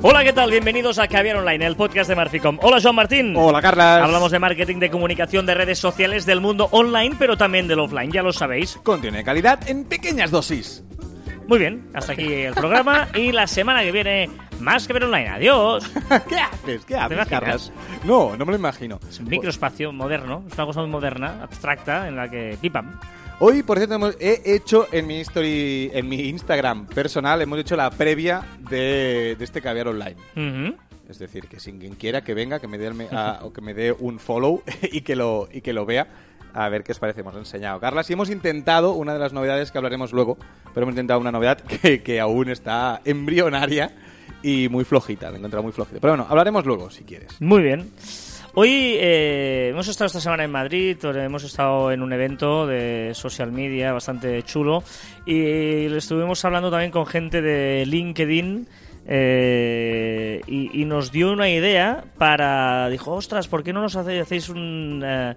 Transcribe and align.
Hola, 0.00 0.22
¿qué 0.22 0.32
tal? 0.32 0.50
Bienvenidos 0.52 1.00
a 1.00 1.08
Caviar 1.08 1.38
Online, 1.38 1.66
el 1.66 1.74
podcast 1.74 2.08
de 2.08 2.14
Marficom. 2.14 2.56
Hola, 2.62 2.78
Joan 2.80 2.94
Martín. 2.94 3.34
Hola, 3.36 3.60
Carlas. 3.60 4.02
Hablamos 4.02 4.30
de 4.30 4.38
marketing, 4.38 4.76
de 4.78 4.90
comunicación, 4.90 5.44
de 5.44 5.54
redes 5.54 5.80
sociales, 5.80 6.24
del 6.24 6.40
mundo 6.40 6.68
online, 6.70 7.16
pero 7.18 7.36
también 7.36 7.66
del 7.66 7.80
offline, 7.80 8.12
ya 8.12 8.22
lo 8.22 8.32
sabéis. 8.32 8.78
Contiene 8.84 9.24
calidad 9.24 9.68
en 9.68 9.84
pequeñas 9.84 10.30
dosis. 10.30 10.84
Muy 11.48 11.58
bien, 11.58 11.88
hasta 11.94 12.12
aquí 12.12 12.32
el 12.32 12.54
programa 12.54 13.08
y 13.14 13.32
la 13.32 13.48
semana 13.48 13.82
que 13.82 13.90
viene 13.90 14.30
más 14.60 14.86
Caviar 14.86 15.04
Online. 15.04 15.28
Adiós. 15.30 15.90
¿Qué 16.28 16.36
haces? 16.36 16.84
¿Qué 16.84 16.94
haces? 16.94 17.26
Carlas? 17.26 17.72
No, 18.04 18.36
no 18.36 18.46
me 18.46 18.52
lo 18.52 18.58
imagino. 18.58 19.00
Es 19.08 19.18
un 19.18 19.26
microespacio 19.28 19.92
moderno, 19.92 20.44
es 20.46 20.54
una 20.54 20.66
cosa 20.66 20.80
muy 20.80 20.90
moderna, 20.90 21.42
abstracta, 21.42 22.06
en 22.06 22.14
la 22.14 22.30
que 22.30 22.56
pipam. 22.60 23.00
Hoy, 23.40 23.62
por 23.62 23.78
cierto, 23.78 23.94
hemos- 23.94 24.16
he 24.18 24.42
hecho 24.54 24.88
en 24.90 25.06
mi 25.06 25.20
story, 25.20 25.90
en 25.94 26.08
mi 26.08 26.28
Instagram 26.28 26.86
personal, 26.86 27.40
hemos 27.40 27.58
hecho 27.60 27.76
la 27.76 27.88
previa 27.90 28.42
de, 28.68 29.36
de 29.38 29.44
este 29.44 29.62
caviar 29.62 29.86
online. 29.88 30.16
Ujú. 30.36 30.76
Es 31.08 31.18
decir, 31.20 31.46
que 31.46 31.60
sin 31.60 31.78
quien 31.78 31.94
quiera 31.94 32.22
que 32.24 32.34
venga, 32.34 32.58
que 32.58 32.66
me 32.66 32.78
dé, 32.78 32.92
me- 32.92 33.06
a- 33.12 33.38
o 33.44 33.52
que 33.52 33.60
me 33.60 33.74
dé 33.74 33.92
un 33.92 34.18
follow 34.18 34.62
y 34.82 35.02
que 35.02 35.14
lo 35.14 35.48
y 35.52 35.60
que 35.60 35.72
lo 35.72 35.86
vea. 35.86 36.08
A 36.52 36.68
ver 36.68 36.82
qué 36.82 36.90
os 36.92 36.98
parece, 36.98 37.20
hemos 37.20 37.36
enseñado. 37.36 37.78
Carlas, 37.78 38.10
y 38.10 38.14
hemos 38.14 38.30
intentado 38.30 38.92
una 38.94 39.12
de 39.12 39.20
las 39.20 39.32
novedades 39.32 39.70
que 39.70 39.78
hablaremos 39.78 40.12
luego, 40.12 40.36
pero 40.74 40.82
hemos 40.84 40.94
intentado 40.94 41.20
una 41.20 41.30
novedad 41.30 41.58
que, 41.82 42.02
que 42.02 42.18
aún 42.18 42.48
está 42.50 43.00
embrionaria 43.04 43.92
y 44.42 44.68
muy 44.68 44.84
flojita, 44.84 45.28
la 45.30 45.36
he 45.36 45.38
encontrado 45.38 45.62
muy 45.62 45.72
flojita. 45.72 46.00
Pero 46.00 46.14
bueno, 46.14 46.26
hablaremos 46.28 46.66
luego, 46.66 46.90
si 46.90 47.04
quieres. 47.04 47.40
Muy 47.40 47.62
bien. 47.62 47.90
Hoy 48.60 48.96
eh, 48.98 49.68
hemos 49.70 49.86
estado 49.86 50.06
esta 50.06 50.20
semana 50.20 50.42
en 50.42 50.50
Madrid, 50.50 50.96
donde 51.00 51.22
hemos 51.22 51.44
estado 51.44 51.92
en 51.92 52.02
un 52.02 52.12
evento 52.12 52.66
de 52.66 53.12
social 53.14 53.52
media 53.52 53.92
bastante 53.92 54.42
chulo 54.42 54.82
y 55.24 55.88
le 55.88 55.96
estuvimos 55.98 56.44
hablando 56.44 56.68
también 56.68 56.90
con 56.90 57.06
gente 57.06 57.40
de 57.40 57.86
LinkedIn 57.86 58.66
eh, 59.06 60.40
y, 60.48 60.82
y 60.82 60.84
nos 60.86 61.12
dio 61.12 61.30
una 61.30 61.48
idea 61.48 62.02
para... 62.18 62.88
Dijo, 62.88 63.12
ostras, 63.14 63.46
¿por 63.46 63.62
qué 63.62 63.72
no 63.72 63.80
nos 63.80 63.94
hace- 63.94 64.18
hacéis 64.18 64.48
un... 64.48 65.04
eh, 65.06 65.36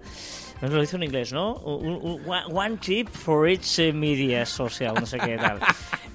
nos 0.60 0.72
lo 0.72 0.80
dice 0.80 0.96
en 0.96 1.04
inglés, 1.04 1.32
¿no? 1.32 1.54
Un- 1.58 2.00
un- 2.26 2.56
one- 2.56 2.78
tip 2.78 3.08
for 3.08 3.48
each 3.48 3.78
eh, 3.78 3.92
media 3.92 4.44
social, 4.44 4.94
no 4.98 5.06
sé 5.06 5.18
qué 5.20 5.36
tal. 5.36 5.60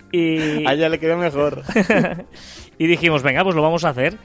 Y, 0.10 0.66
A 0.66 0.72
ella 0.72 0.88
le 0.88 1.00
quedó 1.00 1.18
mejor. 1.18 1.64
y 2.78 2.88
dijimos, 2.88 3.24
venga, 3.24 3.44
pues 3.44 3.58
lo 3.58 3.62
vamos 3.62 3.84
a 3.84 3.90
hacer. 3.90 4.18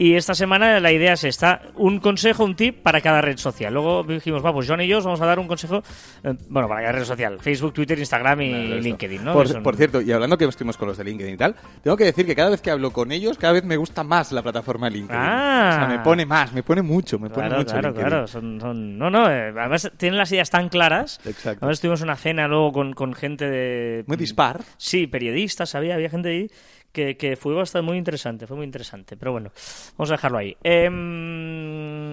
Y 0.00 0.14
esta 0.14 0.32
semana 0.34 0.78
la 0.78 0.92
idea 0.92 1.14
es 1.14 1.24
esta, 1.24 1.60
un 1.74 1.98
consejo, 1.98 2.44
un 2.44 2.54
tip 2.54 2.82
para 2.82 3.00
cada 3.00 3.20
red 3.20 3.36
social. 3.36 3.74
Luego 3.74 4.04
dijimos, 4.04 4.44
va, 4.44 4.52
pues 4.52 4.68
John 4.68 4.80
y 4.80 4.86
yo 4.86 4.98
os 4.98 5.04
vamos 5.04 5.20
a 5.20 5.26
dar 5.26 5.40
un 5.40 5.48
consejo, 5.48 5.82
eh, 6.22 6.34
bueno, 6.48 6.68
para 6.68 6.82
cada 6.82 6.92
red 6.92 7.04
social, 7.04 7.38
Facebook, 7.40 7.72
Twitter, 7.72 7.98
Instagram 7.98 8.40
y 8.42 8.50
Claro. 8.52 8.80
LinkedIn, 8.80 9.24
¿no? 9.24 9.32
Por, 9.32 9.48
son- 9.48 9.62
por 9.64 9.74
cierto, 9.74 10.00
y 10.00 10.12
hablando 10.12 10.38
que 10.38 10.44
estuvimos 10.44 10.76
con 10.76 10.86
los 10.86 10.98
de 10.98 11.02
LinkedIn 11.04 11.34
y 11.34 11.36
tal, 11.36 11.56
tengo 11.82 11.96
que 11.96 12.04
decir 12.04 12.26
que 12.26 12.36
cada 12.36 12.50
vez 12.50 12.60
que 12.62 12.70
hablo 12.70 12.92
con 12.92 13.10
ellos, 13.10 13.38
cada 13.38 13.54
vez 13.54 13.64
me 13.64 13.76
gusta 13.76 14.04
más 14.04 14.30
la 14.30 14.40
plataforma 14.42 14.88
LinkedIn. 14.88 15.20
Ah. 15.20 15.70
O 15.72 15.78
sea, 15.78 15.88
me 15.88 16.04
pone 16.04 16.24
más, 16.26 16.52
me 16.52 16.62
pone 16.62 16.82
mucho, 16.82 17.18
me 17.18 17.28
pone 17.28 17.48
Claro, 17.48 17.56
mucho. 17.62 17.72
claro, 17.72 17.88
LinkedIn. 17.88 18.08
claro. 18.08 18.26
Son, 18.28 18.60
son- 18.60 18.98
No, 18.98 19.10
no, 19.10 19.28
eh, 19.28 19.52
además 19.58 19.90
tienen 19.96 20.16
las 20.16 20.30
ideas 20.30 20.48
tan 20.50 20.68
claras. 20.68 21.18
Exacto. 21.24 21.58
Además 21.64 21.78
estuvimos 21.78 22.00
en 22.02 22.04
una 22.04 22.16
cena 22.16 22.46
luego 22.46 22.70
con, 22.70 22.92
con 22.92 23.14
gente 23.14 23.50
de... 23.50 24.04
Muy 24.06 24.16
dispar. 24.16 24.60
Sí, 24.76 25.08
periodistas, 25.08 25.74
había, 25.74 25.94
había 25.96 26.08
gente 26.08 26.28
ahí 26.28 26.46
que, 26.92 27.16
que 27.16 27.36
fue 27.36 27.54
bastante 27.54 27.86
muy 27.86 27.98
interesante, 27.98 28.46
fue 28.46 28.56
muy 28.56 28.66
interesante. 28.66 29.16
Pero 29.16 29.32
bueno, 29.32 29.50
vamos 29.96 30.10
a 30.10 30.14
dejarlo 30.14 30.38
ahí. 30.38 30.56
Em, 30.62 30.92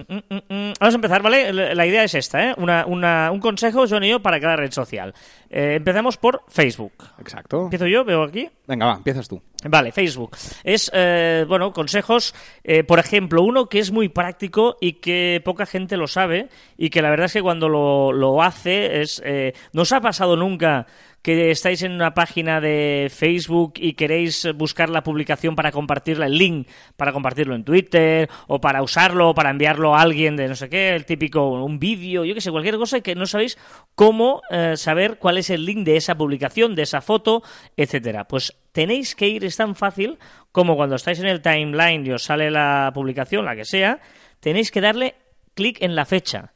mm, 0.08 0.36
mm, 0.48 0.72
vamos 0.80 0.94
a 0.94 0.96
empezar, 0.96 1.22
¿vale? 1.22 1.52
La 1.52 1.86
idea 1.86 2.04
es 2.04 2.14
esta, 2.14 2.50
¿eh? 2.50 2.54
Una, 2.58 2.86
una- 2.86 3.30
un 3.32 3.40
consejo, 3.40 3.84
John 3.88 4.04
y 4.04 4.10
yo, 4.10 4.20
para 4.20 4.40
cada 4.40 4.56
red 4.56 4.70
social. 4.70 5.14
Eh, 5.50 5.74
empezamos 5.76 6.16
por 6.16 6.42
Facebook. 6.48 6.92
Exacto. 7.20 7.64
Empiezo 7.64 7.86
yo, 7.86 8.04
veo 8.04 8.22
aquí. 8.22 8.48
Venga, 8.66 8.86
va, 8.86 8.94
empiezas 8.94 9.28
tú. 9.28 9.40
Vale, 9.68 9.90
Facebook. 9.92 10.36
Es, 10.64 10.90
eh, 10.94 11.44
bueno, 11.48 11.72
consejos, 11.72 12.34
eh, 12.62 12.84
por 12.84 12.98
ejemplo, 12.98 13.42
uno 13.42 13.68
que 13.68 13.78
es 13.78 13.90
muy 13.90 14.08
práctico 14.08 14.76
y 14.80 14.94
que 14.94 15.40
poca 15.44 15.66
gente 15.66 15.96
lo 15.96 16.06
sabe 16.06 16.48
y 16.76 16.90
que 16.90 17.02
la 17.02 17.10
verdad 17.10 17.26
es 17.26 17.32
que 17.32 17.42
cuando 17.42 17.68
lo, 17.68 18.12
lo 18.12 18.42
hace 18.42 19.00
es... 19.00 19.22
Eh, 19.24 19.54
¿No 19.72 19.82
os 19.82 19.92
ha 19.92 20.00
pasado 20.00 20.36
nunca 20.36 20.86
que 21.26 21.50
estáis 21.50 21.82
en 21.82 21.90
una 21.90 22.14
página 22.14 22.60
de 22.60 23.10
Facebook 23.12 23.72
y 23.78 23.94
queréis 23.94 24.46
buscar 24.54 24.88
la 24.88 25.02
publicación 25.02 25.56
para 25.56 25.72
compartirla, 25.72 26.26
el 26.26 26.38
link 26.38 26.68
para 26.96 27.12
compartirlo 27.12 27.56
en 27.56 27.64
Twitter 27.64 28.30
o 28.46 28.60
para 28.60 28.80
usarlo, 28.80 29.34
para 29.34 29.50
enviarlo 29.50 29.96
a 29.96 30.02
alguien 30.02 30.36
de 30.36 30.46
no 30.46 30.54
sé 30.54 30.68
qué, 30.68 30.94
el 30.94 31.04
típico, 31.04 31.64
un 31.64 31.80
vídeo, 31.80 32.24
yo 32.24 32.32
que 32.32 32.40
sé, 32.40 32.52
cualquier 32.52 32.76
cosa 32.76 33.00
que 33.00 33.16
no 33.16 33.26
sabéis 33.26 33.58
cómo 33.96 34.40
eh, 34.50 34.76
saber 34.76 35.18
cuál 35.18 35.38
es 35.38 35.50
el 35.50 35.66
link 35.66 35.84
de 35.84 35.96
esa 35.96 36.14
publicación, 36.14 36.76
de 36.76 36.82
esa 36.82 37.00
foto, 37.00 37.42
etcétera? 37.76 38.28
Pues 38.28 38.56
tenéis 38.70 39.16
que 39.16 39.26
ir, 39.26 39.44
es 39.44 39.56
tan 39.56 39.74
fácil 39.74 40.20
como 40.52 40.76
cuando 40.76 40.94
estáis 40.94 41.18
en 41.18 41.26
el 41.26 41.42
timeline 41.42 42.06
y 42.06 42.12
os 42.12 42.22
sale 42.22 42.52
la 42.52 42.92
publicación, 42.94 43.46
la 43.46 43.56
que 43.56 43.64
sea, 43.64 43.98
tenéis 44.38 44.70
que 44.70 44.80
darle 44.80 45.16
clic 45.54 45.78
en 45.82 45.96
la 45.96 46.04
fecha. 46.04 46.52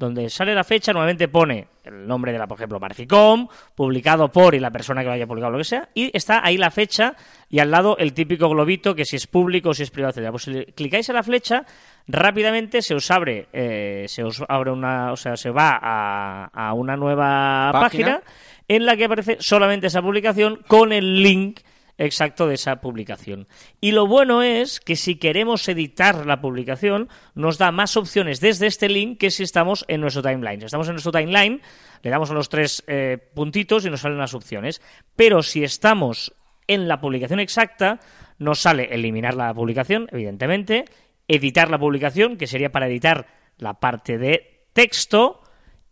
Donde 0.00 0.30
sale 0.30 0.54
la 0.54 0.64
fecha, 0.64 0.94
normalmente 0.94 1.28
pone 1.28 1.68
el 1.84 2.06
nombre 2.06 2.32
de 2.32 2.38
la, 2.38 2.46
por 2.46 2.56
ejemplo, 2.56 2.80
Marficom, 2.80 3.46
publicado 3.74 4.32
por 4.32 4.54
y 4.54 4.58
la 4.58 4.70
persona 4.70 5.02
que 5.02 5.08
lo 5.08 5.12
haya 5.12 5.26
publicado, 5.26 5.52
lo 5.52 5.58
que 5.58 5.64
sea, 5.64 5.90
y 5.92 6.10
está 6.16 6.40
ahí 6.42 6.56
la 6.56 6.70
fecha 6.70 7.14
y 7.50 7.58
al 7.58 7.70
lado 7.70 7.98
el 7.98 8.14
típico 8.14 8.48
globito 8.48 8.94
que 8.94 9.04
si 9.04 9.16
es 9.16 9.26
público 9.26 9.68
o 9.68 9.74
si 9.74 9.82
es 9.82 9.90
privado, 9.90 10.12
etcétera. 10.12 10.30
Pues 10.30 10.44
si 10.44 10.64
clicáis 10.72 11.06
en 11.10 11.16
la 11.16 11.22
flecha, 11.22 11.66
rápidamente 12.08 12.80
se 12.80 12.94
os 12.94 13.10
abre, 13.10 13.48
eh, 13.52 14.06
se 14.08 14.24
os 14.24 14.42
abre 14.48 14.70
una, 14.70 15.12
o 15.12 15.16
sea, 15.16 15.36
se 15.36 15.50
va 15.50 15.78
a, 15.78 16.46
a 16.46 16.72
una 16.72 16.96
nueva 16.96 17.68
Página. 17.70 18.20
página 18.20 18.22
en 18.68 18.86
la 18.86 18.96
que 18.96 19.04
aparece 19.04 19.36
solamente 19.38 19.88
esa 19.88 20.00
publicación 20.00 20.62
con 20.66 20.94
el 20.94 21.22
link 21.22 21.60
exacto 21.98 22.46
de 22.46 22.54
esa 22.54 22.80
publicación. 22.80 23.48
Y 23.80 23.92
lo 23.92 24.06
bueno 24.06 24.42
es 24.42 24.80
que 24.80 24.96
si 24.96 25.16
queremos 25.16 25.68
editar 25.68 26.26
la 26.26 26.40
publicación, 26.40 27.08
nos 27.34 27.58
da 27.58 27.72
más 27.72 27.96
opciones 27.96 28.40
desde 28.40 28.66
este 28.66 28.88
link 28.88 29.18
que 29.18 29.30
si 29.30 29.42
estamos 29.42 29.84
en 29.88 30.00
nuestro 30.00 30.22
timeline. 30.22 30.60
Si 30.60 30.66
estamos 30.66 30.88
en 30.88 30.94
nuestro 30.94 31.12
timeline, 31.12 31.60
le 32.02 32.10
damos 32.10 32.30
a 32.30 32.34
los 32.34 32.48
tres 32.48 32.82
eh, 32.86 33.18
puntitos 33.34 33.84
y 33.84 33.90
nos 33.90 34.00
salen 34.00 34.18
las 34.18 34.34
opciones. 34.34 34.80
Pero 35.16 35.42
si 35.42 35.62
estamos 35.64 36.34
en 36.66 36.88
la 36.88 37.00
publicación 37.00 37.40
exacta, 37.40 38.00
nos 38.38 38.60
sale 38.60 38.88
eliminar 38.92 39.34
la 39.34 39.52
publicación, 39.52 40.08
evidentemente, 40.12 40.84
editar 41.28 41.70
la 41.70 41.78
publicación, 41.78 42.36
que 42.36 42.46
sería 42.46 42.72
para 42.72 42.88
editar 42.88 43.26
la 43.58 43.74
parte 43.74 44.18
de 44.18 44.66
texto, 44.72 45.42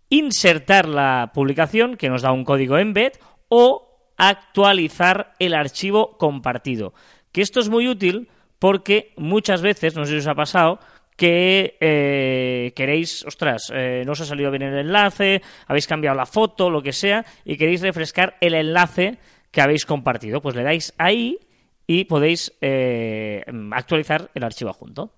insertar 0.09 0.89
la 0.89 1.31
publicación, 1.35 1.97
que 1.97 2.09
nos 2.09 2.23
da 2.23 2.33
un 2.33 2.45
código 2.45 2.79
embed, 2.79 3.13
o 3.49 3.88
actualizar 4.19 5.33
el 5.39 5.55
archivo 5.55 6.19
compartido. 6.19 6.93
Que 7.33 7.41
esto 7.41 7.61
es 7.61 7.71
muy 7.71 7.89
útil 7.89 8.29
porque 8.59 9.15
muchas 9.17 9.63
veces, 9.63 9.97
no 9.97 10.05
sé 10.05 10.13
si 10.13 10.19
os 10.19 10.27
ha 10.27 10.35
pasado, 10.35 10.81
que 11.17 11.77
eh, 11.81 12.73
queréis, 12.77 13.25
ostras, 13.25 13.73
eh, 13.75 14.03
no 14.05 14.13
os 14.13 14.21
ha 14.21 14.25
salido 14.25 14.51
bien 14.51 14.63
el 14.63 14.79
enlace, 14.79 15.43
habéis 15.67 15.87
cambiado 15.87 16.17
la 16.17 16.27
foto, 16.27 16.71
lo 16.71 16.83
que 16.83 16.93
sea, 16.93 17.25
y 17.45 17.57
queréis 17.57 17.81
refrescar 17.81 18.37
el 18.41 18.55
enlace 18.55 19.19
que 19.51 19.61
habéis 19.61 19.87
compartido. 19.87 20.41
Pues 20.41 20.55
le 20.55 20.63
dais 20.63 20.95
ahí 20.99 21.39
y 21.87 22.05
podéis 22.05 22.53
eh, 22.61 23.45
actualizar 23.73 24.31
el 24.35 24.45
archivo 24.45 24.71
adjunto. 24.71 25.13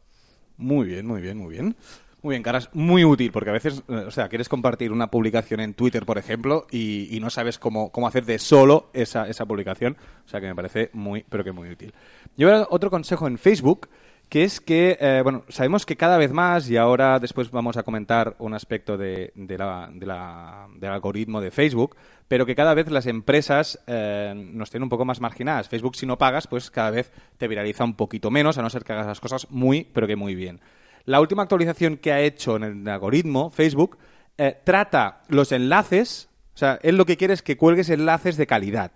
Muy 0.57 0.87
bien, 0.87 1.07
muy 1.07 1.21
bien, 1.21 1.37
muy 1.39 1.53
bien. 1.55 1.77
Muy 2.23 2.35
bien, 2.35 2.43
Caras, 2.43 2.69
muy 2.75 3.03
útil, 3.03 3.33
porque 3.33 3.49
a 3.49 3.55
veces, 3.55 3.83
eh, 3.89 3.95
o 4.07 4.11
sea, 4.11 4.29
quieres 4.29 4.51
compartir 4.51 4.93
una 4.93 5.11
publicación 5.11 5.61
en 5.61 5.73
Twitter, 5.73 6.05
por 6.05 6.19
ejemplo, 6.19 6.67
y, 6.71 7.19
no 7.21 7.31
sabes 7.31 7.59
cómo, 7.59 7.91
cómo 7.91 8.07
hacer 8.07 8.27
de 8.27 8.39
solo 8.39 8.91
esa, 8.93 9.27
esa 9.27 9.47
publicación. 9.47 9.97
O 10.27 10.29
sea, 10.29 10.39
que 10.41 10.47
me 10.47 10.55
parece 10.55 10.91
muy, 10.93 11.25
pero 11.29 11.45
que 11.45 11.53
muy 11.53 11.71
útil. 11.71 11.95
Yo 12.37 12.67
otro 12.69 12.91
consejo 12.91 13.27
en 13.27 13.39
Facebook, 13.39 13.89
que 14.29 14.45
es 14.45 14.61
que, 14.61 14.99
eh, 15.01 15.21
bueno, 15.23 15.45
sabemos 15.49 15.87
que 15.87 15.97
cada 15.97 16.19
vez 16.19 16.31
más, 16.31 16.69
y 16.69 16.77
ahora 16.77 17.19
después 17.21 17.51
vamos 17.51 17.79
a 17.79 17.85
comentar 17.85 18.37
un 18.39 18.53
aspecto 18.53 18.99
de, 18.99 19.33
de 19.35 19.57
la, 19.57 19.89
de 19.91 20.05
la- 20.07 20.69
del 20.77 20.91
algoritmo 20.91 21.41
de 21.41 21.51
Facebook, 21.51 21.97
pero 22.29 22.45
que 22.45 22.55
cada 22.55 22.75
vez 22.75 22.91
las 22.91 23.07
empresas 23.07 23.83
eh, 23.87 24.35
nos 24.37 24.71
tienen 24.71 24.85
un 24.85 24.89
poco 24.91 25.07
más 25.07 25.21
marginadas. 25.23 25.71
Facebook, 25.71 25.97
si 25.97 26.05
no 26.05 26.19
pagas, 26.19 26.47
pues 26.47 26.71
cada 26.71 26.91
vez 26.91 27.11
te 27.39 27.49
viraliza 27.49 27.83
un 27.83 27.95
poquito 27.95 28.31
menos, 28.31 28.59
a 28.59 28.63
no 28.63 28.69
ser 28.69 28.85
que 28.85 28.93
hagas 28.93 29.07
las 29.07 29.21
cosas 29.21 29.47
muy, 29.51 29.85
pero 29.93 30.07
que 30.07 30.17
muy 30.17 30.35
bien. 30.35 30.61
La 31.05 31.21
última 31.21 31.43
actualización 31.43 31.97
que 31.97 32.13
ha 32.13 32.21
hecho 32.21 32.57
en 32.57 32.63
el 32.65 32.89
algoritmo, 32.89 33.51
Facebook, 33.51 33.99
eh, 34.39 34.59
trata 34.65 35.23
los 35.29 35.53
enlaces, 35.53 36.29
o 36.55 36.59
sea, 36.59 36.79
él 36.83 36.97
lo 36.97 37.05
que 37.07 37.17
quiere 37.17 37.35
es 37.35 37.43
que 37.43 37.57
cuelgues 37.57 37.91
enlaces 37.91 38.37
de 38.37 38.47
calidad. 38.47 38.93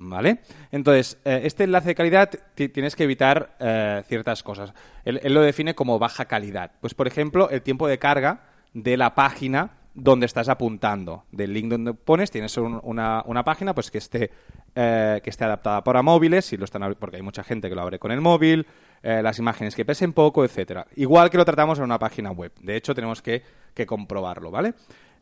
¿Vale? 0.00 0.42
Entonces, 0.70 1.18
eh, 1.24 1.40
este 1.42 1.64
enlace 1.64 1.88
de 1.88 1.94
calidad 1.96 2.30
ti- 2.54 2.68
tienes 2.68 2.94
que 2.94 3.02
evitar 3.02 3.56
eh, 3.58 4.02
ciertas 4.06 4.44
cosas. 4.44 4.72
Él, 5.04 5.20
lo 5.24 5.40
define 5.40 5.74
como 5.74 5.98
baja 5.98 6.26
calidad. 6.26 6.70
Pues, 6.80 6.94
por 6.94 7.08
ejemplo, 7.08 7.50
el 7.50 7.62
tiempo 7.62 7.88
de 7.88 7.98
carga 7.98 8.42
de 8.74 8.96
la 8.96 9.16
página 9.16 9.70
donde 9.94 10.26
estás 10.26 10.48
apuntando. 10.48 11.24
Del 11.32 11.52
link 11.52 11.68
donde 11.68 11.94
pones, 11.94 12.30
tienes 12.30 12.56
un- 12.58 12.78
una, 12.84 13.24
una 13.26 13.42
página 13.42 13.74
pues 13.74 13.90
que 13.90 13.98
esté, 13.98 14.30
que 14.74 15.20
esté 15.24 15.44
adaptada 15.44 15.82
para 15.82 16.02
móviles, 16.02 16.44
si 16.44 16.56
lo 16.56 16.64
están, 16.64 16.94
porque 17.00 17.16
hay 17.16 17.22
mucha 17.22 17.42
gente 17.42 17.68
que 17.68 17.74
lo 17.74 17.82
abre 17.82 17.98
con 17.98 18.12
el 18.12 18.20
móvil, 18.20 18.68
eh, 19.02 19.22
las 19.22 19.38
imágenes 19.38 19.74
que 19.74 19.84
pesen 19.84 20.12
poco, 20.12 20.44
etcétera. 20.44 20.86
Igual 20.96 21.30
que 21.30 21.36
lo 21.36 21.44
tratamos 21.44 21.78
en 21.78 21.84
una 21.84 21.98
página 21.98 22.30
web. 22.30 22.52
De 22.60 22.76
hecho, 22.76 22.94
tenemos 22.94 23.22
que, 23.22 23.42
que 23.74 23.86
comprobarlo, 23.86 24.50
¿vale? 24.50 24.74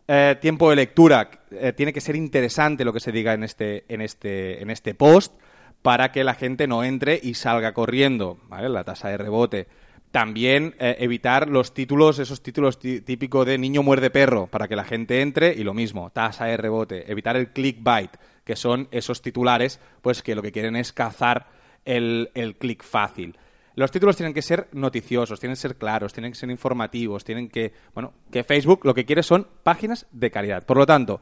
Eh, 0.08 0.36
tiempo 0.40 0.70
de 0.70 0.76
lectura. 0.76 1.28
eh, 1.50 1.72
tiene 1.72 1.92
que 1.92 2.00
ser 2.00 2.16
interesante 2.16 2.84
lo 2.84 2.92
que 2.92 3.00
se 3.00 3.12
diga 3.12 3.34
en 3.34 3.44
este, 3.44 3.84
en 3.88 4.00
este, 4.00 4.62
en 4.62 4.70
este 4.70 4.94
post 4.94 5.34
para 5.82 6.12
que 6.12 6.24
la 6.24 6.34
gente 6.34 6.66
no 6.66 6.84
entre 6.84 7.18
y 7.22 7.34
salga 7.34 7.72
corriendo, 7.74 8.38
¿vale? 8.48 8.68
La 8.68 8.84
tasa 8.84 9.08
de 9.08 9.18
rebote. 9.18 9.68
También 10.10 10.74
evitar 10.78 11.48
los 11.48 11.74
títulos, 11.74 12.18
esos 12.18 12.42
títulos 12.42 12.78
típicos 12.78 13.44
de 13.44 13.58
niño 13.58 13.82
muerde 13.82 14.08
perro, 14.08 14.46
para 14.46 14.66
que 14.66 14.76
la 14.76 14.84
gente 14.84 15.20
entre 15.20 15.52
y 15.52 15.62
lo 15.62 15.74
mismo, 15.74 16.10
tasa 16.10 16.46
de 16.46 16.56
rebote. 16.56 17.10
Evitar 17.10 17.36
el 17.36 17.50
clickbait, 17.50 18.10
que 18.42 18.56
son 18.56 18.88
esos 18.92 19.20
titulares, 19.20 19.78
pues 20.00 20.22
que 20.22 20.34
lo 20.34 20.40
que 20.40 20.52
quieren 20.52 20.74
es 20.76 20.92
cazar 20.92 21.48
el, 21.84 22.30
el 22.34 22.56
click 22.56 22.82
fácil. 22.82 23.36
Los 23.76 23.90
títulos 23.90 24.16
tienen 24.16 24.32
que 24.32 24.40
ser 24.40 24.68
noticiosos, 24.72 25.38
tienen 25.38 25.54
que 25.54 25.60
ser 25.60 25.76
claros, 25.76 26.14
tienen 26.14 26.32
que 26.32 26.38
ser 26.38 26.50
informativos, 26.50 27.24
tienen 27.24 27.48
que, 27.48 27.72
bueno, 27.94 28.14
que 28.32 28.42
Facebook 28.42 28.80
lo 28.84 28.94
que 28.94 29.04
quiere 29.04 29.22
son 29.22 29.46
páginas 29.62 30.06
de 30.12 30.30
calidad. 30.30 30.64
Por 30.64 30.78
lo 30.78 30.86
tanto, 30.86 31.20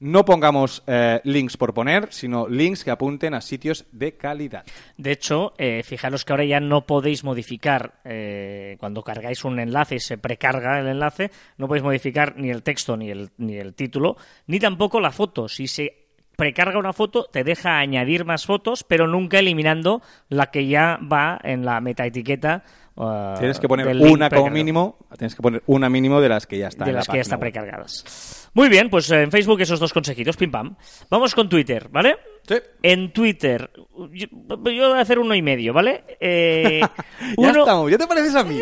no 0.00 0.24
pongamos 0.24 0.82
eh, 0.88 1.20
links 1.22 1.56
por 1.56 1.72
poner, 1.72 2.08
sino 2.10 2.48
links 2.48 2.82
que 2.82 2.90
apunten 2.90 3.34
a 3.34 3.40
sitios 3.40 3.86
de 3.92 4.16
calidad. 4.16 4.64
De 4.96 5.12
hecho, 5.12 5.54
eh, 5.58 5.84
fijaros 5.84 6.24
que 6.24 6.32
ahora 6.32 6.44
ya 6.44 6.58
no 6.58 6.86
podéis 6.86 7.22
modificar, 7.22 8.00
eh, 8.02 8.76
cuando 8.80 9.04
cargáis 9.04 9.44
un 9.44 9.60
enlace 9.60 9.94
y 9.94 10.00
se 10.00 10.18
precarga 10.18 10.80
el 10.80 10.88
enlace, 10.88 11.30
no 11.56 11.68
podéis 11.68 11.84
modificar 11.84 12.36
ni 12.36 12.50
el 12.50 12.64
texto 12.64 12.96
ni 12.96 13.12
el, 13.12 13.30
ni 13.38 13.58
el 13.58 13.74
título, 13.74 14.16
ni 14.48 14.58
tampoco 14.58 15.00
la 15.00 15.12
foto. 15.12 15.48
Si 15.48 15.68
se 15.68 16.01
precarga 16.42 16.76
una 16.76 16.92
foto, 16.92 17.28
te 17.30 17.44
deja 17.44 17.78
añadir 17.78 18.24
más 18.24 18.46
fotos, 18.46 18.82
pero 18.82 19.06
nunca 19.06 19.38
eliminando 19.38 20.02
la 20.28 20.50
que 20.50 20.66
ya 20.66 20.98
va 21.00 21.38
en 21.44 21.64
la 21.64 21.80
metaetiqueta. 21.80 22.64
Uh, 22.96 23.38
tienes 23.38 23.60
que 23.60 23.68
poner 23.68 23.86
una 23.96 24.28
como 24.28 24.50
mínimo, 24.50 24.98
tienes 25.16 25.36
que 25.36 25.40
poner 25.40 25.62
una 25.66 25.88
mínimo 25.88 26.20
de 26.20 26.28
las 26.28 26.48
que 26.48 26.58
ya 26.58 26.66
están. 26.66 26.88
De 26.88 26.94
las 26.94 27.06
que 27.06 27.18
ya 27.18 27.20
están 27.20 27.38
precargadas. 27.38 28.50
Muy 28.54 28.68
bien, 28.68 28.90
pues 28.90 29.08
en 29.12 29.30
Facebook 29.30 29.60
esos 29.60 29.78
dos 29.78 29.92
consejitos, 29.92 30.36
pim 30.36 30.50
pam. 30.50 30.74
Vamos 31.08 31.32
con 31.32 31.48
Twitter, 31.48 31.88
¿vale? 31.90 32.16
Sí. 32.46 32.56
En 32.82 33.12
Twitter, 33.12 33.70
yo, 34.12 34.26
voy 34.58 34.80
a 34.80 35.00
hacer 35.00 35.18
uno 35.18 35.34
y 35.34 35.42
medio, 35.42 35.72
¿vale? 35.72 36.04
Eh, 36.20 36.80
ya 37.38 37.50
estamos, 37.50 37.90
ya 37.90 37.98
te 37.98 38.06
pareces 38.06 38.34
a 38.34 38.42
mí. 38.42 38.58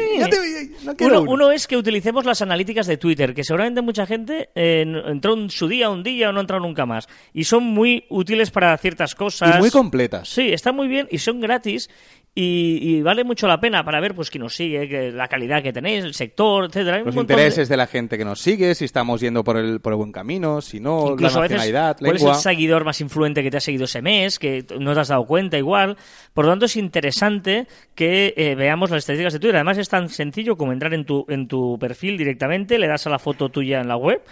uno, 1.27 1.51
es 1.51 1.67
que 1.67 1.77
utilicemos 1.77 2.25
las 2.25 2.43
analíticas 2.43 2.87
de 2.87 2.97
Twitter, 2.97 3.35
que 3.35 3.45
seguramente 3.45 3.81
mucha 3.81 4.07
gente 4.07 4.51
eh, 4.55 4.85
entró 5.07 5.35
en 5.35 5.49
su 5.51 5.69
día, 5.69 5.89
un 5.89 6.03
día 6.03 6.29
o 6.29 6.33
no 6.33 6.41
entrado 6.41 6.63
nunca 6.63 6.85
más. 6.85 7.09
Y 7.33 7.45
son 7.45 7.65
muy 7.65 8.05
útiles 8.11 8.51
para 8.51 8.77
ciertas 8.77 9.15
cosas. 9.15 9.57
Y 9.57 9.59
muy 9.59 9.71
completas. 9.71 10.29
Sí, 10.29 10.53
están 10.53 10.77
muy 10.77 10.89
bien 10.89 11.09
y 11.11 11.19
son 11.19 11.41
gratis. 11.41 11.89
Y, 12.33 13.03
vale 13.03 13.25
mucho 13.25 13.49
la 13.49 13.61
pena 13.61 13.85
para 13.85 13.99
ver 13.99 14.15
pues 14.15 14.31
quién 14.31 14.45
nos 14.45 14.55
sigue, 14.55 15.11
la 15.11 15.27
calidad 15.27 15.63
que 15.63 15.73
tenéis, 15.73 16.05
el 16.05 16.15
sector, 16.15 16.67
etcétera. 16.67 17.01
Los 17.01 17.17
intereses 17.17 17.69
de... 17.69 17.77
la 17.77 17.89
gente 17.89 18.17
que 18.17 18.25
nos 18.25 18.41
sigue, 18.41 18.75
si 18.77 18.85
estamos 18.85 19.21
yendo 19.21 19.43
por 19.43 19.57
el, 19.57 19.81
por 19.81 19.93
el 19.93 19.97
buen 19.97 20.13
camino, 20.13 20.61
si 20.61 20.79
no, 20.79 21.17
la 21.17 21.29
nacionalidad, 21.29 21.97
¿Cuál 21.99 22.17
es 22.17 22.23
el 22.23 22.35
seguidor 22.37 22.85
más 22.85 23.01
influente 23.01 23.43
que 23.43 23.51
te 23.51 23.57
ha 23.57 23.61
seguido 23.61 23.70
ese 23.75 24.03
mes? 24.03 24.39
Que 24.39 24.65
no 24.79 24.95
te 24.95 25.01
has 25.01 25.09
dado 25.09 25.25
cuenta 25.25 25.59
igual. 25.59 25.97
Por 26.35 26.45
lo 26.45 26.53
tanto, 26.53 26.67
es 26.67 26.77
interesante 26.77 27.67
que 27.95 28.35
eh, 28.37 28.55
veamos 28.55 28.91
las 28.91 28.99
estadísticas 28.99 29.33
de 29.33 29.39
Twitter. 29.39 29.57
Además, 29.57 29.79
es 29.79 29.89
tan 29.89 30.09
sencillo 30.09 30.57
como 30.57 30.73
entrar 30.73 30.95
en 30.95 31.05
tu, 31.05 31.25
en 31.29 31.49
tu 31.49 31.79
perfil 31.79 32.19
directamente, 32.19 32.79
le 32.79 32.89
das 32.89 33.07
a 33.07 33.11
la 33.11 33.19
foto 33.19 33.49
tuya 33.49 33.81
en 33.81 33.89
la 33.89 33.97
web 33.97 34.23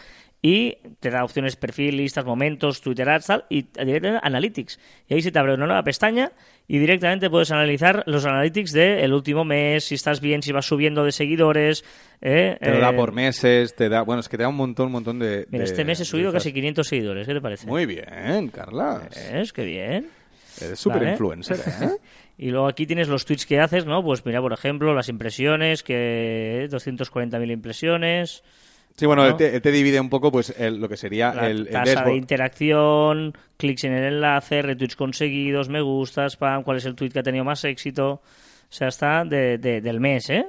y 0.40 0.76
te 1.00 1.10
da 1.10 1.24
opciones 1.24 1.56
perfil, 1.56 1.96
listas, 1.96 2.24
momentos, 2.24 2.80
Twitter 2.80 3.08
Ads, 3.08 3.26
tal, 3.26 3.44
y 3.48 3.62
directamente 3.62 4.20
Analytics. 4.22 4.78
Y 5.08 5.14
ahí 5.14 5.22
se 5.22 5.32
te 5.32 5.38
abre 5.38 5.54
una 5.54 5.66
nueva 5.66 5.82
pestaña 5.82 6.30
y 6.68 6.78
directamente 6.78 7.28
puedes 7.28 7.50
analizar 7.50 8.04
los 8.06 8.24
Analytics 8.24 8.72
del 8.72 9.12
último 9.12 9.44
mes, 9.44 9.84
si 9.84 9.96
estás 9.96 10.20
bien, 10.20 10.42
si 10.42 10.52
vas 10.52 10.66
subiendo 10.66 11.04
de 11.04 11.10
seguidores. 11.10 11.84
Eh, 12.20 12.56
te 12.60 12.70
lo 12.70 12.78
da 12.78 12.90
eh, 12.90 12.94
por 12.94 13.12
meses, 13.12 13.74
te 13.74 13.88
da, 13.88 14.02
bueno, 14.02 14.20
es 14.20 14.28
que 14.28 14.36
te 14.36 14.44
da 14.44 14.48
un 14.48 14.56
montón, 14.56 14.86
un 14.86 14.92
montón 14.92 15.18
de... 15.18 15.46
Mira, 15.50 15.64
este 15.64 15.84
mes 15.84 16.00
he 16.00 16.04
subido 16.04 16.32
casi 16.32 16.52
500 16.52 16.86
seguidores, 16.86 17.26
¿qué 17.26 17.34
te 17.34 17.40
parece? 17.40 17.66
Muy 17.66 17.86
bien, 17.86 18.48
Carla. 18.48 19.08
Es 19.32 19.52
que 19.52 19.64
bien. 19.64 20.08
Eres 20.60 20.78
súper 20.78 21.02
influencer, 21.02 21.58
¿eh? 21.58 21.90
y 22.38 22.50
luego 22.50 22.68
aquí 22.68 22.86
tienes 22.86 23.08
los 23.08 23.24
tweets 23.24 23.46
que 23.46 23.60
haces, 23.60 23.86
¿no? 23.86 24.04
Pues 24.04 24.24
mira, 24.24 24.40
por 24.40 24.52
ejemplo, 24.52 24.94
las 24.94 25.08
impresiones, 25.08 25.82
que 25.82 26.68
240.000 26.70 27.50
impresiones... 27.50 28.44
Sí, 28.98 29.06
bueno, 29.06 29.24
él, 29.24 29.36
te, 29.36 29.70
divide 29.70 30.00
un 30.00 30.10
poco 30.10 30.32
pues 30.32 30.52
lo 30.58 30.88
que 30.88 30.96
sería 30.96 31.30
el, 31.46 31.68
tasa 31.68 32.02
de 32.02 32.16
interacción, 32.16 33.32
clics 33.56 33.84
en 33.84 33.92
el 33.92 34.14
enlace, 34.14 34.60
retweets 34.60 34.96
conseguidos, 34.96 35.68
me 35.68 35.80
gustas, 35.80 36.32
spam, 36.32 36.64
cuál 36.64 36.78
es 36.78 36.84
el 36.84 36.96
tweet 36.96 37.10
que 37.10 37.20
ha 37.20 37.22
tenido 37.22 37.44
más 37.44 37.62
éxito. 37.64 38.14
O 38.14 38.20
sea, 38.68 38.88
está 38.88 39.24
del 39.24 40.00
mes, 40.00 40.30
¿eh? 40.30 40.46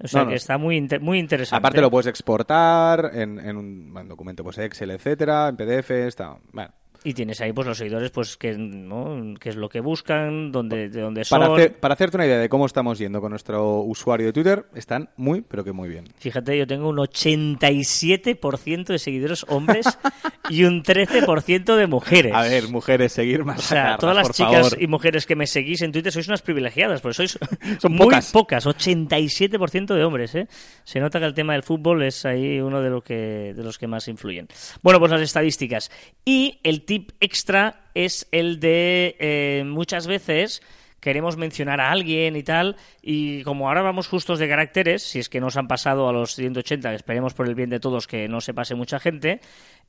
O 0.00 0.06
sea, 0.06 0.24
que 0.24 0.36
está 0.36 0.56
muy, 0.56 0.88
muy 1.00 1.18
interesante. 1.18 1.58
Aparte 1.58 1.80
lo 1.80 1.90
puedes 1.90 2.06
exportar 2.06 3.10
en, 3.12 3.40
en 3.40 3.56
un, 3.56 4.08
documento 4.08 4.44
pues 4.44 4.56
Excel, 4.58 4.92
etcétera, 4.92 5.48
en 5.48 5.56
PDF, 5.56 5.90
está... 5.90 6.36
Bueno, 6.52 6.70
y 7.04 7.12
tienes 7.12 7.40
ahí 7.42 7.52
pues 7.52 7.66
los 7.66 7.76
seguidores, 7.76 8.10
pues 8.10 8.36
que 8.36 8.56
¿no? 8.56 9.34
qué 9.38 9.50
es 9.50 9.56
lo 9.56 9.68
que 9.68 9.80
buscan, 9.80 10.50
dónde, 10.50 10.88
de 10.88 11.00
dónde 11.02 11.24
son. 11.24 11.38
Para, 11.38 11.72
para 11.72 11.94
hacerte 11.94 12.16
una 12.16 12.26
idea 12.26 12.38
de 12.38 12.48
cómo 12.48 12.64
estamos 12.64 12.98
yendo 12.98 13.20
con 13.20 13.30
nuestro 13.30 13.80
usuario 13.80 14.26
de 14.26 14.32
Twitter, 14.32 14.66
están 14.74 15.10
muy, 15.16 15.42
pero 15.42 15.62
que 15.64 15.72
muy 15.72 15.88
bien. 15.88 16.08
Fíjate, 16.16 16.56
yo 16.56 16.66
tengo 16.66 16.88
un 16.88 16.96
87% 16.96 18.86
de 18.86 18.98
seguidores 18.98 19.44
hombres 19.48 19.86
y 20.48 20.64
un 20.64 20.82
13% 20.82 21.76
de 21.76 21.86
mujeres. 21.86 22.32
A 22.34 22.42
ver, 22.42 22.68
mujeres, 22.68 23.12
seguir 23.12 23.44
más. 23.44 23.58
O 23.58 23.62
sea, 23.62 23.96
todas 23.98 24.16
las 24.16 24.30
chicas 24.30 24.74
y 24.78 24.86
mujeres 24.86 25.26
que 25.26 25.36
me 25.36 25.46
seguís 25.46 25.82
en 25.82 25.92
Twitter 25.92 26.10
sois 26.10 26.28
unas 26.28 26.42
privilegiadas, 26.42 27.00
porque 27.02 27.14
sois 27.14 27.38
Son 27.80 27.92
muy 27.92 28.06
pocas. 28.06 28.32
pocas, 28.32 28.66
87% 28.66 29.94
de 29.94 30.04
hombres, 30.04 30.34
¿eh? 30.34 30.48
Se 30.84 31.00
nota 31.00 31.18
que 31.18 31.26
el 31.26 31.34
tema 31.34 31.52
del 31.52 31.62
fútbol 31.62 32.02
es 32.02 32.24
ahí 32.24 32.60
uno 32.60 32.80
de, 32.80 32.90
lo 32.90 33.02
que, 33.02 33.52
de 33.54 33.62
los 33.62 33.78
que 33.78 33.86
más 33.86 34.08
influyen. 34.08 34.48
Bueno, 34.82 34.98
pues 34.98 35.12
las 35.12 35.20
estadísticas. 35.20 35.90
Y 36.24 36.60
el 36.62 36.84
tip 36.94 37.10
extra 37.18 37.80
es 37.94 38.28
el 38.30 38.60
de 38.60 39.16
eh, 39.18 39.64
muchas 39.66 40.06
veces 40.06 40.62
queremos 41.00 41.36
mencionar 41.36 41.80
a 41.80 41.90
alguien 41.90 42.36
y 42.36 42.44
tal, 42.44 42.76
y 43.02 43.42
como 43.42 43.68
ahora 43.68 43.82
vamos 43.82 44.06
justos 44.06 44.38
de 44.38 44.48
caracteres, 44.48 45.02
si 45.02 45.18
es 45.18 45.28
que 45.28 45.40
nos 45.40 45.56
han 45.56 45.66
pasado 45.66 46.08
a 46.08 46.12
los 46.12 46.34
180, 46.34 46.94
esperemos 46.94 47.34
por 47.34 47.48
el 47.48 47.56
bien 47.56 47.68
de 47.68 47.80
todos 47.80 48.06
que 48.06 48.28
no 48.28 48.40
se 48.40 48.54
pase 48.54 48.76
mucha 48.76 49.00
gente, 49.00 49.40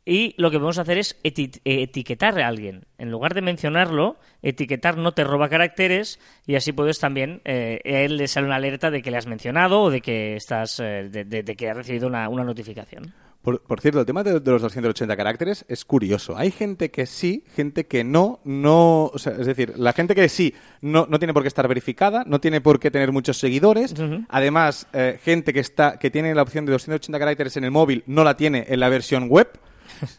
y 0.04 0.34
lo 0.38 0.50
que 0.50 0.58
podemos 0.58 0.80
hacer 0.80 0.98
es 0.98 1.18
etiquetar 1.24 2.38
a 2.42 2.48
alguien. 2.48 2.86
En 2.98 3.12
lugar 3.12 3.34
de 3.34 3.42
mencionarlo, 3.42 4.18
etiquetar 4.42 4.98
no 4.98 5.14
te 5.14 5.24
roba 5.24 5.48
caracteres 5.48 6.20
y 6.48 6.56
así 6.56 6.74
puedes 6.74 7.00
también, 7.00 7.42
eh, 7.46 7.80
él 7.86 8.18
le 8.18 8.28
sale 8.28 8.48
una 8.48 8.58
alerta 8.58 8.92
de 8.92 9.02
que 9.02 9.12
le 9.12 9.18
has 9.18 9.28
mencionado 9.28 9.84
o 9.84 9.92
de 9.92 10.02
que 10.02 10.36
estás, 10.36 10.82
eh, 10.82 11.08
de, 11.10 11.56
que 11.56 11.70
ha 11.70 11.74
recibido 11.76 12.08
una 12.08 12.44
notificación. 12.44 13.14
Por, 13.46 13.80
cierto, 13.80 14.00
el 14.00 14.08
tema 14.08 14.24
de, 14.24 14.34
los 14.34 14.62
280 14.62 15.16
caracteres 15.16 15.66
es 15.68 15.86
curioso. 15.86 16.36
Hay 16.36 16.50
gente 16.50 16.90
que 16.90 17.06
sí, 17.06 17.44
gente 17.56 17.86
que 17.86 18.04
no, 18.04 18.40
no, 18.44 19.12
o 19.14 19.20
sea, 19.20 19.34
es 19.34 19.46
decir, 19.46 19.74
la 19.78 19.94
gente 19.94 20.16
que 20.16 20.28
sí 20.30 20.56
no, 20.82 21.06
no 21.08 21.20
tiene 21.20 21.32
por 21.32 21.44
qué 21.44 21.48
estar 21.48 21.68
verificada, 21.68 22.24
no 22.26 22.42
tiene 22.42 22.60
por 22.60 22.80
qué 22.80 22.90
tener 22.90 23.12
muchos 23.12 23.38
seguidores. 23.38 23.94
Además, 24.30 24.88
eh, 24.94 25.20
gente 25.24 25.54
que 25.54 25.60
está, 25.60 26.00
que 26.00 26.10
tiene 26.10 26.34
la 26.34 26.42
opción 26.42 26.66
de 26.66 26.72
280 26.72 27.20
caracteres 27.20 27.56
en 27.56 27.66
el 27.66 27.72
móvil 27.72 28.04
no 28.08 28.24
la 28.24 28.36
tiene 28.36 28.66
en 28.68 28.80
la 28.80 28.90
versión 28.90 29.30
web. 29.30 29.48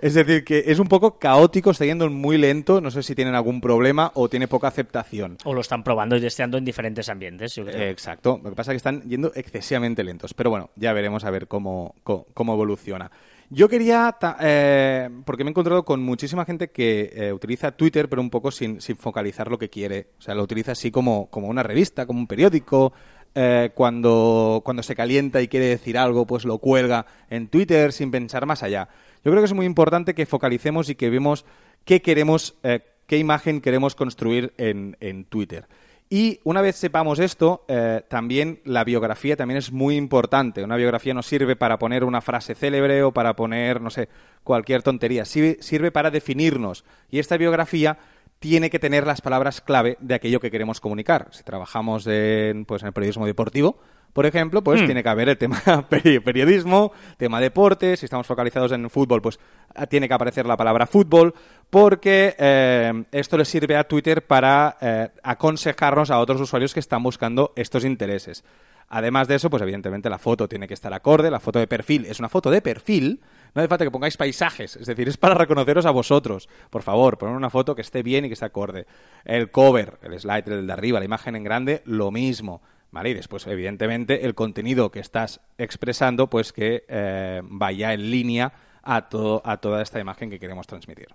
Es 0.00 0.14
decir, 0.14 0.45
que 0.45 0.64
es 0.66 0.78
un 0.78 0.88
poco 0.88 1.18
caótico, 1.18 1.71
está 1.71 1.85
yendo 1.85 2.09
muy 2.11 2.38
lento. 2.38 2.80
No 2.80 2.90
sé 2.90 3.02
si 3.02 3.14
tienen 3.14 3.35
algún 3.35 3.61
problema 3.61 4.11
o 4.14 4.28
tiene 4.28 4.49
poca 4.49 4.68
aceptación. 4.68 5.38
O 5.45 5.54
lo 5.54 5.61
están 5.61 5.83
probando 5.83 6.16
y 6.16 6.21
testeando 6.21 6.59
en 6.59 6.64
diferentes 6.64 7.09
ambientes. 7.09 7.59
exacto. 7.59 8.40
Lo 8.42 8.50
que 8.50 8.56
pasa 8.56 8.73
es 8.73 8.75
que 8.75 8.76
están 8.78 9.02
yendo 9.09 9.33
excesivamente 9.35 10.04
lentos. 10.04 10.35
Pero 10.35 10.50
bueno, 10.50 10.71
ya 10.76 10.92
veremos 10.92 11.25
a 11.25 11.30
ver 11.30 11.49
cómo, 11.49 11.95
cómo, 12.02 12.52
evoluciona. 12.54 13.11
Yo 13.49 13.68
quería, 13.68 14.16
eh, 14.40 15.09
porque 15.25 15.45
me 15.45 15.50
he 15.50 15.52
encontrado 15.52 15.85
con 15.85 16.02
muchísima 16.02 16.45
gente 16.45 16.68
que 16.68 17.12
eh, 17.14 17.33
utiliza 17.33 17.71
Twitter, 17.71 18.09
pero 18.09 18.21
un 18.21 18.30
poco 18.30 18.50
sin, 18.50 18.80
sin, 18.80 18.97
focalizar 18.97 19.49
lo 19.50 19.59
que 19.59 19.71
quiere. 19.71 20.09
O 20.18 20.23
sea, 20.23 20.35
lo 20.35 20.42
utiliza 20.42 20.73
así 20.73 20.90
como, 20.90 21.30
como 21.30 21.47
una 21.47 21.62
revista, 21.62 22.06
como 22.06 22.18
un 22.18 22.26
periódico. 22.26 22.92
Eh, 23.38 23.73
cuando, 23.75 24.62
cuando 24.64 24.83
se 24.83 24.97
calienta 24.97 25.42
y 25.42 25.49
quiere 25.49 25.66
decir 25.66 25.99
algo, 25.99 26.26
pues 26.26 26.47
lo 26.47 26.56
cuelga 26.56 27.04
en 27.28 27.49
Twitter 27.49 27.92
sin 27.92 28.11
pensar 28.11 28.47
más 28.47 28.62
allá. 28.62 28.88
Yo 29.26 29.33
creo 29.33 29.42
que 29.42 29.47
es 29.47 29.54
muy 29.54 29.66
importante 29.66 30.14
que 30.14 30.25
focalicemos 30.25 30.88
y 30.88 30.95
que 30.95 31.11
vemos 31.11 31.45
qué 31.85 32.00
queremos, 32.00 32.54
eh, 32.62 32.78
qué 33.09 33.18
imagen 33.18 33.61
queremos 33.61 33.97
construir 33.97 34.54
en, 34.56 35.25
Twitter. 35.25 35.66
Y 36.09 36.38
una 36.45 36.61
vez 36.61 36.76
sepamos 36.76 37.18
esto, 37.18 37.64
eh, 37.66 38.02
también 38.06 38.61
la 38.64 38.85
biografía 38.85 39.35
también 39.35 39.59
es 39.59 39.73
muy 39.73 39.97
importante. 39.97 40.62
Una 40.62 40.76
biografía 40.76 41.12
no 41.12 41.25
sirve 41.25 41.56
para 41.56 41.76
poner 41.76 42.04
una 42.04 42.21
frase 42.21 42.54
célebre 42.54 43.02
o 43.02 43.11
para 43.11 43.35
poner, 43.35 43.80
no 43.80 43.90
sé, 43.90 44.09
cualquier 44.45 44.85
tontería. 44.85 45.25
Sirve, 45.25 45.56
sirve 45.61 45.90
para 45.90 46.12
definirnos. 46.12 46.85
Y 47.11 47.18
esta 47.18 47.37
biografía 47.37 47.99
tiene 48.38 48.71
que 48.71 48.78
tener 48.78 49.09
las 49.09 49.23
palabras 49.23 49.61
clave 49.61 49.97
de 49.99 50.14
aquello 50.14 50.38
que 50.38 50.52
queremos 50.52 50.80
comunicar. 50.80 51.30
Si 51.33 51.42
trabajamos 51.42 52.06
en, 52.06 52.64
pues, 52.64 52.83
en 52.83 52.87
el 52.87 52.92
periodismo 52.92 53.26
deportivo, 53.26 53.80
por 54.16 54.25
ejemplo, 54.25 54.64
pues 54.64 54.80
hmm. 54.80 54.87
tiene 54.87 55.02
que 55.02 55.11
haber 55.11 55.28
el 55.28 55.37
tema 55.37 55.61
periodismo, 55.90 56.90
tema 57.18 57.38
deporte, 57.38 57.99
si 57.99 58.06
estamos 58.06 58.26
focalizados 58.26 58.73
en 58.73 58.88
fútbol, 58.88 59.20
pues 59.20 59.38
ah, 59.75 59.87
tiene 59.87 60.08
que 60.08 60.14
aparecer 60.14 60.46
la 60.46 60.56
palabra 60.56 60.87
fútbol, 60.87 61.35
porque 61.68 62.35
eh, 62.38 63.04
esto 63.12 63.37
le 63.37 63.44
sirve 63.44 63.76
a 63.76 63.85
Twitter 63.85 64.26
para 64.26 64.78
eh, 64.80 65.11
aconsejarnos 65.23 66.11
a 66.11 66.18
otros 66.18 66.40
usuarios 66.40 66.73
que 66.73 66.80
están 66.80 67.02
buscando 67.02 67.52
estos 67.56 67.85
intereses. 67.85 68.42
Además 68.88 69.28
de 69.28 69.35
eso, 69.35 69.50
pues 69.50 69.62
evidentemente 69.62 70.08
la 70.08 70.16
foto 70.16 70.49
tiene 70.49 70.66
que 70.66 70.73
estar 70.73 70.94
acorde, 70.94 71.30
la 71.30 71.38
foto 71.38 71.58
de 71.58 71.66
perfil 71.66 72.06
es 72.06 72.18
una 72.18 72.30
foto 72.30 72.50
de 72.50 72.62
perfil, 72.62 73.20
no 73.54 73.61
hace 73.61 73.68
falta 73.68 73.85
que 73.85 73.90
pongáis 73.90 74.16
paisajes, 74.16 74.76
es 74.76 74.87
decir, 74.87 75.08
es 75.08 75.18
para 75.18 75.35
reconoceros 75.35 75.85
a 75.85 75.90
vosotros. 75.90 76.49
Por 76.70 76.80
favor, 76.80 77.18
poner 77.18 77.37
una 77.37 77.50
foto 77.50 77.75
que 77.75 77.82
esté 77.82 78.02
bien 78.02 78.25
y 78.25 78.28
que 78.28 78.35
esté 78.35 78.46
acorde. 78.46 78.87
El 79.26 79.50
cover, 79.50 79.99
el 80.00 80.18
slide, 80.18 80.44
el 80.46 80.66
de 80.66 80.73
arriba, 80.73 81.00
la 81.00 81.04
imagen 81.04 81.37
en 81.37 81.44
grande, 81.44 81.82
lo 81.85 82.11
mismo. 82.11 82.62
¿Vale? 82.96 83.10
Y 83.10 83.12
después, 83.14 83.46
evidentemente, 83.46 84.24
el 84.24 84.34
contenido 84.34 84.90
que 84.90 85.00
estás 85.00 85.42
expresando, 85.58 86.30
pues 86.30 86.54
que 86.54 86.86
eh, 86.88 87.42
vaya 87.44 87.92
en 87.92 88.10
línea 88.10 88.54
a, 88.82 89.10
todo, 89.10 89.42
a 89.44 89.58
toda 89.58 89.82
esta 89.82 90.00
imagen 90.00 90.30
que 90.30 90.40
queremos 90.40 90.66
transmitir. 90.66 91.08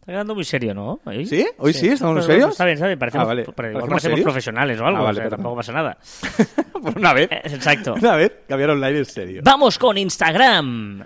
Está 0.00 0.12
quedando 0.12 0.34
muy 0.34 0.44
serio, 0.44 0.72
¿no? 0.74 0.98
¿Sí? 1.26 1.46
¿Hoy 1.58 1.72
sí? 1.74 1.88
¿Estamos 1.88 2.14
muy 2.16 2.22
serios? 2.24 2.50
Está 2.52 2.64
bien, 2.64 2.74
está 2.74 2.86
bien. 2.86 2.98
Parecemos, 2.98 3.24
Ah, 3.24 3.28
vale. 3.28 3.44
¿Parecemos 3.44 4.20
profesionales 4.22 4.80
o 4.80 4.86
algo. 4.86 4.98
Ah, 4.98 5.02
vale, 5.02 5.10
o 5.10 5.14
sea, 5.14 5.22
perdón. 5.24 5.36
tampoco 5.38 5.56
pasa 5.56 5.72
nada. 5.72 5.98
Por 6.82 6.96
una 6.96 7.12
vez. 7.12 7.28
Exacto. 7.44 7.94
Una 7.94 8.16
vez, 8.16 8.32
cambiar 8.48 8.70
online 8.70 8.98
en 8.98 9.04
serio. 9.04 9.42
Vamos 9.44 9.78
con 9.78 9.98
Instagram. 9.98 11.04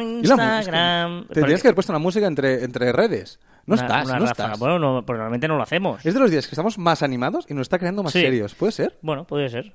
Instagram. 0.00 1.26
Tendrías 1.28 1.60
que 1.62 1.68
haber 1.68 1.74
puesto 1.74 1.92
una 1.92 1.98
música 1.98 2.26
entre, 2.26 2.64
entre 2.64 2.92
redes. 2.92 3.38
No 3.66 3.74
Una- 3.74 3.82
estás, 3.82 4.04
una 4.06 4.18
no 4.18 4.26
ráfaga. 4.26 4.44
estás. 4.48 4.58
Bueno, 4.58 4.78
no, 4.78 5.04
pero 5.04 5.18
normalmente 5.18 5.48
no 5.48 5.56
lo 5.56 5.62
hacemos. 5.62 6.04
Es 6.06 6.14
de 6.14 6.20
los 6.20 6.30
días 6.30 6.46
que 6.46 6.52
estamos 6.52 6.78
más 6.78 7.02
animados 7.02 7.46
y 7.48 7.54
nos 7.54 7.62
está 7.62 7.78
creando 7.78 8.02
más 8.02 8.12
Sí. 8.12 8.20
serios. 8.20 8.54
¿Puede 8.54 8.72
ser? 8.72 8.96
Bueno, 9.02 9.26
podría 9.26 9.48
ser. 9.48 9.72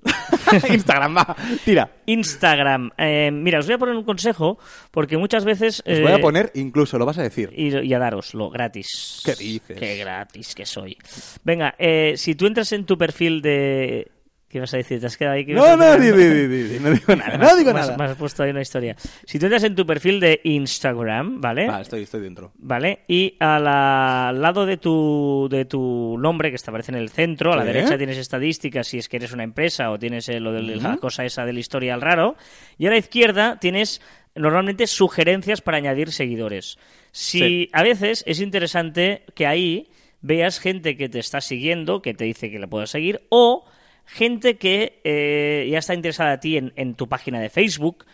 Instagram, 0.68 1.16
va. 1.16 1.36
Tira. 1.64 1.90
Instagram. 2.06 2.90
Eh, 2.98 3.30
mira, 3.32 3.58
os 3.58 3.66
voy 3.66 3.74
a 3.74 3.78
poner 3.78 3.96
un 3.96 4.04
consejo 4.04 4.58
porque 4.90 5.16
muchas 5.16 5.44
veces... 5.44 5.82
Os 5.86 6.00
voy 6.00 6.12
a 6.12 6.16
eh, 6.16 6.20
poner, 6.20 6.50
incluso 6.54 6.98
lo 6.98 7.06
vas 7.06 7.18
a 7.18 7.22
decir. 7.22 7.50
y, 7.54 7.76
y 7.76 7.94
a 7.94 7.98
daroslo 7.98 8.50
gratis. 8.50 9.22
¿Qué 9.24 9.34
dices? 9.34 9.78
Qué 9.78 9.96
gratis 9.96 10.54
que 10.54 10.66
soy. 10.66 10.96
Venga, 11.44 11.74
eh, 11.78 12.14
si 12.16 12.34
tú 12.34 12.46
entras 12.46 12.72
en 12.72 12.84
tu 12.84 12.96
perfil 12.98 13.42
de... 13.42 14.10
¿Qué 14.52 14.60
vas 14.60 14.74
a 14.74 14.76
decir? 14.76 15.00
¿Te 15.00 15.06
has 15.06 15.16
quedado 15.16 15.34
ahí? 15.36 15.46
que 15.46 15.54
No, 15.54 15.76
no, 15.78 15.96
di, 15.98 16.10
di, 16.12 16.46
di, 16.46 16.78
no 16.78 16.90
digo 16.90 17.16
nada, 17.16 17.38
no 17.38 17.56
digo 17.56 17.72
nada. 17.72 17.96
Me 17.96 18.04
has 18.04 18.16
puesto 18.16 18.42
ahí 18.42 18.50
una 18.50 18.60
historia. 18.60 18.94
Si 19.24 19.38
tú 19.38 19.46
entras 19.46 19.64
en 19.64 19.74
tu 19.74 19.86
perfil 19.86 20.20
de 20.20 20.40
Instagram, 20.44 21.40
¿vale? 21.40 21.66
Va, 21.66 21.80
estoy, 21.80 22.02
estoy 22.02 22.20
dentro. 22.20 22.52
¿Vale? 22.58 23.00
Y 23.08 23.34
a 23.40 23.58
la- 23.58 24.28
al 24.28 24.42
lado 24.42 24.66
de 24.66 24.76
tu, 24.76 25.48
de 25.50 25.64
tu 25.64 26.16
nombre, 26.18 26.50
que 26.50 26.58
aparece 26.66 26.92
en 26.92 26.98
el 26.98 27.08
centro, 27.08 27.52
a 27.52 27.56
la 27.56 27.62
Sí. 27.62 27.68
derecha 27.68 27.96
tienes 27.96 28.18
estadísticas 28.18 28.86
si 28.86 28.98
es 28.98 29.08
que 29.08 29.16
eres 29.16 29.32
una 29.32 29.42
empresa 29.44 29.90
o 29.90 29.98
tienes 29.98 30.28
eh, 30.28 30.38
lo 30.38 30.52
de 30.52 30.62
la 30.62 30.98
cosa 30.98 31.24
esa 31.24 31.46
del 31.46 31.58
historial 31.58 32.02
raro. 32.02 32.36
Y 32.76 32.86
a 32.86 32.90
la 32.90 32.98
izquierda 32.98 33.58
tienes 33.58 34.02
normalmente 34.34 34.86
sugerencias 34.86 35.62
para 35.62 35.78
añadir 35.78 36.12
seguidores. 36.12 36.78
Si 37.10 37.38
Sí. 37.38 37.68
a 37.72 37.82
veces 37.82 38.22
es 38.26 38.40
interesante 38.40 39.22
que 39.34 39.46
ahí 39.46 39.88
veas 40.20 40.60
gente 40.60 40.96
que 40.96 41.08
te 41.08 41.18
está 41.18 41.40
siguiendo, 41.40 42.02
que 42.02 42.14
te 42.14 42.24
dice 42.24 42.50
que 42.50 42.58
le 42.58 42.68
puedes 42.68 42.90
seguir, 42.90 43.22
o 43.30 43.64
gente 44.04 44.56
que 44.56 45.00
eh, 45.04 45.68
ya 45.70 45.78
está 45.78 45.94
interesada 45.94 46.32
a 46.32 46.40
ti 46.40 46.56
en, 46.56 46.94
tu 46.94 47.08
página 47.08 47.40
de 47.40 47.50
Facebook, 47.50 48.04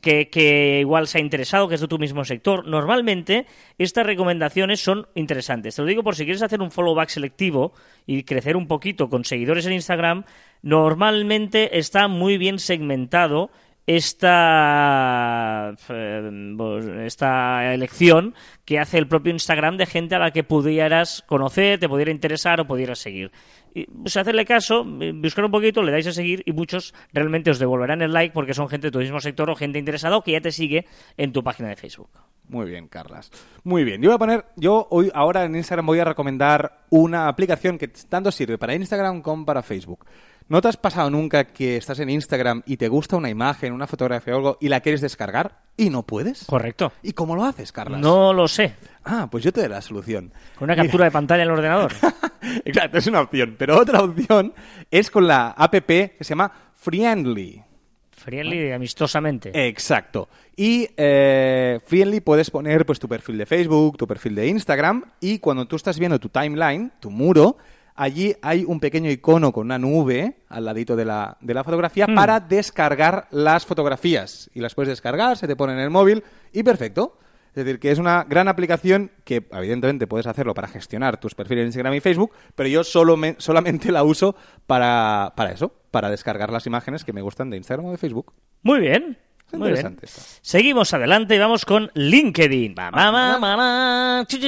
que, 0.00 0.78
igual 0.80 1.06
se 1.06 1.18
ha 1.18 1.20
interesado, 1.20 1.68
que 1.68 1.76
es 1.76 1.80
de 1.80 1.88
tu 1.88 1.98
mismo 1.98 2.24
sector. 2.24 2.66
Normalmente 2.66 3.46
estas 3.78 4.04
recomendaciones 4.04 4.80
son 4.80 5.06
interesantes. 5.14 5.76
Te 5.76 5.82
lo 5.82 5.88
digo 5.88 6.02
por 6.02 6.16
si 6.16 6.24
quieres 6.24 6.42
hacer 6.42 6.60
un 6.60 6.70
follow 6.70 6.94
back 6.94 7.08
selectivo 7.08 7.72
y 8.06 8.24
crecer 8.24 8.56
un 8.56 8.66
poquito 8.66 9.08
con 9.08 9.24
seguidores 9.24 9.66
en 9.66 9.74
Instagram, 9.74 10.24
normalmente 10.62 11.78
está 11.78 12.08
muy 12.08 12.38
bien 12.38 12.58
segmentado 12.58 13.50
esta, 13.88 15.74
eh, 15.88 16.54
pues, 16.58 16.86
esta 16.86 17.72
elección 17.72 18.34
que 18.66 18.78
hace 18.78 18.98
el 18.98 19.08
propio 19.08 19.32
Instagram 19.32 19.78
de 19.78 19.86
gente 19.86 20.14
a 20.14 20.18
la 20.18 20.30
que 20.30 20.44
pudieras 20.44 21.24
conocer, 21.26 21.80
te 21.80 21.88
pudiera 21.88 22.10
interesar 22.10 22.60
o 22.60 22.66
pudieras 22.66 22.98
seguir. 22.98 23.32
Y, 23.74 23.86
pues, 23.86 24.16
hacerle 24.16 24.44
caso, 24.44 24.86
eh, 25.00 25.12
buscar 25.14 25.44
un 25.44 25.50
poquito, 25.50 25.82
le 25.82 25.92
dais 25.92 26.06
a 26.06 26.12
seguir 26.12 26.42
y 26.46 26.52
muchos 26.52 26.94
realmente 27.12 27.50
os 27.50 27.58
devolverán 27.58 28.02
el 28.02 28.12
like 28.12 28.32
porque 28.32 28.54
son 28.54 28.68
gente 28.68 28.88
de 28.88 28.90
tu 28.90 28.98
mismo 28.98 29.20
sector 29.20 29.50
o 29.50 29.54
gente 29.54 29.78
interesada 29.78 30.16
o 30.16 30.22
que 30.22 30.32
ya 30.32 30.40
te 30.40 30.52
sigue 30.52 30.86
en 31.16 31.32
tu 31.32 31.42
página 31.42 31.68
de 31.68 31.76
Facebook. 31.76 32.10
Muy 32.48 32.70
bien, 32.70 32.88
Carlas. 32.88 33.30
Muy 33.62 33.84
bien. 33.84 34.00
Yo 34.00 34.08
voy 34.08 34.14
a 34.14 34.18
poner, 34.18 34.44
yo 34.56 34.86
hoy, 34.90 35.10
ahora 35.14 35.44
en 35.44 35.54
Instagram 35.54 35.86
voy 35.86 35.98
a 35.98 36.04
recomendar 36.04 36.80
una 36.90 37.28
aplicación 37.28 37.76
que 37.76 37.88
tanto 37.88 38.32
sirve 38.32 38.56
para 38.56 38.74
Instagram 38.74 39.20
como 39.20 39.44
para 39.44 39.62
Facebook. 39.62 40.06
¿No 40.50 40.62
te 40.62 40.68
has 40.68 40.78
pasado 40.78 41.10
nunca 41.10 41.44
que 41.44 41.76
estás 41.76 42.00
en 42.00 42.08
Instagram 42.08 42.62
y 42.64 42.78
te 42.78 42.88
gusta 42.88 43.16
una 43.16 43.28
imagen, 43.28 43.74
una 43.74 43.86
fotografía 43.86 44.32
o 44.32 44.36
algo 44.38 44.58
y 44.62 44.68
la 44.68 44.80
quieres 44.80 45.02
descargar 45.02 45.58
y 45.76 45.90
no 45.90 46.04
puedes? 46.04 46.46
Correcto. 46.46 46.90
¿Y 47.02 47.12
cómo 47.12 47.36
lo 47.36 47.44
haces, 47.44 47.70
Carlas? 47.70 48.00
No 48.00 48.32
lo 48.32 48.48
sé. 48.48 48.74
Ah, 49.04 49.28
pues 49.30 49.44
yo 49.44 49.52
te 49.52 49.60
doy 49.60 49.68
la 49.68 49.82
solución. 49.82 50.32
Con 50.58 50.64
una 50.70 50.76
captura 50.76 51.04
de 51.04 51.10
pantalla 51.10 51.42
en 51.42 51.50
el 51.50 51.52
ordenador. 51.52 51.92
Exacto, 52.64 52.96
es 52.96 53.06
una 53.06 53.20
opción. 53.20 53.56
Pero 53.58 53.78
otra 53.78 54.00
opción 54.00 54.54
es 54.90 55.10
con 55.10 55.26
la 55.26 55.50
app 55.50 55.74
que 55.86 56.16
se 56.20 56.30
llama 56.30 56.50
Friendly. 56.76 57.62
Friendly, 58.10 58.72
amistosamente. 58.72 59.50
Exacto. 59.68 60.30
Y 60.56 60.88
eh, 60.96 61.78
Friendly 61.84 62.20
puedes 62.20 62.50
poner 62.50 62.86
pues 62.86 62.98
tu 62.98 63.06
perfil 63.06 63.36
de 63.36 63.44
Facebook, 63.44 63.98
tu 63.98 64.06
perfil 64.06 64.34
de 64.34 64.46
Instagram 64.48 65.04
y 65.20 65.40
cuando 65.40 65.68
tú 65.68 65.76
estás 65.76 65.98
viendo 65.98 66.18
tu 66.18 66.30
timeline, 66.30 66.90
tu 67.00 67.10
muro, 67.10 67.58
allí 67.98 68.34
hay 68.40 68.64
un 68.64 68.80
pequeño 68.80 69.10
icono 69.10 69.52
con 69.52 69.66
una 69.66 69.78
nube 69.78 70.38
al 70.48 70.64
ladito 70.64 70.96
de 70.96 71.04
la, 71.04 71.36
de 71.40 71.52
la 71.52 71.64
fotografía 71.64 72.06
para 72.06 72.40
descargar 72.40 73.26
las 73.30 73.66
fotografías. 73.66 74.50
Y 74.54 74.60
las 74.60 74.74
puedes 74.74 74.88
descargar, 74.88 75.36
se 75.36 75.46
te 75.46 75.56
pone 75.56 75.74
en 75.74 75.80
el 75.80 75.90
móvil 75.90 76.22
y 76.52 76.62
perfecto. 76.62 77.18
Es 77.54 77.64
decir, 77.64 77.80
que 77.80 77.90
es 77.90 77.98
una 77.98 78.24
gran 78.28 78.46
aplicación 78.46 79.10
que 79.24 79.48
evidentemente 79.50 80.06
puedes 80.06 80.26
hacerlo 80.28 80.54
para 80.54 80.68
gestionar 80.68 81.18
tus 81.18 81.34
perfiles 81.34 81.62
en 81.62 81.66
Instagram 81.68 81.94
y 81.94 82.00
Facebook, 82.00 82.30
pero 82.54 82.68
yo 82.68 82.84
solo 82.84 83.16
me- 83.16 83.34
solamente 83.38 83.90
la 83.90 84.04
uso 84.04 84.36
para, 84.66 85.32
para 85.36 85.50
eso, 85.50 85.72
para 85.90 86.08
descargar 86.08 86.52
las 86.52 86.66
imágenes 86.66 87.04
que 87.04 87.12
me 87.12 87.22
gustan 87.22 87.50
de 87.50 87.56
Instagram 87.56 87.86
o 87.86 87.90
de 87.90 87.96
Facebook. 87.98 88.32
Muy 88.62 88.78
bien. 88.80 89.18
Muy 89.52 89.72
bien. 89.72 89.96
esto. 90.02 90.20
Seguimos 90.42 90.92
adelante 90.92 91.34
y 91.34 91.38
vamos 91.38 91.64
con 91.64 91.90
LinkedIn. 91.94 92.74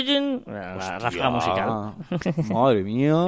Chun. 0.05 0.43
La 0.47 0.99
ráfaga 0.99 1.31
musical. 1.31 1.95
Madre 2.53 2.83
mía. 2.83 3.27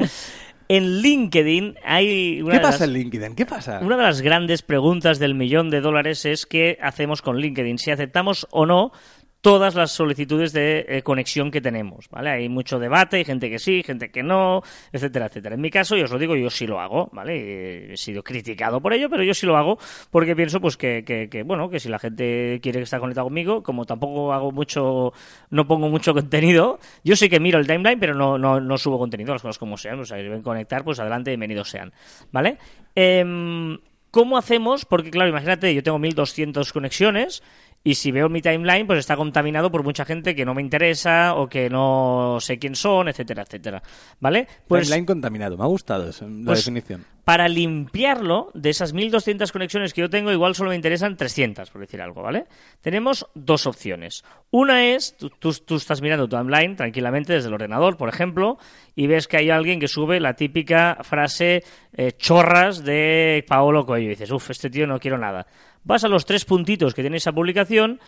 En 0.69 1.03
LinkedIn 1.03 1.75
hay 1.85 2.41
una 2.41 2.55
¿Qué 2.57 2.63
las- 2.63 2.73
pasa 2.73 2.85
en 2.85 2.93
LinkedIn? 2.93 3.35
¿Qué 3.35 3.45
pasa? 3.47 3.81
Una 3.83 3.97
de 3.97 4.03
las 4.05 4.21
grandes 4.23 4.63
preguntas 4.63 5.19
del 5.19 5.35
millón 5.35 5.71
de 5.71 5.81
dólares 5.81 6.25
es 6.25 6.47
qué 6.47 6.79
hacemos 6.81 7.21
con 7.21 7.37
LinkedIn, 7.39 7.79
si 7.79 7.91
aceptamos 7.91 8.47
o 8.51 8.65
no 8.65 8.93
todas 9.43 9.75
las 9.75 9.91
solicitudes 9.91 10.53
de 10.53 10.87
eh, 10.89 11.03
conexión 11.03 11.51
que 11.51 11.61
tenemos, 11.61 12.09
¿vale? 12.09 12.31
Hay 12.31 12.49
mucho 12.49 12.79
debate, 12.79 13.17
hay 13.17 13.25
gente 13.25 13.51
que 13.51 13.59
sí, 13.59 13.83
gente 13.83 14.11
que 14.13 14.23
no, 14.23 14.63
etcétera, 14.93 15.27
etcétera. 15.27 15.57
En 15.57 15.61
mi 15.61 15.69
caso, 15.69 15.97
y 15.97 16.03
os 16.03 16.13
lo 16.13 16.19
digo, 16.19 16.37
yo 16.37 16.49
sí 16.49 16.65
lo 16.65 16.81
hago, 16.81 17.11
¿vale? 17.13 17.37
Eh, 17.37 17.93
He 17.93 17.97
sido 17.97 18.23
criticado 18.23 18.81
por 18.81 18.93
ello, 18.95 19.11
pero 19.11 19.25
yo 19.25 19.35
sí 19.35 19.45
lo 19.45 19.57
hago 19.57 19.79
porque 20.13 20.37
pienso, 20.37 20.61
pues, 20.61 20.77
que, 20.77 21.05
que, 21.05 21.29
que, 21.29 21.43
bueno, 21.43 21.69
que 21.69 21.81
si 21.81 21.89
la 21.89 21.99
gente 21.99 22.61
quiere 22.63 22.81
estar 22.83 23.01
conectada 23.01 23.25
conmigo, 23.25 23.65
como 23.65 23.85
tampoco 23.85 24.33
hago 24.33 24.53
mucho, 24.53 25.13
no 25.51 25.67
pongo 25.67 25.89
mucho 25.89 26.15
contenido, 26.15 26.79
yo 27.03 27.17
sí 27.17 27.29
que 27.29 27.41
miro 27.41 27.59
el 27.59 27.67
timeline, 27.67 27.99
pero 27.99 28.15
no, 28.15 28.39
no, 28.39 28.61
no 28.61 28.79
subo 28.79 28.97
contenido, 28.97 29.33
las 29.33 29.43
cosas 29.43 29.59
como 29.59 29.77
sean, 29.77 29.99
o 29.99 30.05
sea, 30.05 30.19
si 30.19 30.23
deben 30.23 30.43
conectar, 30.43 30.85
pues 30.85 31.01
adelante, 31.01 31.33
bienvenidos 31.33 31.69
sean, 31.69 31.93
¿vale? 32.31 32.59
Em, 32.95 33.77
¿Cómo 34.13 34.37
hacemos? 34.37 34.85
Porque, 34.85 35.11
claro, 35.11 35.31
imagínate, 35.31 35.75
yo 35.75 35.83
tengo 35.83 35.99
1200 35.99 36.71
conexiones 36.75 37.43
y 37.85 37.95
si 37.95 38.13
veo 38.13 38.29
mi 38.29 38.41
timeline, 38.41 38.87
pues 38.87 38.99
está 39.01 39.17
contaminado 39.17 39.71
por 39.71 39.83
mucha 39.83 40.05
gente 40.05 40.35
que 40.35 40.45
no 40.45 40.55
me 40.55 40.63
interesa 40.63 41.35
o 41.35 41.49
que 41.49 41.69
no 41.69 42.39
sé 42.41 42.59
quién 42.59 42.75
son, 42.77 43.09
etcétera, 43.09 43.43
etcétera. 43.43 43.83
¿Vale? 44.21 44.47
Pues 44.69 44.85
Timeline 44.89 45.07
contaminado. 45.07 45.57
Me 45.57 45.65
ha 45.65 45.69
gustado 45.69 46.09
eso, 46.09 46.29
la 46.29 46.47
Pues- 46.47 46.61
definición. 46.61 47.05
para 47.25 47.47
limpiarlo, 47.49 48.51
de 48.55 48.71
esas 48.71 48.93
1200 48.93 49.53
conexiones 49.53 49.95
que 49.95 50.01
yo 50.01 50.11
tengo, 50.11 50.33
igual 50.33 50.55
solo 50.57 50.71
me 50.71 50.77
interesan 50.77 51.17
300, 51.17 51.71
por 51.71 51.81
decir 51.81 52.01
algo, 52.03 52.23
¿vale? 52.23 52.47
Tenemos 52.81 53.27
dos 53.35 53.67
opciones. 53.67 54.25
Una 54.51 54.87
es, 54.87 55.17
tú, 55.17 55.31
tú- 55.31 55.53
tú 55.53 55.77
estás 55.77 56.03
mirando 56.03 56.29
tu 56.29 56.37
timeline 56.37 56.75
tranquilamente 56.77 57.33
desde 57.33 57.49
el 57.49 57.55
ordenador, 57.55 57.97
por 57.97 58.09
ejemplo, 58.09 58.59
y 58.97 59.07
ves 59.07 59.29
que 59.29 59.37
hay 59.37 59.51
alguien 59.51 59.79
que 59.81 59.89
sube 59.89 60.19
la 60.21 60.35
típica 60.35 60.99
frase 61.03 61.63
eh, 61.95 62.13
chorras 62.13 62.85
de 62.85 63.45
Paolo 63.47 63.85
Coelho. 63.87 64.07
Y 64.07 64.11
dices, 64.11 64.31
uff, 64.31 64.51
este 64.51 64.71
tío 64.71 64.87
no 64.87 64.99
quiero 64.99 65.19
nada. 65.19 65.47
Vas 65.85 66.05
a 66.05 66.09
los 66.09 66.25
tres 66.27 66.45
puntitos 66.45 66.95
que 66.95 67.03
tiene 67.03 67.17
esa 67.17 67.33
publicación 67.33 68.01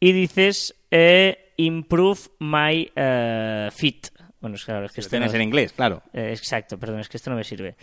y 0.00 0.12
dices, 0.12 0.74
eh, 0.90 1.52
improve 1.56 2.18
my 2.40 2.90
eh, 2.94 3.68
feed. 3.72 3.96
Bueno, 4.40 4.56
es, 4.56 4.64
claro, 4.64 4.86
es 4.86 4.92
que 4.92 5.00
Lo 5.00 5.04
este 5.06 5.10
tienes 5.16 5.32
no- 5.32 5.36
en 5.36 5.42
inglés, 5.42 5.72
claro. 5.72 6.02
eh, 6.12 6.30
exacto, 6.36 6.78
perdón, 6.78 7.00
es 7.00 7.08
que 7.08 7.16
esto 7.16 7.30
no 7.30 7.36
me 7.36 7.44
sirve. 7.44 7.76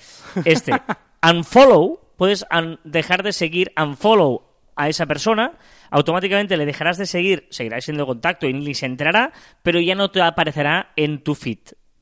Este, 0.44 0.74
unfollow, 1.24 2.00
puedes 2.18 2.46
un- 2.52 2.80
dejar 2.84 3.24
de 3.24 3.32
seguir 3.32 3.72
unfollow 3.82 4.44
a 4.76 4.88
esa 4.90 5.06
persona, 5.06 5.54
automáticamente 5.90 6.56
le 6.58 6.66
dejarás 6.66 6.98
de 6.98 7.06
seguir, 7.06 7.48
seguirá 7.50 7.80
siendo 7.82 8.06
contacto 8.06 8.48
y 8.48 8.54
ni 8.54 8.74
se 8.74 8.86
enterará, 8.86 9.32
pero 9.64 9.80
ya 9.80 9.96
no 9.96 10.10
te 10.12 10.22
aparecerá 10.22 10.92
en 10.96 11.24
tu 11.24 11.36
feed. 11.36 11.60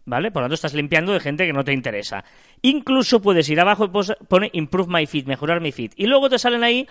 ¿Vale? 0.10 0.32
Por 0.32 0.42
lo 0.42 0.46
tanto, 0.46 0.56
estás 0.56 0.74
limpiando 0.74 1.12
de 1.12 1.20
gente 1.20 1.46
que 1.46 1.52
no 1.52 1.66
te 1.66 1.74
interesa. 1.74 2.24
Incluso 2.62 3.22
puedes 3.22 3.50
ir 3.50 3.60
abajo 3.60 3.84
y 3.86 3.90
pone 4.30 4.50
Improve 4.54 4.88
My 4.90 5.06
Feed, 5.06 5.26
mejorar 5.26 5.60
mi 5.60 5.74
feed. 5.74 5.92
Y 5.98 6.06
luego 6.06 6.30
te 6.30 6.40
salen 6.40 6.64
ahí 6.64 6.88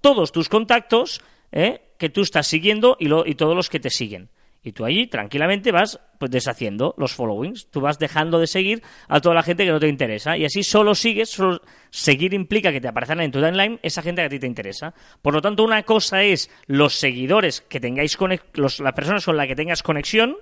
todos 0.00 0.32
tus 0.32 0.48
contactos 0.48 1.20
¿eh? 1.52 1.80
que 1.98 2.08
tú 2.08 2.22
estás 2.22 2.46
siguiendo 2.46 2.96
y, 3.00 3.06
lo- 3.08 3.26
y 3.26 3.34
todos 3.34 3.54
los 3.56 3.68
que 3.70 3.80
te 3.80 3.90
siguen. 3.90 4.30
Y 4.60 4.72
tú 4.72 4.84
allí 4.84 5.06
tranquilamente 5.06 5.70
vas 5.70 6.00
pues 6.18 6.32
deshaciendo 6.32 6.94
los 6.98 7.14
followings. 7.14 7.70
Tú 7.70 7.80
vas 7.80 7.98
dejando 8.00 8.40
de 8.40 8.48
seguir 8.48 8.82
a 9.06 9.20
toda 9.20 9.34
la 9.36 9.44
gente 9.44 9.64
que 9.64 9.70
no 9.70 9.78
te 9.78 9.86
interesa. 9.88 10.36
Y 10.36 10.44
así 10.44 10.64
solo 10.64 10.96
sigues, 10.96 11.30
solo 11.30 11.60
seguir 11.90 12.34
implica 12.34 12.72
que 12.72 12.80
te 12.80 12.88
aparezcan 12.88 13.20
en 13.20 13.30
tu 13.30 13.40
timeline 13.40 13.78
esa 13.82 14.02
gente 14.02 14.20
que 14.22 14.26
a 14.26 14.28
ti 14.28 14.40
te 14.40 14.48
interesa. 14.48 14.92
Por 15.22 15.32
lo 15.32 15.40
tanto, 15.40 15.62
una 15.62 15.84
cosa 15.84 16.24
es 16.24 16.50
los 16.66 16.94
seguidores 16.94 17.60
que 17.62 17.78
tengáis 17.78 18.18
los, 18.54 18.80
las 18.80 18.92
personas 18.94 19.24
con 19.24 19.36
las 19.36 19.46
que 19.46 19.54
tengas 19.54 19.82
conexión, 19.84 20.36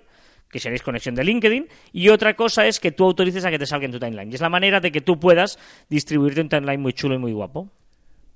que 0.51 0.61
seréis 0.61 0.83
conexión 0.83 1.15
de 1.15 1.23
LinkedIn, 1.23 1.69
y 1.93 2.09
otra 2.09 2.35
cosa 2.35 2.67
es 2.67 2.81
que 2.81 2.93
tú 2.93 3.05
autorices 3.05 3.45
a 3.45 3.51
que 3.51 3.59
te 3.59 3.67
salga 3.67 3.85
en 3.85 3.93
tu 3.93 4.01
timeline. 4.01 4.33
Y 4.33 4.35
es 4.37 4.41
la 4.41 4.49
manera 4.49 4.81
de 4.81 4.91
que 4.91 5.03
tú 5.03 5.21
puedas 5.21 5.59
distribuirte 5.91 6.41
un 6.41 6.49
timeline 6.49 6.81
muy 6.81 6.95
chulo 6.95 7.15
y 7.17 7.19
muy 7.19 7.33
guapo. 7.33 7.71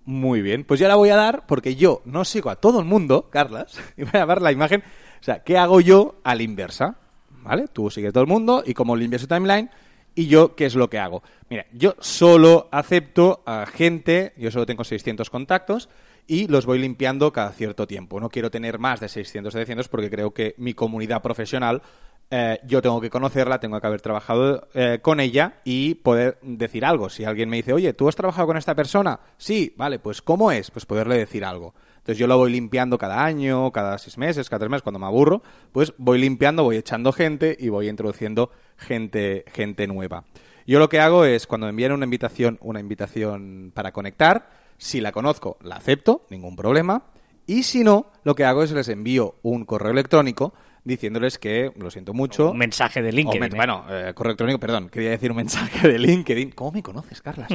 Muy 0.05 0.43
bien, 0.43 0.65
pues 0.65 0.81
ya 0.81 0.89
la 0.89 0.97
voy 0.97 1.11
a 1.11 1.17
dar 1.17 1.47
porque 1.47 1.77
yo 1.77 2.03
no 2.05 2.25
sigo 2.25 2.51
a 2.51 2.57
todo 2.57 2.81
el 2.81 2.87
mundo, 2.87 3.29
Carlas, 3.31 3.79
y 3.97 4.05
voy 4.05 4.21
a 4.21 4.27
dar 4.27 4.43
la 4.43 4.53
imagen. 4.53 4.83
O 5.21 5.23
sea, 5.23 5.43
¿qué 5.43 5.59
hago 5.59 5.81
yo 5.81 6.21
a 6.25 6.35
la 6.35 6.43
inversa? 6.43 6.97
¿Vale? 7.43 7.69
Tú 7.69 7.91
sigues 7.91 8.11
a 8.11 8.13
todo 8.13 8.25
el 8.25 8.29
mundo 8.29 8.63
y 8.67 8.75
como 8.75 8.97
limpias 8.97 9.23
su 9.23 9.29
timeline, 9.29 9.71
y 10.15 10.27
yo, 10.27 10.57
¿qué 10.57 10.67
es 10.67 10.75
lo 10.75 10.91
que 10.91 10.99
hago? 10.99 11.23
Mira, 11.49 11.67
yo 11.73 11.95
solo 12.01 12.69
acepto 12.73 13.43
a 13.47 13.65
gente, 13.67 14.33
yo 14.37 14.51
solo 14.51 14.67
tengo 14.67 14.85
600 14.85 15.31
contactos, 15.31 15.89
y 16.27 16.47
los 16.47 16.65
voy 16.65 16.79
limpiando 16.79 17.33
cada 17.33 17.51
cierto 17.51 17.87
tiempo. 17.87 18.21
No 18.21 18.29
quiero 18.29 18.51
tener 18.51 18.79
más 18.79 19.01
de 19.01 19.09
600 19.09 19.53
o 19.53 19.59
700 19.59 19.89
porque 19.89 20.11
creo 20.11 20.33
que 20.33 20.55
mi 20.59 20.75
comunidad 20.75 21.23
profesional 21.23 21.83
eh, 22.31 22.61
yo 22.65 22.81
tengo 22.81 23.01
que 23.01 23.11
conocerla, 23.11 23.59
tengo 23.59 23.81
que 23.81 23.87
haber 23.87 24.01
trabajado 24.01 24.69
eh, 24.75 25.01
con 25.03 25.19
ella 25.19 25.61
y 25.65 25.97
poder 25.97 26.39
decir 26.43 26.85
algo. 26.85 27.11
Si 27.11 27.25
alguien 27.25 27.49
me 27.49 27.57
dice, 27.57 27.73
oye, 27.73 27.93
¿tú 27.93 28.09
has 28.09 28.15
trabajado 28.15 28.47
con 28.47 28.57
esta 28.57 28.77
persona? 28.77 29.19
Sí, 29.37 29.75
vale, 29.77 29.99
pues 29.99 30.23
¿cómo 30.23 30.53
es? 30.53 30.71
Pues 30.71 30.87
poderle 30.87 31.17
decir 31.17 31.45
algo. 31.45 31.75
Entonces 31.97 32.19
yo 32.19 32.29
lo 32.29 32.39
voy 32.39 32.53
limpiando 32.53 32.99
cada 32.99 33.25
año, 33.25 33.73
cada 33.73 33.99
seis 33.99 34.17
meses, 34.17 34.49
cada 34.49 34.61
tres 34.61 34.71
meses, 34.71 34.83
cuando 34.83 35.01
me 35.01 35.07
aburro, 35.07 35.43
pues 35.73 35.93
voy 35.99 36.19
limpiando, 36.19 36.63
voy 36.63 36.77
echando 36.77 37.13
gente 37.13 37.57
y 37.59 37.69
voy 37.69 37.89
introduciendo 37.89 38.51
gente, 38.77 39.45
gente 39.53 39.87
nueva. 39.89 40.25
Yo 40.67 40.79
lo 40.79 40.89
que 40.89 41.01
hago 41.01 41.25
es, 41.25 41.49
cuando 41.49 41.67
me 41.67 41.71
envían 41.71 41.93
una 41.93 42.05
invitación, 42.05 42.59
una 42.63 42.79
invitación 42.79 43.73
para 43.75 43.93
conectar, 43.93 44.51
si 44.79 45.01
la 45.01 45.11
conozco, 45.11 45.59
la 45.63 45.77
acepto, 45.77 46.27
ningún 46.31 46.55
problema. 46.55 47.07
Y 47.47 47.65
si 47.65 47.83
no, 47.83 48.07
lo 48.23 48.37
que 48.37 48.45
hago 48.45 48.63
es 48.63 48.71
les 48.71 48.89
envío 48.89 49.35
un 49.43 49.65
correo 49.65 49.91
electrónico 49.91 50.55
diciéndoles 50.85 51.39
que 51.39 51.73
lo 51.77 51.91
siento 51.91 52.13
mucho. 52.13 52.51
Un 52.51 52.59
mensaje 52.59 53.03
de 53.03 53.13
LinkedIn. 53.13 53.45
¿eh? 53.45 53.57
Bueno, 53.57 53.85
eh, 53.89 54.13
correo 54.15 54.31
electrónico, 54.31 54.59
perdón, 54.59 54.89
quería 54.89 55.11
decir 55.11 55.31
un 55.31 55.39
mensaje 55.39 55.89
de 55.89 55.99
LinkedIn. 55.99 56.53
¿Cómo 56.53 56.73
me 56.73 56.83
conoces, 56.83 57.21
Carlas? 57.23 57.51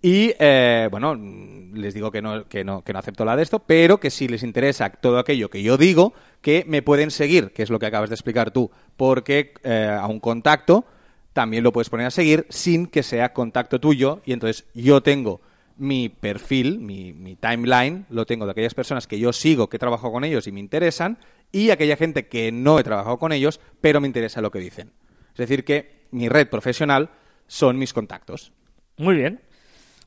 Y 0.00 0.32
eh, 0.38 0.88
bueno, 0.90 1.16
les 1.16 1.92
digo 1.92 2.12
que 2.12 2.22
no, 2.22 2.46
que, 2.46 2.62
no, 2.62 2.82
que 2.82 2.92
no 2.92 2.98
acepto 3.00 3.24
la 3.24 3.34
de 3.34 3.42
esto, 3.42 3.58
pero 3.58 3.98
que 3.98 4.10
si 4.10 4.28
les 4.28 4.44
interesa 4.44 4.90
todo 4.90 5.18
aquello 5.18 5.50
que 5.50 5.62
yo 5.62 5.76
digo, 5.76 6.12
que 6.40 6.64
me 6.68 6.82
pueden 6.82 7.10
seguir, 7.10 7.50
que 7.50 7.64
es 7.64 7.70
lo 7.70 7.80
que 7.80 7.86
acabas 7.86 8.08
de 8.08 8.14
explicar 8.14 8.52
tú, 8.52 8.70
porque 8.96 9.54
a 9.64 10.06
un 10.06 10.20
contacto 10.20 10.86
también 11.32 11.64
lo 11.64 11.72
puedes 11.72 11.90
poner 11.90 12.06
a 12.06 12.10
seguir 12.10 12.46
sin 12.48 12.86
que 12.86 13.02
sea 13.02 13.32
contacto 13.32 13.80
tuyo 13.80 14.20
y 14.24 14.32
entonces 14.32 14.66
yo 14.74 15.02
tengo 15.02 15.40
mi 15.78 16.08
perfil, 16.08 16.80
mi, 16.80 17.36
timeline, 17.36 18.04
lo 18.10 18.26
tengo 18.26 18.44
de 18.44 18.52
aquellas 18.52 18.74
personas 18.74 19.06
que 19.06 19.18
yo 19.18 19.32
sigo, 19.32 19.68
que 19.68 19.76
he 19.76 19.80
trabajado 19.80 20.12
con 20.12 20.24
ellos 20.24 20.46
y 20.46 20.52
me 20.52 20.60
interesan, 20.60 21.18
y 21.52 21.70
aquella 21.70 21.96
gente 21.96 22.28
que 22.28 22.52
no 22.52 22.78
he 22.78 22.84
trabajado 22.84 23.18
con 23.18 23.32
ellos, 23.32 23.60
pero 23.80 24.00
me 24.00 24.06
interesa 24.06 24.40
lo 24.40 24.50
que 24.50 24.58
dicen. 24.58 24.92
Es 25.30 25.38
decir, 25.38 25.64
que 25.64 26.06
mi 26.10 26.28
red 26.28 26.48
profesional 26.48 27.10
son 27.46 27.78
mis 27.78 27.92
contactos. 27.92 28.52
Muy 28.96 29.14
bien. 29.14 29.40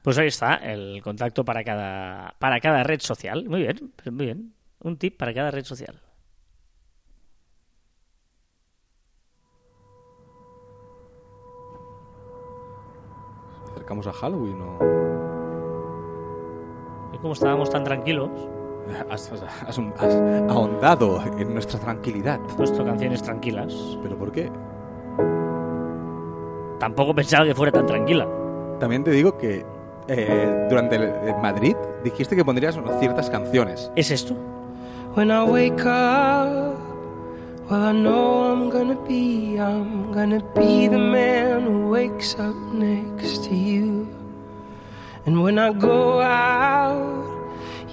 Pues 0.01 0.17
ahí 0.17 0.27
está, 0.27 0.55
el 0.55 1.01
contacto 1.01 1.45
para 1.45 1.63
cada, 1.63 2.35
para 2.39 2.59
cada 2.59 2.83
red 2.83 2.99
social. 2.99 3.45
Muy 3.47 3.61
bien, 3.61 3.93
muy 4.11 4.25
bien. 4.25 4.53
Un 4.79 4.97
tip 4.97 5.17
para 5.17 5.33
cada 5.33 5.51
red 5.51 5.63
social. 5.63 6.01
¿Acercamos 13.71 14.07
a 14.07 14.13
Halloween 14.13 14.61
o...? 14.61 15.20
Como 17.21 17.33
estábamos 17.33 17.69
tan 17.69 17.83
tranquilos. 17.83 18.29
Has, 19.09 19.31
ahondado 20.49 21.21
en 21.37 21.53
nuestra 21.53 21.79
tranquilidad. 21.79 22.39
Puesto 22.57 22.83
canciones 22.83 23.21
tranquilas. 23.21 23.73
¿Pero 24.01 24.17
por 24.17 24.31
qué? 24.31 24.51
Tampoco 26.79 27.13
pensaba 27.13 27.45
que 27.45 27.53
fuera 27.53 27.71
tan 27.71 27.85
tranquila. 27.85 28.27
También 28.79 29.03
te 29.03 29.11
digo 29.11 29.37
que 29.37 29.63
eh, 30.07 30.67
durante 30.69 30.95
el, 30.95 31.35
Madrid 31.41 31.75
dijiste 32.03 32.35
que 32.35 32.43
pondrías 32.43 32.77
ciertas 32.99 33.29
canciones. 33.29 33.91
¿Es 33.95 34.09
esto? 34.09 34.35
When 35.15 35.29
I 35.29 35.43
wake 35.43 35.81
up, 35.81 36.77
well 37.69 37.83
I 37.83 37.93
know 37.93 38.51
I'm 38.51 38.69
gonna 38.71 38.97
be, 39.07 39.59
I'm 39.59 40.11
gonna 40.11 40.41
be 40.55 40.87
the 40.87 40.97
man 40.97 41.67
who 41.67 41.89
wakes 41.89 42.35
up 42.39 42.55
next 42.73 43.43
to 43.43 43.55
you. 43.55 44.07
And 45.27 45.43
when 45.43 45.59
I 45.59 45.71
go 45.71 46.19
out, 46.19 46.60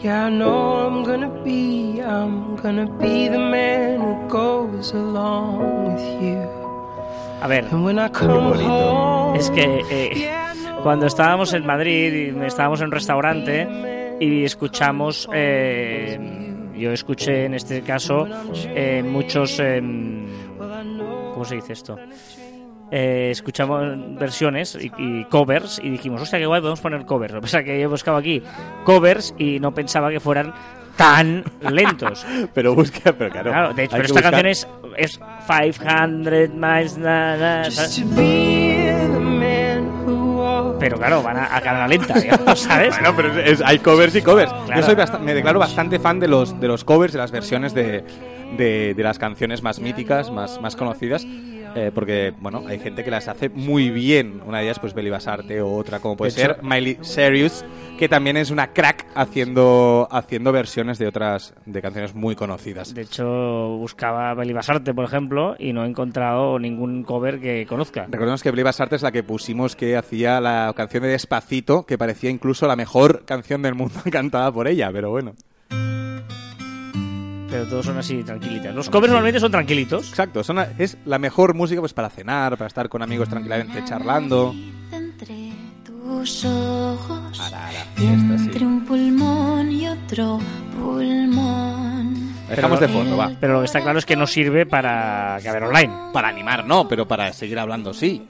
yeah, 0.03 0.27
I 0.27 0.31
know 0.31 0.87
I'm 0.87 1.05
gonna 1.05 1.31
be, 1.45 2.01
I'm 2.01 2.57
gonna 2.57 2.87
be 2.99 3.29
the 3.29 3.39
man 3.39 4.01
who 4.01 4.29
goes 4.29 4.93
along 4.93 5.93
with 5.93 6.23
you. 6.23 6.59
A 7.41 7.47
ver, 7.47 7.65
es 9.37 9.51
que 9.51 9.81
eh, 9.91 10.31
cuando 10.83 11.07
estábamos 11.07 11.53
en 11.53 11.65
Madrid, 11.65 12.35
y 12.35 12.45
estábamos 12.45 12.81
en 12.81 12.87
un 12.87 12.93
restaurante 12.93 14.17
y 14.21 14.45
escuchamos, 14.45 15.29
eh, 15.33 16.19
yo 16.77 16.93
escuché 16.93 17.45
en 17.45 17.55
este 17.55 17.83
caso 17.83 18.27
eh, 18.75 19.05
muchos, 19.05 19.61
eh, 19.61 19.81
¿cómo 20.59 21.45
se 21.45 21.55
dice 21.57 21.75
esto? 21.75 21.97
Eh, 22.91 23.29
escuchamos 23.31 23.85
versiones 24.19 24.79
y, 24.81 25.25
covers 25.25 25.81
y 25.83 25.91
dijimos, 25.91 26.23
hostia, 26.23 26.39
qué 26.39 26.47
guay, 26.47 26.61
podemos 26.61 26.81
poner 26.81 27.05
covers. 27.05 27.35
Lo 27.35 27.41
que 27.41 27.43
pasa 27.43 27.59
es 27.61 27.65
que 27.67 27.81
yo 27.81 27.91
buscaba 27.91 28.19
aquí 28.19 28.43
covers 28.85 29.35
y 29.39 29.61
no 29.61 29.75
pensaba 29.75 30.11
que 30.11 30.21
fueran 30.21 30.55
tan 30.97 31.45
lentos. 31.61 32.27
pero 32.55 32.75
busca, 32.75 33.13
pero 33.13 33.31
claro. 33.31 33.73
de 33.73 33.85
hecho, 33.85 33.97
pero 33.97 34.07
esta 34.07 34.23
canción 34.23 34.47
es, 34.47 34.69
es 34.97 35.21
500 37.95 39.23
miles. 39.23 39.83
pero 40.81 40.97
claro, 40.99 41.23
van 41.23 41.37
a, 41.37 41.57
a 41.57 41.61
cámara 41.61 41.89
lenta, 41.89 42.15
¿sabes? 42.57 42.95
bueno, 43.01 43.15
pero 43.17 43.33
hay 43.65 43.79
covers 43.79 44.15
y 44.17 44.23
covers. 44.23 44.51
Yo 44.75 44.83
soy 44.83 44.97
me 45.21 45.35
declaro 45.35 45.59
bastante 45.59 45.99
fan 45.99 46.21
de 46.21 46.29
los, 46.29 46.59
de 46.61 46.69
los 46.69 46.85
covers, 46.85 47.13
de 47.13 47.19
las 47.19 47.31
versiones 47.31 47.75
de, 47.75 48.05
de, 48.57 48.95
de 48.95 49.03
las 49.03 49.19
canciones 49.19 49.63
más 49.63 49.79
míticas, 49.81 50.31
más, 50.31 50.61
más 50.61 50.75
conocidas. 50.75 51.27
Eh, 51.75 51.91
porque, 51.95 52.33
bueno, 52.41 52.65
hay 52.67 52.79
gente 52.79 53.05
que 53.05 53.11
las 53.11 53.29
hace 53.29 53.49
muy 53.49 53.91
bien. 53.91 54.41
Una 54.47 54.59
de 54.59 54.65
ellas, 54.65 54.79
pues, 54.79 54.95
Beli 54.95 55.11
Basarte, 55.11 55.61
o 55.61 55.75
otra 55.75 56.01
como 56.01 56.17
puede 56.17 56.31
ser 56.31 56.63
Miley 56.63 56.99
Serious, 57.03 57.65
que 57.99 58.09
también 58.09 58.37
es 58.37 58.51
una 58.51 58.73
crack 58.73 59.07
haciendo, 59.15 60.09
haciendo 60.11 60.53
versiones 60.53 60.99
de 60.99 61.07
otras, 61.07 61.55
de 61.67 61.83
canciones 61.83 62.15
muy 62.15 62.35
conocidas. 62.35 62.95
De 62.95 63.03
hecho, 63.03 63.25
buscaba 63.79 64.35
Beli 64.35 64.53
Basarte, 64.53 64.95
por 64.95 65.05
ejemplo, 65.05 65.57
y 65.59 65.73
no 65.73 65.85
he 65.85 65.89
encontrado 65.89 66.59
ningún 66.59 67.03
cover 67.03 67.41
que 67.41 67.67
conozca. 67.67 68.07
Recordemos 68.11 68.43
que 68.43 68.51
Beli 68.51 68.63
Basarte 68.63 68.97
es 68.97 69.03
la 69.03 69.13
que 69.13 69.23
pusimos 69.23 69.77
que 69.77 69.97
hacía 69.97 70.41
la 70.41 70.73
canción 70.77 71.03
de 71.03 71.11
Despacito, 71.11 71.85
que 71.87 71.99
parecía 71.99 72.31
incluso 72.31 72.67
la 72.67 72.77
mejor 72.77 73.25
canción 73.25 73.63
del 73.63 73.75
mundo 73.75 74.01
cantada 74.11 74.51
por 74.53 74.69
ella, 74.69 74.91
pero 74.93 75.11
bueno 75.11 75.35
pero 77.51 77.67
todos 77.67 77.87
son 77.87 77.99
así 77.99 78.23
tranquilitas. 78.23 78.75
Los 78.75 78.91
covers 78.91 79.11
normalmente 79.11 79.41
son 79.41 79.51
tranquilitos. 79.51 80.09
Exacto, 80.09 80.45
son, 80.45 80.59
es 80.79 80.99
la 81.05 81.19
mejor 81.19 81.55
música 81.55 81.81
pues 81.81 81.93
para 81.93 82.11
cenar, 82.11 82.57
para 82.57 82.69
estar 82.69 82.89
con 82.89 83.03
amigos 83.03 83.29
tranquilamente 83.29 83.85
charlando. 83.85 84.55
Entre 84.93 85.53
tus 85.85 86.45
ojos, 86.45 87.41
entre 87.97 88.67
un 88.67 88.85
pulmón 88.85 89.73
y 89.73 89.89
otro 89.89 90.39
pulmón. 90.79 92.29
Dejamos 92.49 92.81
de 92.81 92.89
fondo, 92.89 93.17
va. 93.17 93.31
Pero 93.39 93.55
lo 93.55 93.59
que 93.61 93.67
está 93.67 93.83
claro 93.83 93.99
es 93.99 94.07
que 94.07 94.17
no 94.17 94.27
sirve 94.27 94.65
para 94.65 95.39
que 95.43 95.49
haber 95.49 95.65
online. 95.65 95.93
Para 96.13 96.29
animar, 96.29 96.65
no, 96.65 96.89
pero 96.89 97.07
para 97.07 97.33
seguir 97.33 97.59
hablando, 97.59 97.93
sí. 97.93 98.27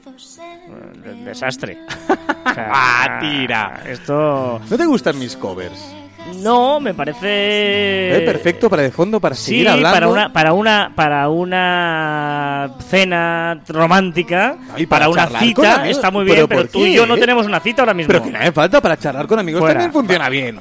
Desastre. 1.23 1.77
¡Ah, 2.45 3.17
tira! 3.21 3.81
Esto... 3.85 4.59
¿No 4.69 4.77
te 4.77 4.85
gustan 4.85 5.17
mis 5.17 5.37
covers? 5.37 5.98
No, 6.37 6.79
me 6.79 6.93
parece 6.93 8.17
es 8.17 8.21
perfecto 8.21 8.69
para 8.69 8.83
de 8.83 8.91
fondo 8.91 9.19
para 9.19 9.35
seguir 9.35 9.69
hablando. 9.69 9.93
para 9.93 10.07
una 10.07 10.33
para 10.33 10.53
una 10.53 10.91
para 10.95 11.29
una 11.29 12.71
cena 12.87 13.61
romántica, 13.67 14.57
y 14.77 14.85
para, 14.85 15.09
una 15.09 15.27
cita 15.27 15.87
está 15.87 16.11
muy 16.11 16.25
bien, 16.25 16.47
pero, 16.47 16.67
tú 16.67 16.85
y 16.85 16.93
yo 16.93 17.05
no 17.05 17.17
tenemos 17.17 17.45
una 17.45 17.59
cita 17.59 17.81
ahora 17.81 17.93
mismo. 17.93 18.07
Pero 18.07 18.23
que 18.23 18.31
no 18.31 18.39
hace 18.39 18.51
falta 18.51 18.81
para 18.81 18.97
charlar 18.97 19.27
con 19.27 19.39
amigos 19.39 19.65
también 19.65 19.91
funciona 19.91 20.29
bien. 20.29 20.59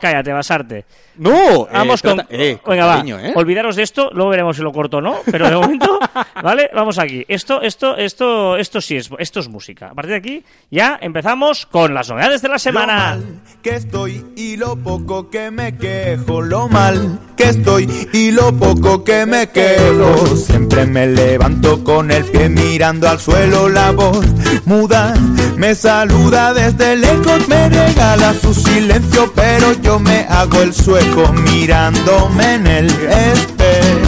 cállate, 0.00 0.32
basarte. 0.32 0.84
No, 1.16 1.66
vamos 1.72 2.00
eh, 2.02 2.08
con. 2.08 2.26
Eh, 2.28 2.58
venga, 2.66 2.86
va. 2.86 3.02
¿eh? 3.06 3.32
Olvidaros 3.36 3.76
de 3.76 3.84
esto, 3.84 4.10
luego 4.12 4.30
veremos 4.30 4.56
si 4.56 4.62
lo 4.62 4.72
corto 4.72 4.96
o 4.96 5.00
no. 5.00 5.18
Pero 5.30 5.48
de 5.48 5.54
momento, 5.54 5.98
¿vale? 6.42 6.70
Vamos 6.74 6.98
aquí. 6.98 7.24
Esto, 7.28 7.62
esto, 7.62 7.96
esto, 7.96 8.56
esto 8.56 8.80
sí 8.80 8.96
es, 8.96 9.10
esto 9.18 9.40
es 9.40 9.48
música. 9.48 9.90
A 9.90 9.94
partir 9.94 10.12
de 10.12 10.18
aquí, 10.18 10.44
ya 10.70 10.98
empezamos 11.00 11.66
con 11.66 11.94
las 11.94 12.08
novedades 12.08 12.42
de 12.42 12.48
la 12.48 12.58
semana. 12.58 13.18
que 13.62 13.76
estoy 13.76 14.03
y 14.08 14.56
lo 14.56 14.76
poco 14.76 15.30
que 15.30 15.50
me 15.50 15.76
quejo, 15.76 16.42
lo 16.42 16.68
mal 16.68 17.18
que 17.36 17.50
estoy 17.50 18.08
y 18.12 18.30
lo 18.30 18.52
poco 18.52 19.04
que 19.04 19.26
me 19.26 19.48
quejo. 19.48 20.36
Siempre 20.36 20.86
me 20.86 21.06
levanto 21.06 21.82
con 21.82 22.10
el 22.10 22.24
pie 22.24 22.48
mirando 22.48 23.08
al 23.08 23.20
suelo, 23.20 23.68
la 23.68 23.92
voz 23.92 24.24
muda 24.66 25.14
me 25.56 25.74
saluda 25.74 26.52
desde 26.52 26.96
lejos, 26.96 27.48
me 27.48 27.68
regala 27.68 28.34
su 28.34 28.52
silencio, 28.52 29.32
pero 29.34 29.72
yo 29.80 29.98
me 29.98 30.26
hago 30.28 30.62
el 30.62 30.74
sueco 30.74 31.32
mirándome 31.32 32.54
en 32.54 32.66
el 32.66 32.90
espejo. 32.90 34.03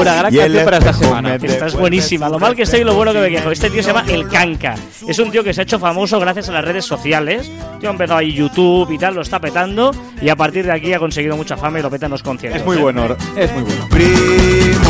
Una 0.00 0.14
gran 0.14 0.34
Y 0.34 0.38
el 0.38 0.44
canción 0.44 0.64
para 0.64 0.78
esta 0.78 0.92
semana. 0.92 1.28
me 1.28 1.34
Esta 1.34 1.46
es 1.46 1.50
devuelve 1.58 1.80
buenísima. 1.80 2.28
Lo 2.28 2.38
mal 2.38 2.54
que 2.54 2.62
estoy 2.62 2.80
y 2.80 2.84
lo 2.84 2.94
bueno 2.94 3.12
que 3.12 3.20
me 3.20 3.30
quejo. 3.30 3.50
Este 3.50 3.70
tío 3.70 3.82
se 3.82 3.88
llama 3.92 4.04
El 4.08 4.28
Canca. 4.28 4.74
Es 5.06 5.18
un 5.18 5.30
tío 5.30 5.42
que 5.44 5.54
se 5.54 5.62
ha 5.62 5.64
hecho 5.64 5.78
famoso 5.78 6.18
gracias 6.20 6.48
a 6.48 6.52
las 6.52 6.64
redes 6.64 6.84
sociales. 6.84 7.50
Tío 7.80 7.88
ha 7.88 7.92
empezado 7.92 8.18
ahí 8.18 8.32
YouTube 8.32 8.90
y 8.90 8.98
tal, 8.98 9.14
lo 9.14 9.22
está 9.22 9.40
petando. 9.40 9.92
Y 10.20 10.28
a 10.28 10.36
partir 10.36 10.66
de 10.66 10.72
aquí 10.72 10.92
ha 10.92 10.98
conseguido 10.98 11.36
mucha 11.36 11.56
fama 11.56 11.78
y 11.78 11.82
lo 11.82 11.90
peta 11.90 12.06
en 12.06 12.12
los 12.12 12.22
conciertos. 12.22 12.60
Es 12.60 12.66
muy 12.66 12.78
¿eh? 12.78 12.80
bueno, 12.80 13.16
es 13.36 13.52
muy 13.52 13.62
bueno. 13.62 13.86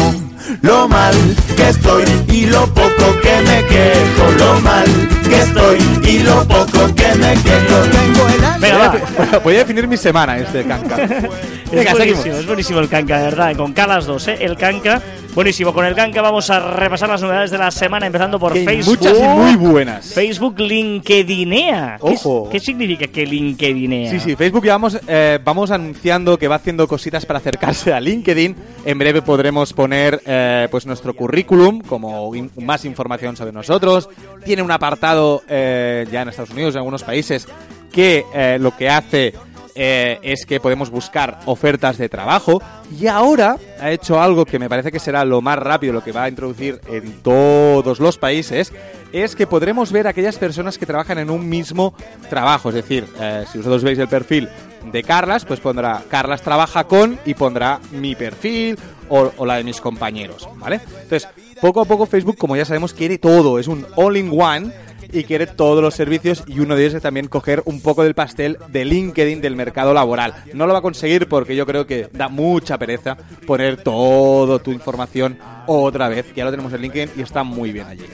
Primo, 0.00 0.58
lo 0.62 0.88
mal 0.88 1.14
que 1.56 1.68
estoy 1.68 2.04
y 2.32 2.46
lo 2.46 2.66
poco 2.74 3.20
que 3.22 3.42
me 3.42 3.64
quejo, 3.66 4.30
lo 4.38 4.60
mal 4.60 4.84
que 5.28 5.40
estoy 5.40 5.78
y 6.08 6.18
lo 6.20 6.44
poco 6.46 6.94
que 6.94 7.14
me 7.16 7.32
quejo. 7.34 7.82
Tengo 7.90 8.28
el 8.28 8.44
alma- 8.44 8.58
Venga, 8.58 8.78
va. 8.78 8.88
Voy 8.88 9.28
a- 9.32 9.38
Voy 9.38 9.54
a 9.54 9.58
definir 9.58 9.88
mi 9.88 9.96
semana 9.96 10.38
este 10.38 10.64
canca. 10.64 10.96
Es 11.66 11.72
Venga, 11.72 11.90
buenísimo, 11.94 12.22
seguimos. 12.22 12.40
es 12.40 12.46
buenísimo 12.46 12.78
el 12.78 12.88
canca, 12.88 13.16
de 13.18 13.24
verdad. 13.24 13.56
Con 13.56 13.72
K 13.72 13.88
las 13.88 14.06
dos, 14.06 14.28
¿eh? 14.28 14.38
El 14.40 14.56
canca. 14.56 15.02
Buenísimo. 15.34 15.74
Con 15.74 15.84
el 15.84 15.96
canca 15.96 16.22
vamos 16.22 16.48
a 16.48 16.60
repasar 16.60 17.08
las 17.08 17.20
novedades 17.22 17.50
de 17.50 17.58
la 17.58 17.72
semana, 17.72 18.06
empezando 18.06 18.38
por 18.38 18.52
Que 18.52 18.64
Facebook. 18.64 18.98
muchas 19.00 19.18
y 19.18 19.22
muy 19.22 19.56
buenas. 19.56 20.06
Facebook 20.14 20.60
LinkedInea. 20.60 21.98
¿Qué, 22.00 22.12
Ojo. 22.14 22.48
¿Qué 22.50 22.60
significa 22.60 23.08
que 23.08 23.26
LinkedInea? 23.26 24.10
Sí, 24.12 24.20
sí, 24.20 24.36
Facebook 24.36 24.64
ya 24.64 24.72
vamos, 24.74 24.96
eh, 25.08 25.40
vamos 25.44 25.72
anunciando 25.72 26.38
que 26.38 26.46
va 26.46 26.54
haciendo 26.54 26.86
cositas 26.86 27.26
para 27.26 27.40
acercarse 27.40 27.92
a 27.92 27.98
LinkedIn. 28.00 28.54
En 28.84 28.98
breve 28.98 29.20
podremos 29.22 29.72
poner 29.72 29.85
eh, 29.92 30.68
pues 30.70 30.86
nuestro 30.86 31.14
currículum 31.14 31.80
como 31.80 32.30
más 32.56 32.84
información 32.84 33.36
sobre 33.36 33.52
nosotros. 33.52 34.08
Tiene 34.44 34.62
un 34.62 34.70
apartado 34.70 35.42
eh, 35.48 36.06
ya 36.10 36.22
en 36.22 36.28
Estados 36.28 36.50
Unidos, 36.50 36.74
en 36.74 36.78
algunos 36.78 37.02
países, 37.02 37.46
que 37.92 38.24
eh, 38.34 38.58
lo 38.60 38.76
que 38.76 38.88
hace 38.88 39.34
es 39.78 40.46
que 40.46 40.58
podemos 40.58 40.88
buscar 40.88 41.40
ofertas 41.44 41.98
de 41.98 42.08
trabajo. 42.08 42.62
Y 42.98 43.08
ahora 43.08 43.58
ha 43.78 43.90
hecho 43.90 44.18
algo 44.18 44.46
que 44.46 44.58
me 44.58 44.70
parece 44.70 44.90
que 44.90 44.98
será 44.98 45.22
lo 45.26 45.42
más 45.42 45.58
rápido, 45.58 45.92
lo 45.92 46.02
que 46.02 46.12
va 46.12 46.22
a 46.22 46.28
introducir 46.30 46.80
en 46.88 47.20
todos 47.20 48.00
los 48.00 48.16
países, 48.16 48.72
es 49.12 49.36
que 49.36 49.46
podremos 49.46 49.92
ver 49.92 50.06
aquellas 50.06 50.38
personas 50.38 50.78
que 50.78 50.86
trabajan 50.86 51.18
en 51.18 51.28
un 51.28 51.46
mismo 51.46 51.92
trabajo. 52.30 52.70
Es 52.70 52.76
decir, 52.76 53.06
si 53.52 53.58
vosotros 53.58 53.84
veis 53.84 53.98
el 53.98 54.08
perfil 54.08 54.48
de 54.90 55.02
Carlas, 55.02 55.44
pues 55.44 55.60
pondrá 55.60 56.02
Carlas 56.08 56.40
trabaja 56.40 56.84
con 56.84 57.18
y 57.26 57.34
pondrá 57.34 57.78
mi 57.92 58.14
perfil 58.14 58.78
o, 59.08 59.32
o 59.36 59.46
la 59.46 59.56
de 59.56 59.64
mis 59.64 59.80
compañeros, 59.80 60.48
¿vale? 60.56 60.80
Entonces, 61.02 61.28
poco 61.60 61.80
a 61.80 61.84
poco 61.84 62.06
Facebook, 62.06 62.36
como 62.36 62.56
ya 62.56 62.64
sabemos, 62.64 62.92
quiere 62.92 63.18
todo, 63.18 63.58
es 63.58 63.68
un 63.68 63.86
all-in-one 63.96 64.72
y 65.12 65.24
quiere 65.24 65.46
todos 65.46 65.82
los 65.82 65.94
servicios 65.94 66.44
y 66.46 66.60
uno 66.60 66.74
de 66.74 66.82
ellos 66.82 66.94
es 66.94 67.02
también 67.02 67.28
coger 67.28 67.62
un 67.64 67.80
poco 67.80 68.02
del 68.02 68.14
pastel 68.14 68.58
de 68.68 68.84
LinkedIn 68.84 69.40
del 69.40 69.56
mercado 69.56 69.94
laboral. 69.94 70.34
No 70.52 70.66
lo 70.66 70.72
va 70.72 70.80
a 70.80 70.82
conseguir 70.82 71.28
porque 71.28 71.56
yo 71.56 71.66
creo 71.66 71.86
que 71.86 72.08
da 72.12 72.28
mucha 72.28 72.78
pereza 72.78 73.16
poner 73.46 73.82
toda 73.82 74.58
tu 74.58 74.72
información 74.72 75.38
otra 75.66 76.08
vez, 76.08 76.26
ya 76.34 76.44
lo 76.44 76.50
tenemos 76.50 76.72
en 76.72 76.82
LinkedIn 76.82 77.10
y 77.16 77.22
está 77.22 77.42
muy 77.42 77.72
bien 77.72 77.86
allí. 77.86 78.04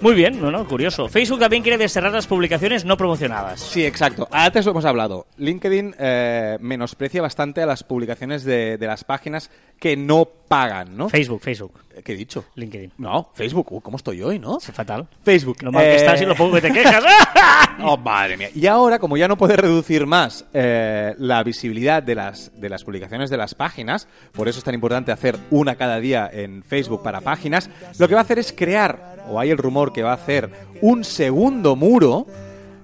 Muy 0.00 0.14
bien, 0.14 0.40
no, 0.40 0.50
no, 0.52 0.64
curioso. 0.66 1.08
Facebook 1.08 1.40
también 1.40 1.62
quiere 1.62 1.76
desterrar 1.76 2.12
las 2.12 2.26
publicaciones 2.28 2.84
no 2.84 2.96
promocionadas. 2.96 3.60
Sí, 3.60 3.84
exacto. 3.84 4.28
Antes 4.30 4.64
lo 4.64 4.70
hemos 4.70 4.84
hablado. 4.84 5.26
LinkedIn 5.38 5.94
eh, 5.98 6.56
menosprecia 6.60 7.20
bastante 7.20 7.62
a 7.62 7.66
las 7.66 7.82
publicaciones 7.82 8.44
de, 8.44 8.78
de 8.78 8.86
las 8.86 9.02
páginas 9.02 9.50
que 9.80 9.96
no 9.96 10.24
pagan, 10.48 10.96
¿no? 10.96 11.08
Facebook, 11.08 11.40
Facebook, 11.42 11.72
¿Qué 12.04 12.12
he 12.12 12.16
dicho? 12.16 12.44
LinkedIn. 12.54 12.92
No, 12.98 13.30
Facebook. 13.34 13.72
Uh, 13.72 13.80
¿Cómo 13.80 13.96
estoy 13.96 14.22
hoy, 14.22 14.38
no? 14.38 14.58
Es 14.58 14.66
fatal. 14.70 15.08
Facebook. 15.24 15.58
Lo 15.62 15.72
mal 15.72 15.82
que 15.82 15.92
Eh, 15.92 15.96
estás 15.96 16.22
y 16.22 16.26
lo 16.26 16.34
poco 16.36 16.54
que 16.54 16.60
te 16.62 16.72
quejas. 16.72 17.02
Oh, 17.80 17.96
madre 17.96 18.36
mía. 18.36 18.48
Y 18.56 18.66
ahora, 18.66 18.98
como 18.98 19.16
ya 19.16 19.28
no 19.28 19.36
puede 19.36 19.56
reducir 19.56 20.04
más 20.04 20.44
eh, 20.52 21.14
la 21.18 21.44
visibilidad 21.44 22.02
de 22.02 22.16
las, 22.16 22.50
de 22.60 22.68
las 22.68 22.82
publicaciones 22.82 23.30
de 23.30 23.36
las 23.36 23.54
páginas, 23.54 24.08
por 24.32 24.48
eso 24.48 24.58
es 24.58 24.64
tan 24.64 24.74
importante 24.74 25.12
hacer 25.12 25.36
una 25.50 25.76
cada 25.76 26.00
día 26.00 26.28
en 26.32 26.64
Facebook 26.64 27.04
para 27.04 27.20
páginas, 27.20 27.70
lo 28.00 28.08
que 28.08 28.14
va 28.14 28.20
a 28.20 28.24
hacer 28.24 28.40
es 28.40 28.52
crear, 28.52 29.17
o 29.30 29.38
hay 29.38 29.50
el 29.50 29.58
rumor 29.58 29.92
que 29.92 30.02
va 30.02 30.10
a 30.10 30.14
hacer, 30.14 30.50
un 30.80 31.04
segundo 31.04 31.76
muro, 31.76 32.26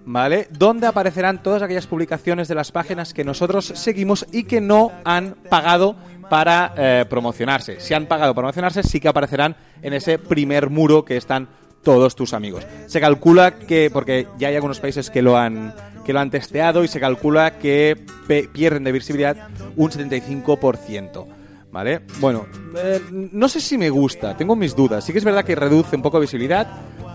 ¿vale? 0.04 0.48
Donde 0.50 0.86
aparecerán 0.86 1.42
todas 1.42 1.62
aquellas 1.62 1.86
publicaciones 1.86 2.48
de 2.48 2.54
las 2.54 2.72
páginas 2.72 3.14
que 3.14 3.24
nosotros 3.24 3.72
seguimos 3.74 4.26
y 4.32 4.44
que 4.44 4.60
no 4.60 4.92
han 5.04 5.34
pagado 5.48 5.96
para 6.28 6.74
eh, 6.76 7.04
promocionarse. 7.08 7.80
Si 7.80 7.94
han 7.94 8.06
pagado 8.06 8.34
para 8.34 8.46
promocionarse, 8.46 8.82
sí 8.82 9.00
que 9.00 9.08
aparecerán 9.08 9.56
en 9.82 9.92
ese 9.92 10.18
primer 10.18 10.70
muro 10.70 11.04
que 11.04 11.16
están 11.16 11.48
todos 11.82 12.16
tus 12.16 12.32
amigos. 12.32 12.66
Se 12.86 13.00
calcula 13.00 13.58
que, 13.58 13.90
porque 13.92 14.26
ya 14.38 14.48
hay 14.48 14.54
algunos 14.56 14.80
países 14.80 15.10
que 15.10 15.22
lo 15.22 15.36
han, 15.36 15.74
que 16.04 16.12
lo 16.12 16.20
han 16.20 16.30
testeado 16.30 16.82
y 16.82 16.88
se 16.88 16.98
calcula 16.98 17.58
que 17.58 18.04
pierden 18.52 18.84
de 18.84 18.92
visibilidad 18.92 19.48
un 19.76 19.90
75%. 19.90 21.26
¿Vale? 21.74 22.02
Bueno, 22.20 22.46
eh, 22.76 23.00
no 23.10 23.48
sé 23.48 23.60
si 23.60 23.76
me 23.76 23.90
gusta, 23.90 24.36
tengo 24.36 24.54
mis 24.54 24.76
dudas. 24.76 25.04
Sí 25.04 25.10
que 25.10 25.18
es 25.18 25.24
verdad 25.24 25.44
que 25.44 25.56
reduce 25.56 25.96
un 25.96 26.02
poco 26.02 26.20
visibilidad, 26.20 26.68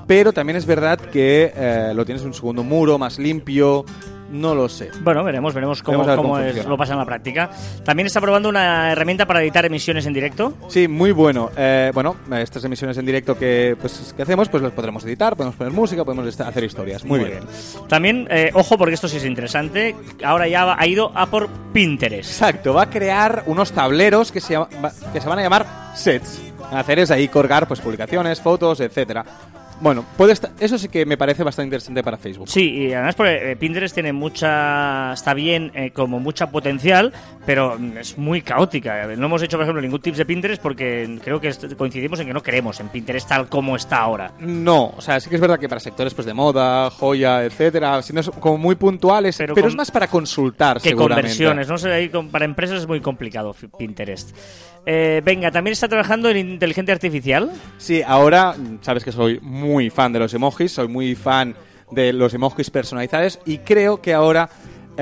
pero 0.05 0.33
también 0.33 0.57
es 0.57 0.65
verdad 0.65 0.99
que 0.99 1.53
eh, 1.55 1.93
lo 1.95 2.03
tienes 2.03 2.23
en 2.23 2.27
un 2.27 2.33
segundo 2.33 2.61
muro, 2.61 2.97
más 2.97 3.19
limpio. 3.19 3.85
No 4.31 4.53
lo 4.53 4.69
sé. 4.69 4.91
Bueno, 5.01 5.23
veremos, 5.23 5.53
veremos 5.53 5.81
cómo, 5.81 5.99
Veremos 5.99 6.07
a 6.07 6.11
ver 6.11 6.17
cómo 6.17 6.33
cómo 6.35 6.39
es- 6.61 6.65
lo 6.65 6.77
pasa 6.77 6.93
en 6.93 6.99
la 6.99 7.05
práctica. 7.05 7.49
También 7.83 8.07
está 8.07 8.21
probando 8.21 8.49
una 8.49 8.91
herramienta 8.91 9.25
para 9.25 9.41
editar 9.41 9.65
emisiones 9.65 10.05
en 10.05 10.13
directo. 10.13 10.53
Sí, 10.67 10.87
muy 10.87 11.11
bueno. 11.11 11.49
Eh, 11.57 11.91
bueno, 11.93 12.15
estas 12.37 12.63
emisiones 12.63 12.97
en 12.97 13.05
directo 13.05 13.37
que, 13.37 13.75
pues, 13.81 14.13
que 14.15 14.21
hacemos, 14.21 14.47
pues 14.49 14.61
las 14.61 14.71
podremos 14.71 15.03
editar, 15.05 15.35
podemos 15.35 15.55
poner 15.55 15.73
música, 15.73 16.05
podemos 16.05 16.39
hacer 16.39 16.63
historias. 16.63 17.03
Muy, 17.03 17.19
bien. 17.19 17.39
También, 17.87 18.27
eh, 18.29 18.51
ojo, 18.53 18.77
porque 18.77 18.93
esto 18.93 19.07
sí 19.07 19.17
es 19.17 19.25
interesante. 19.25 19.95
Ahora 20.23 20.47
ya 20.47 20.75
ha 20.77 20.87
ido 20.87 21.11
a 21.15 21.25
por 21.25 21.49
Pinterest. 21.73 22.29
Exacto, 22.31 22.73
va 22.73 22.83
a 22.83 22.89
crear 22.89 23.43
unos 23.47 23.71
tableros 23.71 24.31
que 24.31 24.41
se, 24.41 24.53
llama- 24.53 24.69
que 25.11 25.21
se 25.21 25.27
van 25.27 25.39
a 25.39 25.41
llamar 25.41 25.65
sets. 25.95 26.41
Hacer 26.71 26.99
es 26.99 27.09
ahí 27.09 27.27
colgar 27.29 27.67
pues 27.67 27.79
publicaciones, 27.81 28.39
fotos, 28.41 28.79
etcétera. 28.79 29.25
Bueno, 29.81 30.03
puede 30.17 30.33
estar- 30.33 30.51
eso 30.59 30.77
sí 30.77 30.89
que 30.89 31.05
me 31.05 31.15
parece 31.17 31.43
bastante 31.43 31.67
interesante 31.67 32.03
para 32.03 32.17
Facebook. 32.17 32.49
Sí, 32.49 32.69
y 32.87 32.93
además 32.93 33.15
porque 33.15 33.51
eh, 33.51 33.55
Pinterest 33.55 33.93
tiene 33.93 34.11
mucha. 34.11 35.13
Está 35.13 35.33
bien, 35.33 35.71
eh, 35.73 35.91
como 35.91 36.19
mucha 36.19 36.51
potencial, 36.51 37.13
pero 37.45 37.77
mm, 37.79 37.97
es 37.97 38.17
muy 38.17 38.41
caótica. 38.41 39.07
No 39.15 39.27
hemos 39.27 39.41
hecho, 39.41 39.57
por 39.57 39.63
ejemplo, 39.63 39.81
ningún 39.81 40.01
tips 40.01 40.17
de 40.17 40.25
Pinterest 40.25 40.61
porque 40.61 41.19
creo 41.23 41.39
que 41.39 41.53
coincidimos 41.77 42.19
en 42.19 42.27
que 42.27 42.33
no 42.33 42.43
queremos 42.43 42.79
en 42.81 42.89
Pinterest 42.89 43.29
tal 43.29 43.47
como 43.47 43.75
está 43.77 43.99
ahora. 43.99 44.33
No, 44.39 44.93
o 44.97 45.01
sea, 45.01 45.19
sí 45.19 45.29
que 45.29 45.35
es 45.35 45.41
verdad 45.41 45.57
que 45.59 45.69
para 45.69 45.79
sectores 45.79 46.13
pues 46.13 46.25
de 46.25 46.33
moda, 46.33 46.89
joya, 46.89 47.45
etcétera, 47.45 48.01
siendo 48.01 48.31
como 48.33 48.57
muy 48.57 48.75
puntuales, 48.75 49.37
Pero 49.37 49.55
pero, 49.55 49.63
con- 49.65 49.71
es 49.71 49.77
más 49.77 49.91
para 49.91 50.07
consultar, 50.07 50.81
Que 50.81 50.89
seguramente. 50.89 51.21
conversiones, 51.29 51.67
no 51.69 51.77
sé, 51.77 51.91
ahí 51.91 52.09
con- 52.09 52.29
para 52.29 52.43
empresas 52.45 52.79
es 52.81 52.87
muy 52.87 52.99
complicado 52.99 53.55
Pinterest. 53.77 54.35
Eh, 54.85 55.21
venga, 55.23 55.51
también 55.51 55.73
está 55.73 55.87
trabajando 55.87 56.29
en 56.29 56.37
inteligencia 56.37 56.93
artificial. 56.93 57.51
Sí, 57.77 58.01
ahora 58.05 58.53
mm, 58.53 58.79
sabes 58.81 59.03
que 59.03 59.11
soy 59.11 59.39
muy 59.41 59.89
fan 59.89 60.13
de 60.13 60.19
los 60.19 60.33
emojis, 60.33 60.71
soy 60.71 60.87
muy 60.87 61.15
fan 61.15 61.55
de 61.91 62.13
los 62.13 62.33
emojis 62.33 62.69
personalizados 62.69 63.39
y 63.45 63.59
creo 63.59 64.01
que 64.01 64.13
ahora 64.13 64.49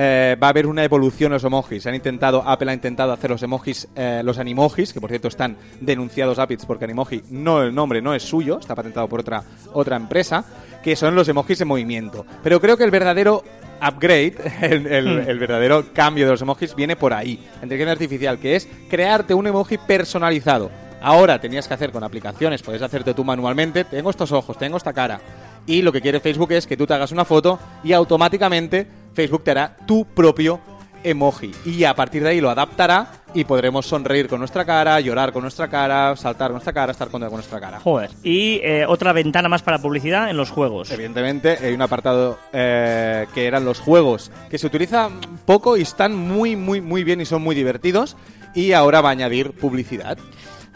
eh, 0.00 0.36
va 0.40 0.46
a 0.46 0.50
haber 0.50 0.66
una 0.66 0.84
evolución 0.84 1.32
en 1.32 1.34
los 1.34 1.44
emojis. 1.44 1.84
Han 1.86 1.94
intentado, 1.96 2.42
Apple 2.46 2.70
ha 2.70 2.74
intentado 2.74 3.12
hacer 3.12 3.30
los 3.30 3.42
emojis, 3.42 3.88
eh, 3.96 4.22
los 4.24 4.38
animojis, 4.38 4.92
que 4.92 5.00
por 5.00 5.10
cierto 5.10 5.26
están 5.26 5.56
denunciados 5.80 6.38
Apple 6.38 6.58
porque 6.66 6.84
Animoji 6.84 7.22
no 7.30 7.62
el 7.62 7.74
nombre 7.74 8.00
no 8.00 8.14
es 8.14 8.22
suyo, 8.22 8.60
está 8.60 8.76
patentado 8.76 9.08
por 9.08 9.20
otra 9.20 9.42
otra 9.72 9.96
empresa, 9.96 10.44
que 10.84 10.94
son 10.94 11.16
los 11.16 11.28
emojis 11.28 11.60
en 11.60 11.68
movimiento. 11.68 12.24
Pero 12.44 12.60
creo 12.60 12.76
que 12.76 12.84
el 12.84 12.92
verdadero 12.92 13.42
upgrade, 13.86 14.34
el, 14.62 14.86
el- 14.86 15.18
el 15.28 15.38
verdadero 15.38 15.84
cambio 15.92 16.24
de 16.26 16.32
los 16.32 16.42
emojis 16.42 16.74
viene 16.74 16.96
por 16.96 17.12
ahí, 17.12 17.38
inteligencia 17.62 17.92
artificial, 17.92 18.38
que 18.38 18.56
es 18.56 18.68
crearte 18.88 19.34
un 19.34 19.46
emoji 19.46 19.78
personalizado. 19.78 20.70
Ahora 21.00 21.40
tenías 21.40 21.68
que 21.68 21.74
hacer 21.74 21.92
con 21.92 22.02
aplicaciones, 22.02 22.62
puedes 22.62 22.82
hacerte 22.82 23.14
tú 23.14 23.22
manualmente, 23.24 23.84
tengo 23.84 24.10
estos 24.10 24.32
ojos, 24.32 24.58
tengo 24.58 24.76
esta 24.76 24.92
cara. 24.92 25.20
Y 25.66 25.82
lo 25.82 25.92
que 25.92 26.00
quiere 26.00 26.18
Facebook 26.18 26.50
es 26.52 26.66
que 26.66 26.76
tú 26.76 26.86
te 26.86 26.94
hagas 26.94 27.12
una 27.12 27.24
foto 27.24 27.58
y 27.84 27.92
automáticamente 27.92 28.86
Facebook 29.14 29.44
te 29.44 29.50
hará 29.52 29.76
tu 29.86 30.04
propio 30.06 30.60
emoji. 31.04 31.52
Y 31.64 31.84
a 31.84 31.94
partir 31.94 32.22
de 32.22 32.30
ahí 32.30 32.40
lo 32.40 32.50
adaptará 32.50 33.12
y 33.34 33.44
podremos 33.44 33.86
sonreír 33.86 34.28
con 34.28 34.38
nuestra 34.38 34.64
cara, 34.64 35.00
llorar 35.00 35.32
con 35.32 35.42
nuestra 35.42 35.68
cara, 35.68 36.16
saltar 36.16 36.48
con 36.48 36.54
nuestra 36.54 36.72
cara, 36.72 36.92
estar 36.92 37.08
contento 37.08 37.30
con 37.30 37.38
nuestra 37.38 37.60
cara. 37.60 37.80
Joder. 37.80 38.10
Y 38.22 38.60
eh, 38.62 38.86
otra 38.86 39.12
ventana 39.12 39.48
más 39.48 39.62
para 39.62 39.78
publicidad 39.78 40.30
en 40.30 40.36
los 40.36 40.50
juegos. 40.50 40.90
Evidentemente 40.90 41.58
hay 41.60 41.74
un 41.74 41.82
apartado 41.82 42.38
eh, 42.52 43.26
que 43.34 43.46
eran 43.46 43.64
los 43.64 43.80
juegos, 43.80 44.30
que 44.50 44.58
se 44.58 44.66
utiliza 44.66 45.10
poco 45.44 45.76
y 45.76 45.82
están 45.82 46.16
muy, 46.16 46.56
muy, 46.56 46.80
muy 46.80 47.04
bien 47.04 47.20
y 47.20 47.24
son 47.24 47.42
muy 47.42 47.54
divertidos. 47.54 48.16
Y 48.54 48.72
ahora 48.72 49.00
va 49.00 49.10
a 49.10 49.12
añadir 49.12 49.52
publicidad. 49.52 50.18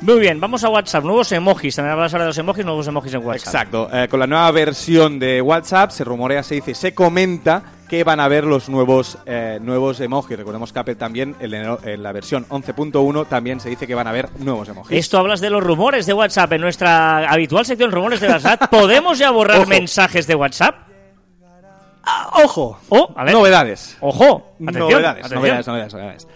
Muy 0.03 0.19
bien, 0.19 0.41
vamos 0.41 0.65
a 0.65 0.69
WhatsApp. 0.69 1.05
Nuevos 1.05 1.31
emojis. 1.31 1.77
También 1.77 1.93
hablas 1.93 2.13
ahora 2.13 2.25
de 2.25 2.31
los 2.31 2.39
emojis, 2.39 2.65
nuevos 2.65 2.89
emojis 2.89 3.15
en 3.15 3.25
WhatsApp. 3.25 3.47
Exacto. 3.47 3.89
Eh, 3.93 4.09
con 4.09 4.19
la 4.19 4.27
nueva 4.27 4.51
versión 4.51 5.21
de 5.21 5.41
WhatsApp 5.41 5.93
se 5.93 6.03
rumorea, 6.03 6.43
se 6.43 6.57
dice, 6.57 6.75
se 6.75 6.93
comenta 6.93 7.63
que 7.93 8.05
van 8.05 8.21
a 8.21 8.29
ver 8.29 8.45
los 8.45 8.71
nuevos 8.71 9.19
eh, 9.27 9.59
nuevos 9.61 10.01
emojis. 10.01 10.39
Recordemos 10.39 10.73
que 10.73 10.79
Apple 10.79 10.95
también, 10.95 11.37
en, 11.41 12.03
la- 12.03 12.13
versión 12.13 12.49
11.1, 12.49 13.29
también 13.29 13.61
se 13.61 13.69
dice 13.69 13.87
que 13.87 13.95
van 13.95 14.07
a 14.07 14.11
haber 14.11 14.31
nuevos 14.39 14.67
emojis. 14.67 14.99
Esto 14.99 15.19
hablas 15.19 15.43
de 15.43 15.51
los 15.51 15.63
rumores 15.63 16.07
de 16.07 16.15
WhatsApp. 16.15 16.51
En 16.55 16.63
nuestra 16.63 17.31
habitual 17.31 17.67
sección 17.67 17.93
rumores 17.93 18.19
de 18.21 18.29
WhatsApp, 18.29 18.71
¿podemos 18.71 19.19
ya 19.19 19.31
borrar 19.31 19.59
Ojo. 19.59 19.67
mensajes 19.69 20.27
de 20.27 20.35
WhatsApp? 20.35 20.75
¡Ojo! 22.43 22.79
Oh, 22.89 23.13
a 23.15 23.25
ver. 23.25 23.35
Novedades. 23.35 23.99
Ojo, 24.01 24.55
atención, 24.55 24.79
novedades, 24.79 25.25
atención. 25.27 25.39
novedades, 25.41 25.67
novedades, 25.67 25.93
novedades. 25.93 26.29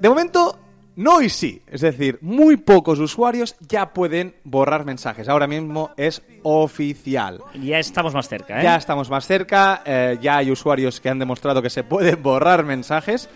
De 0.00 0.08
momento, 0.08 0.58
no 0.96 1.20
y 1.22 1.28
sí. 1.28 1.62
Es 1.66 1.80
decir, 1.80 2.18
muy 2.20 2.56
pocos 2.56 2.98
usuarios 2.98 3.56
ya 3.68 3.92
pueden 3.92 4.34
borrar 4.44 4.84
mensajes. 4.84 5.28
Ahora 5.28 5.46
mismo 5.46 5.90
es 5.96 6.22
oficial. 6.42 7.40
Ya 7.60 7.78
estamos 7.78 8.14
más 8.14 8.28
cerca, 8.28 8.60
¿eh? 8.60 8.62
Ya 8.62 8.76
estamos 8.76 9.10
más 9.10 9.26
cerca, 9.26 9.82
eh, 9.84 10.18
ya 10.20 10.36
hay 10.38 10.50
usuarios 10.50 11.00
que 11.00 11.08
han 11.08 11.18
demostrado 11.18 11.62
que 11.62 11.70
se 11.70 11.84
pueden 11.84 12.22
borrar 12.22 12.64
mensajes 12.64 13.28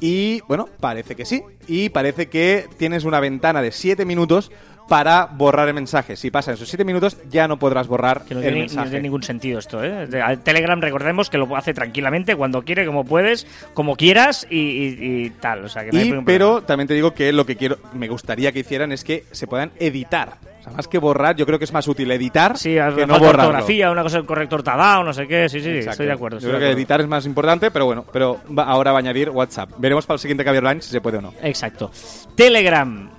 y, 0.00 0.40
bueno, 0.48 0.68
parece 0.80 1.14
que 1.14 1.24
sí. 1.24 1.42
Y 1.68 1.88
parece 1.90 2.28
que 2.28 2.66
tienes 2.76 3.04
una 3.04 3.20
ventana 3.20 3.62
de 3.62 3.72
7 3.72 4.04
minutos 4.04 4.50
para 4.88 5.24
borrar 5.26 5.68
el 5.68 5.74
mensaje. 5.74 6.14
Si 6.16 6.30
pasan 6.30 6.54
esos 6.54 6.68
7 6.68 6.84
minutos, 6.84 7.16
ya 7.30 7.48
no 7.48 7.58
podrás 7.58 7.86
borrar 7.88 8.26
Que 8.26 8.34
no 8.34 8.40
el 8.40 8.44
tiene, 8.44 8.58
no 8.58 8.62
mensaje. 8.66 8.90
tiene 8.90 9.02
ningún 9.04 9.22
sentido 9.22 9.58
esto, 9.58 9.82
¿eh? 9.82 10.06
Telegram, 10.42 10.78
recordemos 10.78 11.30
que 11.30 11.38
lo 11.38 11.56
hace 11.56 11.72
tranquilamente, 11.72 12.36
cuando 12.36 12.62
quiere, 12.62 12.84
como 12.84 13.04
puedes, 13.04 13.46
como 13.72 13.96
quieras 13.96 14.46
y, 14.50 14.58
y- 14.58 15.24
y 15.24 15.30
tal. 15.30 15.64
O 15.64 15.68
sea, 15.70 15.84
que 15.86 15.92
no 15.92 16.20
Y, 16.20 16.24
pero 16.26 16.60
también 16.62 16.86
te 16.86 16.92
digo 16.92 17.14
que 17.14 17.32
lo 17.32 17.46
que 17.46 17.56
quiero, 17.56 17.78
me 17.94 18.08
gustaría 18.08 18.52
que 18.52 18.58
hicieran 18.58 18.92
es 18.92 19.04
que 19.04 19.24
se 19.30 19.46
puedan 19.46 19.70
editar. 19.78 20.36
Sea, 20.64 20.72
más 20.72 20.88
que 20.88 20.98
borrar, 20.98 21.36
yo 21.36 21.44
creo 21.46 21.58
que 21.58 21.64
es 21.66 21.72
más 21.72 21.86
útil 21.86 22.10
editar 22.10 22.56
Sí, 22.58 22.74
que 22.96 23.06
no 23.06 23.18
borrar. 23.18 23.40
ortografía, 23.40 23.90
una 23.90 24.02
cosa 24.02 24.18
el 24.18 24.24
corrector 24.24 24.62
dado, 24.62 25.04
no 25.04 25.12
sé 25.12 25.26
qué. 25.28 25.48
Sí, 25.48 25.60
sí, 25.60 25.68
Exacto. 25.68 25.90
estoy 25.92 26.06
de 26.06 26.12
acuerdo. 26.12 26.38
Yo 26.38 26.48
creo 26.48 26.60
que 26.60 26.70
editar 26.70 27.00
es 27.00 27.06
más 27.08 27.26
importante, 27.26 27.70
pero 27.70 27.84
bueno, 27.86 28.04
pero 28.12 28.40
va- 28.56 28.64
ahora 28.64 28.92
va 28.92 28.98
a 28.98 29.00
añadir 29.00 29.30
WhatsApp. 29.30 29.70
Veremos 29.78 30.06
para 30.06 30.14
el 30.16 30.20
siguiente 30.20 30.44
Caviar 30.44 30.64
Line 30.64 30.80
si 30.80 30.90
se 30.90 31.00
puede 31.00 31.18
o 31.18 31.20
no. 31.22 31.34
Exacto. 31.42 31.90
Telegram. 32.34 33.10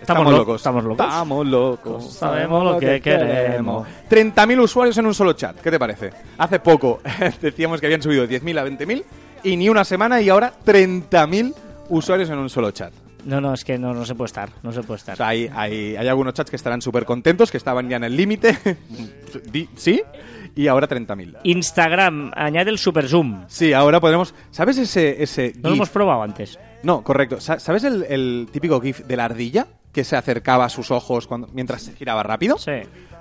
Estamos, 0.00 0.24
lo- 0.32 0.54
Estamos 0.56 0.84
locos. 0.84 1.06
Estamos 1.06 1.46
locos. 1.46 2.12
Sabemos 2.14 2.64
lo 2.64 2.78
que 2.78 3.00
queremos. 3.00 3.86
30.000 4.08 4.60
usuarios 4.60 4.96
en 4.98 5.06
un 5.06 5.14
solo 5.14 5.32
chat. 5.32 5.60
¿Qué 5.60 5.70
te 5.70 5.78
parece? 5.78 6.10
Hace 6.38 6.60
poco 6.60 7.00
decíamos 7.40 7.80
que 7.80 7.86
habían 7.86 8.02
subido 8.02 8.26
de 8.26 8.40
10.000 8.40 8.58
a 8.58 8.64
20.000 8.64 9.04
y 9.42 9.56
ni 9.56 9.68
una 9.68 9.84
semana 9.84 10.20
y 10.20 10.28
ahora 10.28 10.52
30.000 10.64 11.54
usuarios 11.88 12.30
en 12.30 12.38
un 12.38 12.48
solo 12.48 12.70
chat. 12.70 12.92
No, 13.26 13.40
no, 13.40 13.52
es 13.54 13.64
que 13.64 13.76
no, 13.78 13.92
no 13.92 14.04
se 14.06 14.14
puede 14.14 14.26
estar. 14.26 14.50
No 14.62 14.72
se 14.72 14.82
puede 14.82 14.98
estar. 14.98 15.14
O 15.14 15.16
sea, 15.16 15.28
hay, 15.28 15.50
hay, 15.54 15.96
hay 15.96 16.08
algunos 16.08 16.32
chats 16.34 16.48
que 16.48 16.56
estarán 16.56 16.80
súper 16.80 17.04
contentos, 17.04 17.50
que 17.50 17.56
estaban 17.58 17.88
ya 17.88 17.96
en 17.96 18.04
el 18.04 18.16
límite. 18.16 18.56
¿Sí? 19.76 20.02
Y 20.54 20.68
ahora 20.68 20.88
30.000. 20.88 21.38
Instagram 21.42 22.30
añade 22.34 22.70
el 22.70 22.78
super 22.78 23.08
zoom. 23.08 23.44
Sí, 23.48 23.72
ahora 23.72 24.00
podremos... 24.00 24.34
¿Sabes 24.50 24.78
ese, 24.78 25.22
ese 25.22 25.52
No 25.56 25.68
lo 25.70 25.74
hemos 25.74 25.90
probado 25.90 26.22
antes. 26.22 26.58
No, 26.82 27.02
correcto. 27.02 27.40
Sa- 27.40 27.58
¿Sabes 27.60 27.84
el, 27.84 28.04
el 28.04 28.48
típico 28.50 28.80
GIF 28.80 29.00
de 29.00 29.16
la 29.16 29.26
ardilla 29.26 29.66
que 29.92 30.04
se 30.04 30.16
acercaba 30.16 30.64
a 30.64 30.68
sus 30.68 30.90
ojos 30.90 31.26
cuando, 31.26 31.48
mientras 31.52 31.82
se 31.82 31.92
giraba 31.94 32.22
rápido? 32.22 32.56
Sí. 32.58 32.72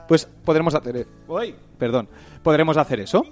Pues 0.07 0.29
podremos 0.45 0.75
hacer... 0.75 0.95
e- 0.97 1.07
Uy, 1.27 1.55
perdón. 1.77 2.07
Podremos 2.43 2.77
hacer 2.77 2.99
eso. 3.01 3.25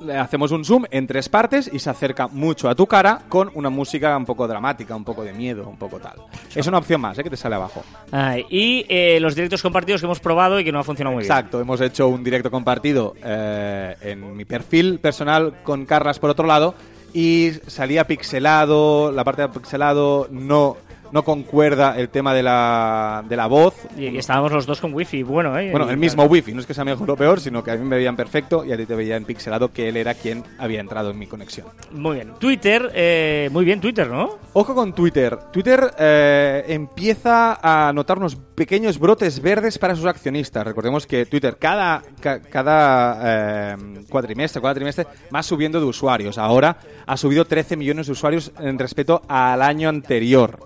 Le 0.00 0.16
hacemos 0.16 0.50
un 0.50 0.64
zoom 0.64 0.84
en 0.90 1.06
tres 1.06 1.28
partes 1.28 1.70
y 1.72 1.78
se 1.78 1.90
acerca 1.90 2.28
mucho 2.28 2.68
a 2.68 2.74
tu 2.74 2.86
cara 2.86 3.22
con 3.28 3.50
una 3.54 3.70
música 3.70 4.16
un 4.16 4.24
poco 4.24 4.46
dramática, 4.46 4.94
un 4.94 5.04
poco 5.04 5.24
de 5.24 5.32
miedo, 5.32 5.68
un 5.68 5.76
poco 5.76 5.98
tal. 5.98 6.16
Es 6.54 6.66
una 6.66 6.78
opción 6.78 7.00
más, 7.00 7.18
¿eh? 7.18 7.24
que 7.24 7.30
te 7.30 7.36
sale 7.36 7.54
abajo. 7.54 7.82
Ay, 8.12 8.44
y 8.50 8.84
eh, 8.88 9.18
los 9.20 9.34
directos 9.34 9.62
compartidos 9.62 10.00
que 10.00 10.06
hemos 10.06 10.20
probado 10.20 10.60
y 10.60 10.64
que 10.64 10.72
no 10.72 10.78
ha 10.78 10.84
funcionado 10.84 11.14
muy 11.14 11.24
Exacto, 11.24 11.60
hemos 11.60 11.80
hecho 11.80 12.08
un 12.08 12.22
directo 12.22 12.50
compartido 12.50 13.14
eh, 13.24 13.96
en 14.02 14.36
mi 14.36 14.44
perfil 14.44 14.98
personal 14.98 15.62
con 15.62 15.86
Carlas 15.86 16.18
por 16.18 16.30
otro 16.30 16.46
lado 16.46 16.74
y 17.14 17.52
salía 17.66 18.06
pixelado, 18.06 19.10
la 19.10 19.24
parte 19.24 19.42
de 19.42 19.48
pixelado 19.48 20.28
no, 20.30 20.76
no 21.12 21.22
concuerda 21.24 21.96
el 21.98 22.08
tema 22.08 22.34
de 22.34 22.42
la, 22.42 23.24
de 23.28 23.36
la 23.36 23.46
voz. 23.46 23.74
Y, 23.96 24.06
y 24.06 24.18
estábamos 24.18 24.52
los 24.52 24.66
dos 24.66 24.80
con 24.80 24.92
wifi. 24.94 25.22
Bueno, 25.22 25.58
¿eh? 25.58 25.70
Bueno, 25.70 25.88
el 25.90 25.96
mismo 25.96 26.24
wifi, 26.24 26.52
no 26.52 26.60
es 26.60 26.66
que 26.66 26.74
sea 26.74 26.84
mejor 26.84 27.10
o 27.10 27.16
peor, 27.16 27.40
sino 27.40 27.62
que 27.62 27.70
a 27.70 27.76
mí 27.76 27.84
me 27.84 27.96
veían 27.96 28.16
perfecto 28.16 28.64
y 28.64 28.72
a 28.72 28.76
ti 28.76 28.86
te 28.86 28.94
veían 28.94 29.24
pixelado 29.24 29.72
que 29.72 29.88
él 29.88 29.96
era 29.96 30.14
quien 30.14 30.42
había 30.58 30.80
entrado 30.80 31.10
en 31.10 31.18
mi 31.18 31.26
conexión. 31.26 31.66
Muy 31.92 32.16
bien. 32.16 32.32
Twitter, 32.38 32.90
eh, 32.94 33.48
muy 33.52 33.64
bien 33.64 33.80
Twitter, 33.80 34.08
¿no? 34.08 34.38
Ojo 34.52 34.74
con 34.74 34.92
Twitter. 34.94 35.36
Twitter 35.52 35.90
eh, 35.98 36.64
empieza 36.68 37.58
a 37.62 37.92
notar 37.92 38.18
unos 38.18 38.36
pequeños 38.36 38.98
brotes 38.98 39.40
verdes 39.42 39.78
para 39.78 39.94
sus 39.94 40.06
accionistas. 40.06 40.64
Recordemos 40.66 41.06
que 41.06 41.26
Twitter 41.26 41.56
cada, 41.58 42.02
ca- 42.20 42.40
cada 42.40 43.74
eh, 43.74 43.76
cuatrimestre, 44.08 44.62
cada 44.62 44.74
trimestre 44.74 45.06
va 45.34 45.42
subiendo 45.42 45.78
de 45.80 45.86
usuarios. 45.86 46.38
Ahora 46.38 46.76
ha 47.06 47.16
subido 47.16 47.44
13 47.44 47.76
millones 47.76 48.06
de 48.06 48.12
usuarios 48.12 48.52
en 48.58 48.78
respecto 48.78 49.22
al 49.28 49.62
año 49.62 49.88
anterior. 49.88 50.58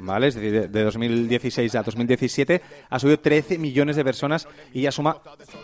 ¿Vale? 0.00 0.28
Es 0.28 0.34
decir, 0.36 0.52
de, 0.52 0.68
de 0.68 0.82
2016 0.84 1.74
a 1.74 1.82
2017 1.82 2.62
ha 2.88 2.98
subido 2.98 3.18
13 3.18 3.58
millones 3.58 3.96
de 3.96 4.04
personas 4.04 4.46
y 4.72 4.82
ya 4.82 4.92
suma 4.92 5.18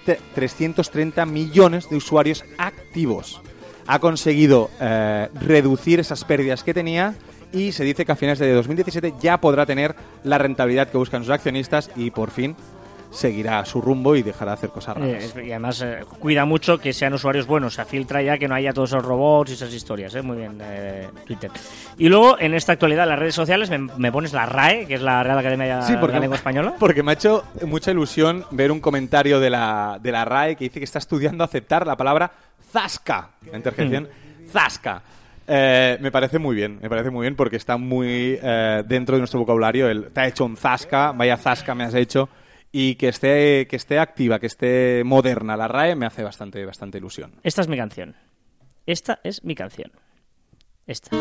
te- 0.05 0.19
330 0.35 1.25
millones 1.27 1.89
de 1.89 1.97
usuarios 1.97 2.45
activos 2.59 3.41
ha 3.87 3.99
conseguido 3.99 4.71
eh, 4.81 5.29
reducir 5.41 6.01
esas 6.01 6.25
pérdidas 6.25 6.65
que 6.65 6.73
tenía 6.75 7.15
y 7.53 7.71
se 7.73 7.85
dice 7.85 8.05
que 8.05 8.13
a 8.13 8.17
finales 8.17 8.39
de 8.39 8.51
2017 8.53 9.15
ya 9.21 9.39
podrá 9.41 9.67
tener 9.67 9.95
la 10.25 10.39
rentabilidad 10.39 10.89
que 10.89 10.97
buscan 10.99 11.23
sus 11.23 11.31
accionistas 11.31 11.91
y 11.95 12.11
por 12.11 12.31
fin 12.31 12.57
seguirá 13.15 13.65
su 13.65 13.81
rumbo 13.81 14.17
y 14.17 14.23
dejará 14.23 14.51
de 14.53 14.55
hacer 14.55 14.71
cosas 14.71 14.97
Eh, 14.97 15.01
raras. 15.01 15.25
es- 15.25 15.37
y 15.37 15.51
además 15.51 15.81
eh, 15.83 16.01
cuida 16.19 16.45
mucho 16.45 16.79
que 16.79 16.93
sean 16.93 17.15
usuarios 17.15 17.47
buenos. 17.47 17.75
Se 17.75 17.85
filtra 17.85 18.21
ya 18.23 18.37
que 18.39 18.49
no 18.49 18.55
haya 18.55 18.73
todos 18.73 18.91
esos 18.91 19.05
robots 19.05 19.51
y 19.51 19.55
esas 19.55 19.73
historias. 19.73 20.15
¿eh? 20.15 20.23
Muy 20.23 20.37
bien, 20.39 20.59
eh, 20.63 21.09
Twitter. 21.27 21.51
Y 21.97 22.09
luego, 22.09 22.39
en 22.39 22.55
esta 22.55 22.73
actualidad, 22.73 23.07
las 23.07 23.19
redes 23.19 23.35
sociales, 23.35 23.71
me, 23.71 23.79
me 23.79 24.11
pones 24.13 24.33
la 24.33 24.47
RAE, 24.47 24.87
que 24.87 24.95
es 24.95 25.03
la 25.03 25.23
Real 25.23 25.39
Academia 25.39 25.83
Sí, 25.83 25.93
de 25.93 25.99
porque, 25.99 26.15
la 26.15 26.21
Lengua 26.21 26.37
Española. 26.37 26.75
porque 26.81 27.03
me 27.03 27.13
ha 27.13 27.15
hecho 27.15 27.45
mucha 27.67 27.91
ilusión 27.93 28.45
ver 28.51 28.73
un 28.73 28.81
comentario 28.81 29.41
de 29.41 29.51
la, 29.51 29.99
de 30.03 30.13
la 30.13 30.25
RAE 30.25 30.57
que 30.57 30.65
dice 30.65 30.81
que 30.81 30.85
está 30.85 30.99
estudiando 30.99 31.45
aceptar 31.45 31.87
la 31.87 31.97
palabra 31.97 32.31
zasca, 32.73 33.31
la 33.51 33.57
interjección 33.57 34.09
zasca. 34.51 35.03
Eh, 35.47 35.99
me 36.01 36.11
parece 36.11 36.39
muy 36.39 36.57
bien, 36.57 36.79
me 36.81 36.89
parece 36.89 37.11
muy 37.11 37.23
bien 37.25 37.37
porque 37.37 37.57
está 37.57 37.77
muy 37.77 38.39
eh, 38.43 38.83
dentro 38.87 39.15
de 39.17 39.21
nuestro 39.21 39.39
vocabulario. 39.41 39.89
El, 39.89 40.11
te 40.11 40.21
ha 40.23 40.27
hecho 40.27 40.45
un 40.45 40.57
zasca, 40.57 41.13
vaya 41.13 41.37
zasca 41.37 41.75
me 41.75 41.85
has 41.85 41.95
hecho. 41.95 42.29
Y 42.77 42.97
que 42.97 43.07
esté, 43.07 43.69
que 43.69 43.77
esté 43.77 44.01
activa, 44.01 44.41
que 44.41 44.49
esté 44.49 45.05
moderna 45.05 45.57
la 45.57 45.69
RAE 45.69 45.95
me 45.95 46.07
hace 46.07 46.25
bastante, 46.25 46.67
bastante 46.67 46.99
ilusión. 46.99 47.31
Esta 47.45 47.61
es 47.61 47.69
mi 47.69 47.77
canción. 47.77 48.17
Esta 48.85 49.21
es 49.23 49.45
mi 49.45 49.55
canción. 49.55 49.93
Esta. 50.85 51.17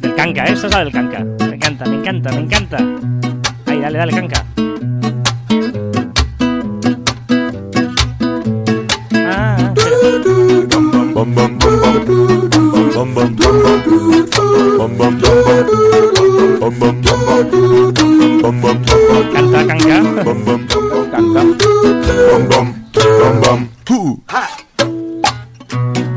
Del 0.00 0.14
canca, 0.16 0.46
¿eh? 0.46 0.54
Esta 0.54 0.66
es 0.66 0.72
la 0.72 0.80
del 0.80 0.92
canca. 0.92 1.22
Me 1.22 1.54
encanta, 1.54 1.84
me 1.84 1.96
encanta, 1.98 2.32
me 2.32 2.40
encanta. 2.40 2.78
Ahí, 3.66 3.80
dale, 3.80 3.96
dale, 3.96 4.12
canca. 4.12 4.44
Ah, 9.14 9.72
Canta. 12.96 13.26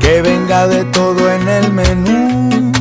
Que 0.00 0.22
venga 0.22 0.66
de 0.68 0.84
todo 0.86 1.30
en 1.30 1.46
el 1.48 1.70
menú, 1.70 2.72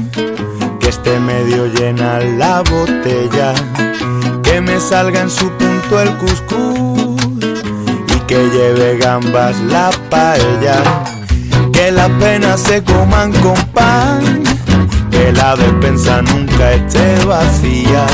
que 0.80 0.88
esté 0.88 1.20
medio 1.20 1.68
llena 1.68 2.20
la 2.20 2.62
botella, 2.62 3.54
que 4.44 4.62
me 4.62 4.80
salga 4.80 5.20
en 5.20 5.30
su 5.30 5.50
punto 5.58 6.00
el 6.00 6.16
cuscús. 6.18 7.22
Y 8.16 8.20
que 8.28 8.50
lleve 8.50 8.98
gambas 8.98 9.60
la 9.64 9.92
paella, 10.10 10.84
las 12.00 12.10
penas 12.12 12.62
se 12.62 12.82
coman 12.82 13.30
con 13.42 13.58
pan, 13.74 14.42
que 15.12 15.34
la 15.34 15.54
despensa 15.58 16.22
nunca 16.22 16.72
esté 16.72 17.26
vacía, 17.26 18.06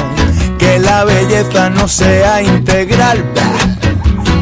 que 0.58 0.80
la 0.80 1.04
belleza 1.06 1.70
no 1.70 1.88
sea 1.88 2.42
integral. 2.42 3.24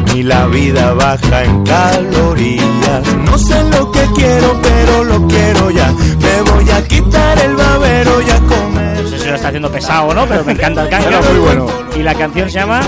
ni 0.06 0.22
la 0.22 0.46
vida 0.46 0.94
baja 0.94 1.44
en 1.44 1.62
calorías. 1.64 3.04
No 3.26 3.36
sé 3.36 3.62
lo 3.64 3.92
que 3.92 4.04
quiero, 4.14 4.58
pero 4.62 5.04
lo 5.04 5.26
quiero 5.28 5.70
ya. 5.70 5.92
Me 5.92 6.50
voy 6.50 6.70
a 6.70 6.82
quitar 6.88 7.38
el 7.40 7.54
babero 7.54 8.22
y 8.22 8.30
a 8.30 8.38
comer. 8.52 9.02
No 9.02 9.08
sé 9.10 9.18
si 9.18 9.28
lo 9.28 9.34
está 9.34 9.48
haciendo 9.48 9.70
pesado 9.70 10.06
o 10.06 10.14
no, 10.14 10.26
pero 10.26 10.42
me 10.44 10.52
encanta 10.52 10.84
el 10.84 10.88
canca. 10.88 11.08
Era 11.08 11.20
muy 11.20 11.38
bueno. 11.38 11.66
Y 11.94 12.02
la 12.02 12.14
canción 12.14 12.48
se 12.48 12.60
llama. 12.60 12.80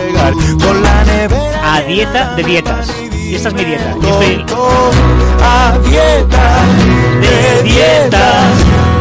A 1.65 1.81
Dieta 1.83 2.35
de 2.35 2.45
Dietas. 2.45 3.06
Y 3.29 3.35
esta 3.35 3.49
es 3.49 3.55
mi 3.55 3.65
dieta. 3.65 3.95
Yo 4.01 4.09
estoy 4.21 4.45
a 5.43 5.79
dieta, 5.85 6.63
de 7.21 7.63
dietas, 7.63 8.53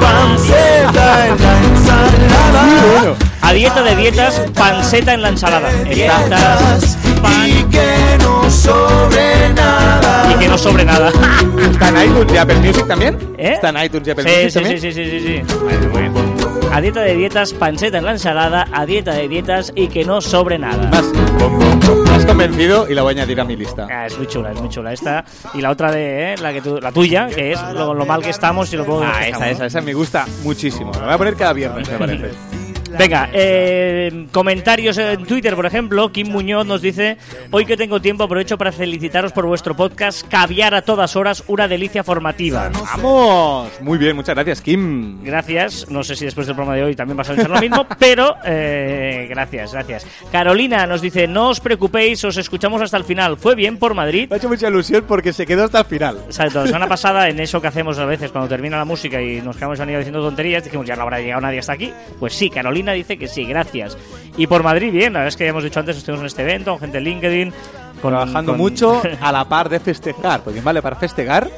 panceta 0.02 1.28
en 1.28 1.42
la 1.42 1.58
ensalada. 1.60 3.16
a 3.42 3.54
dieta 3.54 3.84
de 3.84 3.96
dietas, 3.96 4.42
panceta 4.56 5.14
en 5.14 5.22
la 5.22 5.30
ensalada. 5.30 5.70
Dietas 5.84 6.98
y 7.46 7.64
que 7.66 8.18
no 8.20 8.50
sobre 8.50 9.50
nada. 9.54 10.32
Y 10.34 10.40
que 10.40 10.48
no 10.48 10.58
sobre 10.58 10.86
nada. 10.86 11.12
¿Está 11.72 11.90
en 11.90 12.10
iTunes 12.10 12.34
y 12.34 12.38
Apple 12.38 12.56
Music 12.56 12.88
también? 12.88 13.18
¿Eh? 13.38 13.52
¿Está 13.54 13.70
en 13.70 13.84
iTunes 13.86 14.08
y 14.08 14.12
Apple 14.12 14.24
Sí, 14.24 14.30
Music 14.30 14.50
sí, 14.50 14.54
también? 14.60 14.82
sí, 14.82 14.92
sí, 14.92 15.04
sí, 15.06 15.20
sí, 15.20 15.44
sí. 15.48 16.35
A 16.72 16.82
dieta 16.82 17.02
de 17.02 17.16
dietas, 17.16 17.54
pancheta 17.54 17.98
en 18.00 18.06
la 18.06 18.12
ensalada, 18.12 18.68
a 18.72 18.86
dieta 18.86 19.14
de 19.14 19.28
dietas 19.30 19.72
y 19.76 19.88
que 19.88 20.04
no 20.04 20.20
sobre 20.20 20.60
nada. 20.60 20.90
Más, 20.90 22.26
convencido 22.26 22.90
y 22.90 22.94
la 22.96 23.02
voy 23.04 23.14
a 23.14 23.18
añadir 23.18 23.40
a 23.40 23.46
mi 23.46 23.56
lista. 23.56 23.88
Ah, 23.90 24.08
es 24.08 24.18
muy 24.18 24.28
chula, 24.28 24.52
es 24.52 24.60
muy 24.60 24.70
chula 24.70 24.92
esta. 24.92 25.24
Y 25.54 25.62
la 25.62 25.70
otra 25.70 25.92
de 25.92 26.34
eh, 26.34 26.38
la 26.38 26.52
que 26.52 26.62
tú- 26.62 26.80
la 26.82 26.92
tuya, 26.92 27.28
que 27.28 27.54
es 27.54 27.62
lo, 27.74 27.94
lo 27.94 28.06
mal 28.06 28.22
que 28.22 28.30
estamos 28.32 28.72
y 28.74 28.78
lo 28.78 28.86
poco 28.86 29.02
que 29.02 29.06
Ah, 29.08 29.26
estamos, 29.28 29.46
esa, 29.48 29.52
esa, 29.52 29.60
¿no? 29.64 29.68
esa 29.68 29.82
me 29.82 29.94
gusta 29.94 30.26
muchísimo. 30.44 30.92
La 30.94 31.06
voy 31.06 31.14
a 31.14 31.18
poner 31.18 31.36
cada 31.36 31.54
viernes, 31.54 31.90
me 31.90 31.98
parece. 31.98 32.32
Venga, 32.98 33.30
eh, 33.34 34.28
comentarios 34.32 34.98
en 34.98 35.26
Twitter, 35.26 35.56
por 35.56 35.66
ejemplo. 35.66 36.12
Kim 36.12 36.30
Muñoz 36.30 36.66
nos 36.66 36.82
dice: 36.82 37.18
Hoy 37.52 37.66
que 37.66 37.78
tengo 37.78 38.02
tiempo, 38.02 38.24
aprovecho 38.24 38.58
para 38.58 38.72
felicitaros 38.72 39.32
por 39.32 39.46
vuestro 39.46 39.76
podcast 39.76 40.28
Caviar 40.28 40.76
a 40.76 40.82
todas 40.82 41.16
horas, 41.16 41.44
una 41.48 41.68
delicia 41.68 42.04
formativa. 42.04 42.70
¡Vamos! 42.70 43.72
Muy 43.82 43.98
bien, 43.98 44.16
muchas 44.16 44.36
gracias, 44.36 44.62
Kim. 44.62 45.24
Gracias. 45.24 45.90
No 45.90 46.04
sé 46.04 46.16
si 46.16 46.26
después 46.26 46.48
del 46.48 46.56
programa 46.56 46.78
de 46.78 46.84
hoy 46.84 46.96
también 46.96 47.18
vas 47.18 47.30
a 47.30 47.34
pensar 47.34 47.50
lo 47.50 47.60
mismo, 47.60 47.88
pero 48.00 48.36
eh, 48.46 49.28
gracias, 49.30 49.74
gracias. 49.74 50.06
Carolina 50.32 50.86
nos 50.88 51.02
dice: 51.02 51.28
No 51.28 51.50
os 51.50 51.60
preocupéis, 51.60 52.24
os 52.24 52.38
escuchamos 52.38 52.82
hasta 52.82 52.98
el 52.98 53.04
final. 53.04 53.38
¿Fue 53.38 53.56
bien 53.56 53.78
por 53.78 53.94
Madrid? 53.94 54.28
Me 54.30 54.36
ha 54.36 54.38
hecho 54.38 54.50
mucha 54.50 54.68
ilusión 54.68 55.06
porque 55.08 55.34
se 55.34 55.46
quedó 55.46 55.66
hasta 55.66 55.80
el 55.80 55.86
final. 55.86 56.18
Exacto, 56.26 56.62
la 56.62 56.68
semana 56.68 56.88
pasada, 56.90 57.30
en 57.30 57.40
eso 57.40 57.62
que 57.62 57.68
hacemos 57.68 57.98
a 58.00 58.06
veces 58.06 58.32
cuando 58.32 58.50
termina 58.50 58.78
la 58.78 58.86
música 58.86 59.22
y 59.22 59.42
nos 59.42 59.56
quedamos 59.56 59.80
diciendo 59.80 60.22
tonterías, 60.22 60.64
dijimos 60.64 60.86
ya 60.86 60.96
no 60.96 61.04
habrá 61.04 61.20
llegado 61.20 61.42
nadie 61.42 61.60
hasta 61.60 61.74
aquí. 61.74 61.92
Pues 62.20 62.34
sí, 62.34 62.50
Carolina 62.50 62.85
dice 62.94 63.18
que 63.18 63.28
sí, 63.28 63.46
gracias. 63.46 63.98
Y 64.38 64.48
por 64.48 64.64
Madrid, 64.64 64.92
bien, 64.92 65.14
la 65.14 65.20
verdad 65.20 65.30
es 65.30 65.38
que 65.38 65.44
ya 65.46 65.50
hemos 65.52 65.64
dicho 65.64 65.80
antes, 65.80 65.98
estuvimos 65.98 66.22
en 66.22 66.28
este 66.28 66.42
evento, 66.42 66.72
con 66.72 66.80
gente 66.82 66.98
de 66.98 67.04
LinkedIn. 67.04 67.54
Con, 68.02 68.12
Trabajando 68.12 68.52
con- 68.52 68.60
mucho 68.60 69.02
a 69.22 69.32
la 69.32 69.46
par 69.46 69.70
de 69.70 69.80
festejar. 69.80 70.42
Porque 70.44 70.62
vale 70.62 70.82
para 70.82 70.96
festejar, 70.98 71.50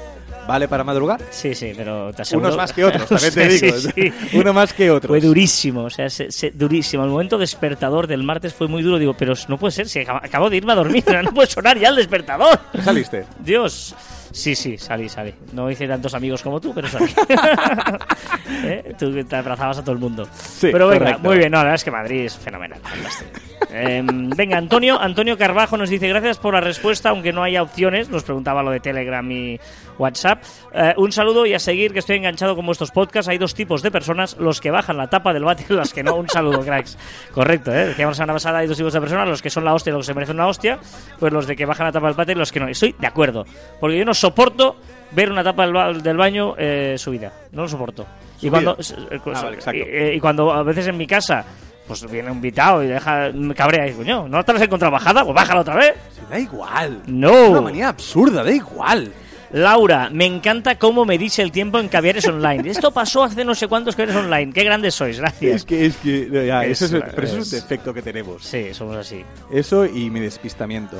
vale 0.48 0.68
para 0.68 0.84
madrugar. 0.84 1.20
Sí, 1.32 1.56
sí, 1.56 1.74
pero 1.76 2.14
te 2.14 2.22
aseguro... 2.22 2.48
Unos 2.48 2.58
más 2.58 2.72
que 2.74 2.86
otros, 2.86 3.08
también 3.10 3.34
te 3.34 3.48
digo. 3.68 3.78
sí, 3.78 3.90
sí. 3.96 4.14
Uno 4.38 4.54
más 4.54 4.72
que 4.74 4.92
otros. 4.92 5.10
Fue 5.10 5.20
durísimo, 5.20 5.86
o 5.86 5.90
sea, 5.90 6.10
se- 6.10 6.32
se- 6.32 6.52
durísimo. 6.52 7.04
El 7.04 7.10
momento 7.10 7.38
despertador 7.38 8.06
del 8.08 8.24
martes 8.24 8.54
fue 8.54 8.68
muy 8.68 8.84
duro. 8.84 9.00
Digo, 9.00 9.16
pero 9.16 9.34
no 9.48 9.58
puede 9.58 9.72
ser, 9.72 9.90
si 9.90 10.00
acabo, 10.00 10.20
acabo 10.24 10.50
de 10.50 10.58
irme 10.58 10.74
a 10.74 10.76
dormir, 10.76 11.04
no 11.24 11.32
puede 11.34 11.50
sonar 11.50 11.78
ya 11.80 11.90
el 11.90 11.96
despertador. 11.96 12.60
Saliste. 12.84 13.26
Dios. 13.40 13.96
Sí, 14.32 14.56
sí, 14.56 14.78
salí, 14.78 15.10
salí. 15.10 15.34
No 15.54 15.70
hice 15.70 15.88
tantos 15.88 16.14
amigos 16.14 16.42
como 16.42 16.60
tú, 16.60 16.74
pero 16.74 16.88
salí. 16.88 17.08
¿Eh? 18.64 18.96
Tú 18.98 19.24
te 19.24 19.36
abrazabas 19.36 19.80
a 19.80 19.82
todo 19.82 19.94
el 19.94 20.00
mundo. 20.00 20.28
Sí, 20.34 20.70
pero 20.72 20.88
venga, 20.88 21.00
correcto. 21.06 21.24
muy 21.28 21.38
bien. 21.38 21.52
No, 21.52 21.58
la 21.58 21.64
verdad 21.64 21.76
es 21.76 21.84
que 21.84 21.92
Madrid 21.92 22.26
es 22.26 22.38
fenomenal. 22.38 22.80
fantástico. 22.82 23.57
Em, 23.72 24.30
venga, 24.30 24.58
Antonio, 24.58 25.00
Antonio 25.00 25.38
Carbajo 25.38 25.78
nos 25.78 25.90
dice 25.90 26.08
gracias 26.08 26.38
por 26.38 26.54
la 26.54 26.62
respuesta, 26.62 27.10
aunque 27.10 27.34
no 27.34 27.44
haya 27.44 27.62
opciones. 27.64 28.10
Nos 28.10 28.24
preguntaba 28.24 28.62
lo 28.64 28.72
de 28.72 28.80
Telegram 28.80 29.30
y 29.32 29.60
WhatsApp. 29.98 30.44
Eh, 30.74 30.94
un 30.98 31.12
saludo 31.12 31.46
y 31.46 31.54
a 31.54 31.60
seguir 31.60 31.92
que 31.92 32.00
estoy 32.00 32.18
enganchado 32.18 32.56
con 32.56 32.66
vuestros 32.66 32.92
podcasts. 32.92 33.28
Hay 33.30 33.38
dos 33.38 33.54
tipos 33.56 33.82
de 33.82 33.92
personas, 33.92 34.38
los 34.38 34.62
que 34.62 34.70
bajan 34.72 34.96
la 34.98 35.08
tapa 35.10 35.34
del 35.34 35.44
bate 35.44 35.66
y 35.70 35.74
los 35.74 35.94
que 35.94 36.04
no. 36.04 36.16
Un 36.16 36.30
saludo, 36.30 36.62
cracks. 36.62 36.98
Correcto, 37.34 37.72
¿eh? 37.74 37.88
Decíamos 37.88 38.14
la 38.14 38.24
semana 38.24 38.34
pasada, 38.34 38.60
hay 38.60 38.68
dos 38.68 38.78
tipos 38.78 38.94
de 38.94 39.00
personas, 39.02 39.28
los 39.28 39.42
que 39.42 39.50
son 39.50 39.66
la 39.66 39.74
hostia 39.74 39.90
y 39.92 39.94
los 39.94 40.02
que 40.06 40.08
se 40.08 40.14
merecen 40.14 40.36
una 40.36 40.48
hostia, 40.48 40.80
pues 41.20 41.34
los 41.34 41.48
de 41.48 41.56
que 41.56 41.66
bajan 41.66 41.88
la 41.88 41.92
tapa 41.92 42.08
del 42.08 42.16
bate 42.16 42.32
y 42.34 42.36
los 42.36 42.52
que 42.52 42.60
no. 42.60 42.68
Estoy 42.68 42.96
de 42.98 43.08
acuerdo, 43.08 43.46
porque 43.80 43.98
yo 43.98 44.06
no 44.06 44.14
soporto 44.14 44.78
ver 45.12 45.32
una 45.32 45.44
tapa 45.44 45.64
del, 45.64 45.74
ba- 45.74 45.94
del 45.94 46.18
baño 46.18 46.54
eh, 46.58 46.96
subida. 46.98 47.32
No 47.52 47.64
lo 47.64 47.68
soporto. 47.68 48.06
Y 48.42 48.50
cuando, 48.50 48.78
Ah, 48.80 49.42
vale, 49.42 49.56
exacto. 49.56 49.80
y, 49.80 49.82
eh, 49.82 50.14
y 50.16 50.20
cuando 50.20 50.52
a 50.54 50.62
veces 50.62 50.88
en 50.88 50.98
mi 50.98 51.08
casa 51.08 51.44
pues 51.88 52.10
viene 52.10 52.30
un 52.30 52.36
invitado 52.38 52.84
y 52.84 52.88
deja 52.88 53.30
me 53.34 53.56
cabrea 53.56 53.88
y 53.88 53.94
coño, 53.94 54.28
¿no 54.28 54.44
te 54.44 54.54
la 54.54 54.60
has 54.60 54.66
encontrado 54.66 54.92
bajada? 54.92 55.24
Pues 55.24 55.34
bájala 55.36 55.62
otra 55.62 55.76
vez. 55.76 55.94
Sí, 56.16 56.22
da 56.30 56.40
igual. 56.40 57.02
No. 57.08 57.50
Una 57.52 57.62
manía 57.62 57.90
absurda, 57.90 58.44
da 58.44 58.52
igual. 58.52 59.12
Laura, 59.52 60.10
me 60.12 60.26
encanta 60.26 60.78
cómo 60.78 61.06
me 61.06 61.18
dice 61.18 61.42
el 61.42 61.54
tiempo 61.54 61.80
en 61.80 61.88
caviares 61.88 62.28
online. 62.28 62.70
Esto 62.70 62.92
pasó 62.92 63.24
hace 63.24 63.46
no 63.46 63.56
sé 63.56 63.70
cuántos 63.70 63.96
caviares 63.96 64.22
online. 64.22 64.52
Qué 64.52 64.64
grandes 64.66 64.94
sois, 64.94 65.18
gracias. 65.20 65.56
Es 65.56 65.64
que, 65.64 65.86
es 65.86 65.96
que, 65.96 66.28
no, 66.30 66.44
ya, 66.44 66.66
Es- 66.66 66.82
eso 66.82 66.98
es, 66.98 67.04
pero 67.16 67.26
eso 67.28 67.38
es 67.38 67.48
es- 67.48 67.54
un 67.54 67.60
defecto 67.62 67.94
que 67.94 68.02
tenemos. 68.02 68.44
Sí, 68.44 68.74
somos 68.74 68.98
así. 68.98 69.24
Eso 69.50 69.86
y 69.86 70.10
mi 70.10 70.20
despistamiento. 70.20 70.98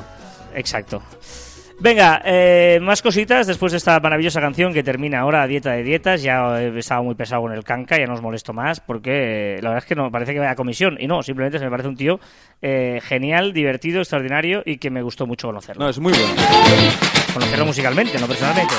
Exacto. 0.54 1.02
Venga, 1.80 2.20
eh, 2.24 2.80
más 2.82 3.02
cositas 3.02 3.46
después 3.46 3.70
de 3.70 3.78
esta 3.78 4.00
maravillosa 4.00 4.40
canción 4.40 4.72
que 4.72 4.82
termina 4.82 5.20
ahora 5.20 5.46
Dieta 5.46 5.72
de 5.72 5.84
Dietas. 5.84 6.22
Ya 6.22 6.60
he 6.60 6.76
estado 6.76 7.04
muy 7.04 7.14
pesado 7.14 7.42
con 7.42 7.52
el 7.52 7.62
canca, 7.62 7.96
ya 7.96 8.06
no 8.06 8.14
os 8.14 8.22
molesto 8.22 8.52
más 8.52 8.80
porque 8.80 9.56
eh, 9.56 9.62
la 9.62 9.70
verdad 9.70 9.84
es 9.84 9.88
que 9.88 9.94
no 9.94 10.10
parece 10.10 10.32
que 10.32 10.40
vaya 10.40 10.50
a 10.50 10.56
comisión. 10.56 10.96
Y 10.98 11.06
no, 11.06 11.22
simplemente 11.22 11.58
se 11.58 11.64
me 11.64 11.70
parece 11.70 11.88
un 11.88 11.96
tío 11.96 12.18
eh, 12.62 13.00
genial, 13.04 13.52
divertido, 13.52 14.00
extraordinario 14.00 14.62
y 14.66 14.78
que 14.78 14.90
me 14.90 15.02
gustó 15.02 15.26
mucho 15.26 15.46
conocerlo. 15.46 15.84
No, 15.84 15.90
es 15.90 16.00
muy 16.00 16.12
bueno. 16.12 16.34
Conocerlo 17.32 17.66
musicalmente, 17.66 18.18
no 18.18 18.26
personalmente. 18.26 18.74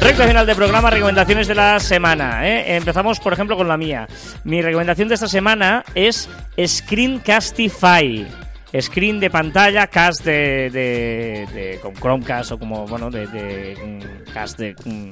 Recta 0.00 0.26
final 0.26 0.46
de 0.46 0.54
programa, 0.54 0.90
recomendaciones 0.90 1.48
de 1.48 1.56
la 1.56 1.80
semana. 1.80 2.48
¿eh? 2.48 2.76
Empezamos, 2.76 3.18
por 3.18 3.32
ejemplo, 3.32 3.56
con 3.56 3.66
la 3.66 3.76
mía. 3.76 4.06
Mi 4.44 4.62
recomendación 4.62 5.08
de 5.08 5.14
esta 5.14 5.28
semana 5.28 5.84
es 5.94 6.28
Screencastify. 6.64 8.49
Screen 8.78 9.18
de 9.18 9.30
pantalla, 9.30 9.86
cast 9.88 10.24
de, 10.24 10.70
de, 10.70 11.46
de- 11.52 11.78
con 11.82 11.92
Chromecast 11.94 12.52
o 12.52 12.58
como, 12.58 12.86
bueno, 12.86 13.10
de, 13.10 13.26
de 13.26 13.76
mm, 13.76 14.32
cast 14.32 14.58
de, 14.58 14.74
mm, 14.84 15.10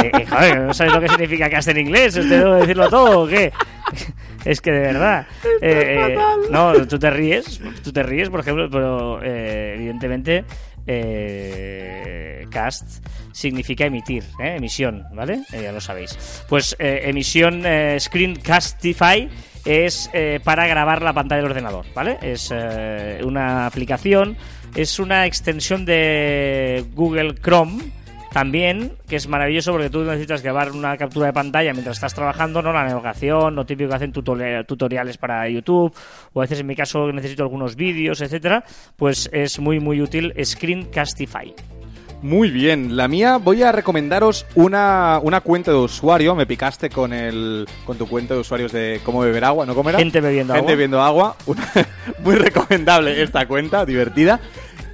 de- 0.00 0.26
joder, 0.26 0.58
¿no 0.60 0.74
sabes 0.74 0.92
lo 0.92 1.00
que 1.00 1.08
significa 1.08 1.48
cast 1.48 1.68
en 1.68 1.78
inglés? 1.78 2.14
¿Te 2.14 2.22
debo 2.24 2.54
decirlo 2.56 2.88
todo 2.90 3.20
o 3.22 3.26
qué? 3.26 3.52
Es 4.44 4.62
que 4.62 4.70
de 4.72 4.80
verdad. 4.80 5.26
eh, 5.60 6.14
eh, 6.14 6.18
no, 6.50 6.72
tú 6.86 6.98
te 6.98 7.10
ríes, 7.10 7.60
tú 7.84 7.92
te 7.92 8.02
ríes, 8.02 8.30
por 8.30 8.40
ejemplo, 8.40 8.70
pero 8.70 9.20
eh, 9.22 9.74
evidentemente 9.76 10.44
eh, 10.86 12.46
cast 12.50 13.04
significa 13.32 13.84
emitir, 13.84 14.24
¿eh? 14.42 14.54
emisión, 14.56 15.04
¿vale? 15.12 15.42
Eh, 15.52 15.60
ya 15.64 15.72
lo 15.72 15.80
sabéis. 15.80 16.44
Pues 16.48 16.74
emisión 16.78 17.64
Screencastify 17.98 19.28
es 19.64 20.10
eh, 20.12 20.40
para 20.42 20.66
grabar 20.66 21.02
la 21.02 21.12
pantalla 21.12 21.42
del 21.42 21.50
ordenador, 21.50 21.86
¿vale? 21.94 22.18
Es 22.22 22.50
eh, 22.54 23.20
una 23.24 23.66
aplicación, 23.66 24.36
es 24.74 24.98
una 24.98 25.26
extensión 25.26 25.84
de 25.84 26.84
Google 26.94 27.34
Chrome 27.34 27.92
también, 28.32 28.92
que 29.08 29.16
es 29.16 29.26
maravilloso 29.28 29.72
porque 29.72 29.90
tú 29.90 30.02
necesitas 30.04 30.42
grabar 30.42 30.70
una 30.70 30.96
captura 30.96 31.26
de 31.26 31.32
pantalla 31.32 31.72
mientras 31.72 31.96
estás 31.96 32.14
trabajando, 32.14 32.62
no 32.62 32.72
la 32.72 32.84
navegación, 32.84 33.56
lo 33.56 33.66
típico 33.66 33.90
que 33.90 33.96
hacen 33.96 34.12
tutoriales 34.12 35.18
para 35.18 35.48
YouTube, 35.48 35.92
o 36.32 36.40
a 36.40 36.44
veces 36.44 36.60
en 36.60 36.66
mi 36.66 36.76
caso 36.76 37.10
necesito 37.12 37.42
algunos 37.42 37.74
vídeos, 37.74 38.20
etcétera, 38.20 38.64
pues 38.96 39.28
es 39.32 39.58
muy 39.58 39.80
muy 39.80 40.00
útil 40.00 40.32
Screencastify. 40.42 41.79
Muy 42.22 42.50
bien, 42.50 42.96
la 42.98 43.08
mía 43.08 43.38
voy 43.38 43.62
a 43.62 43.72
recomendaros 43.72 44.44
una, 44.54 45.18
una 45.22 45.40
cuenta 45.40 45.70
de 45.70 45.78
usuario. 45.78 46.34
Me 46.34 46.44
picaste 46.44 46.90
con 46.90 47.14
el 47.14 47.66
con 47.86 47.96
tu 47.96 48.06
cuenta 48.06 48.34
de 48.34 48.40
usuarios 48.40 48.72
de 48.72 49.00
cómo 49.04 49.20
beber 49.20 49.42
agua, 49.44 49.64
¿no? 49.64 49.74
¿Cómo 49.74 49.88
era? 49.88 49.98
Gente 49.98 50.20
bebiendo 50.20 50.52
Gente 50.52 50.58
agua. 50.66 50.70
bebiendo 50.76 51.00
agua. 51.02 51.36
Una- 51.46 51.66
muy 52.22 52.34
recomendable 52.34 53.22
esta 53.22 53.46
cuenta, 53.46 53.86
divertida. 53.86 54.38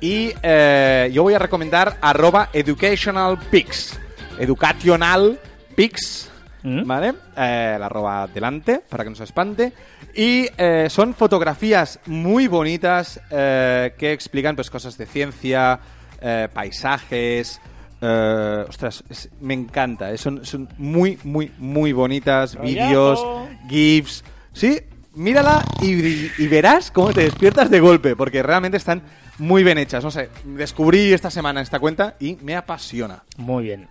Y 0.00 0.32
eh, 0.42 1.10
yo 1.12 1.24
voy 1.24 1.34
a 1.34 1.40
recomendar 1.40 1.96
arroba 2.00 2.48
educationalpics. 2.52 3.98
Educationalpics. 4.38 6.30
¿Mm? 6.62 6.86
¿Vale? 6.86 7.14
Eh, 7.36 7.76
la 7.78 7.86
arroba 7.86 8.28
delante 8.32 8.80
para 8.88 9.02
que 9.04 9.10
no 9.10 9.16
se 9.16 9.24
espante. 9.24 9.72
Y 10.14 10.48
eh, 10.58 10.86
son 10.90 11.12
fotografías 11.14 11.98
muy 12.06 12.46
bonitas 12.46 13.20
que 13.30 14.12
explican 14.12 14.54
pues 14.54 14.70
cosas 14.70 14.96
de 14.96 15.06
ciencia, 15.06 15.78
eh, 16.20 16.48
paisajes. 16.52 17.60
eh, 18.00 18.64
ostras, 18.68 19.02
es- 19.08 19.30
me 19.40 19.54
encanta. 19.54 20.12
eh, 20.12 20.18
Son, 20.18 20.44
son 20.44 20.68
muy, 20.78 21.18
muy, 21.24 21.50
muy 21.58 21.92
bonitas. 21.92 22.60
Vídeos, 22.60 23.24
GIFs. 23.68 24.22
Sí, 24.52 24.78
mírala 25.14 25.64
y, 25.80 26.30
y 26.38 26.46
verás 26.48 26.90
cómo 26.90 27.12
te 27.12 27.22
despiertas 27.22 27.70
de 27.70 27.80
golpe. 27.80 28.14
Porque 28.16 28.42
realmente 28.42 28.76
están 28.76 29.02
muy 29.38 29.62
bien 29.64 29.78
hechas. 29.78 30.02
No 30.02 30.10
sé, 30.10 30.30
descubrí 30.44 31.12
esta 31.12 31.30
semana 31.30 31.60
esta 31.60 31.78
cuenta 31.78 32.14
y 32.20 32.36
me 32.42 32.56
apasiona. 32.56 33.22
Muy 33.36 33.64
bien. 33.64 33.88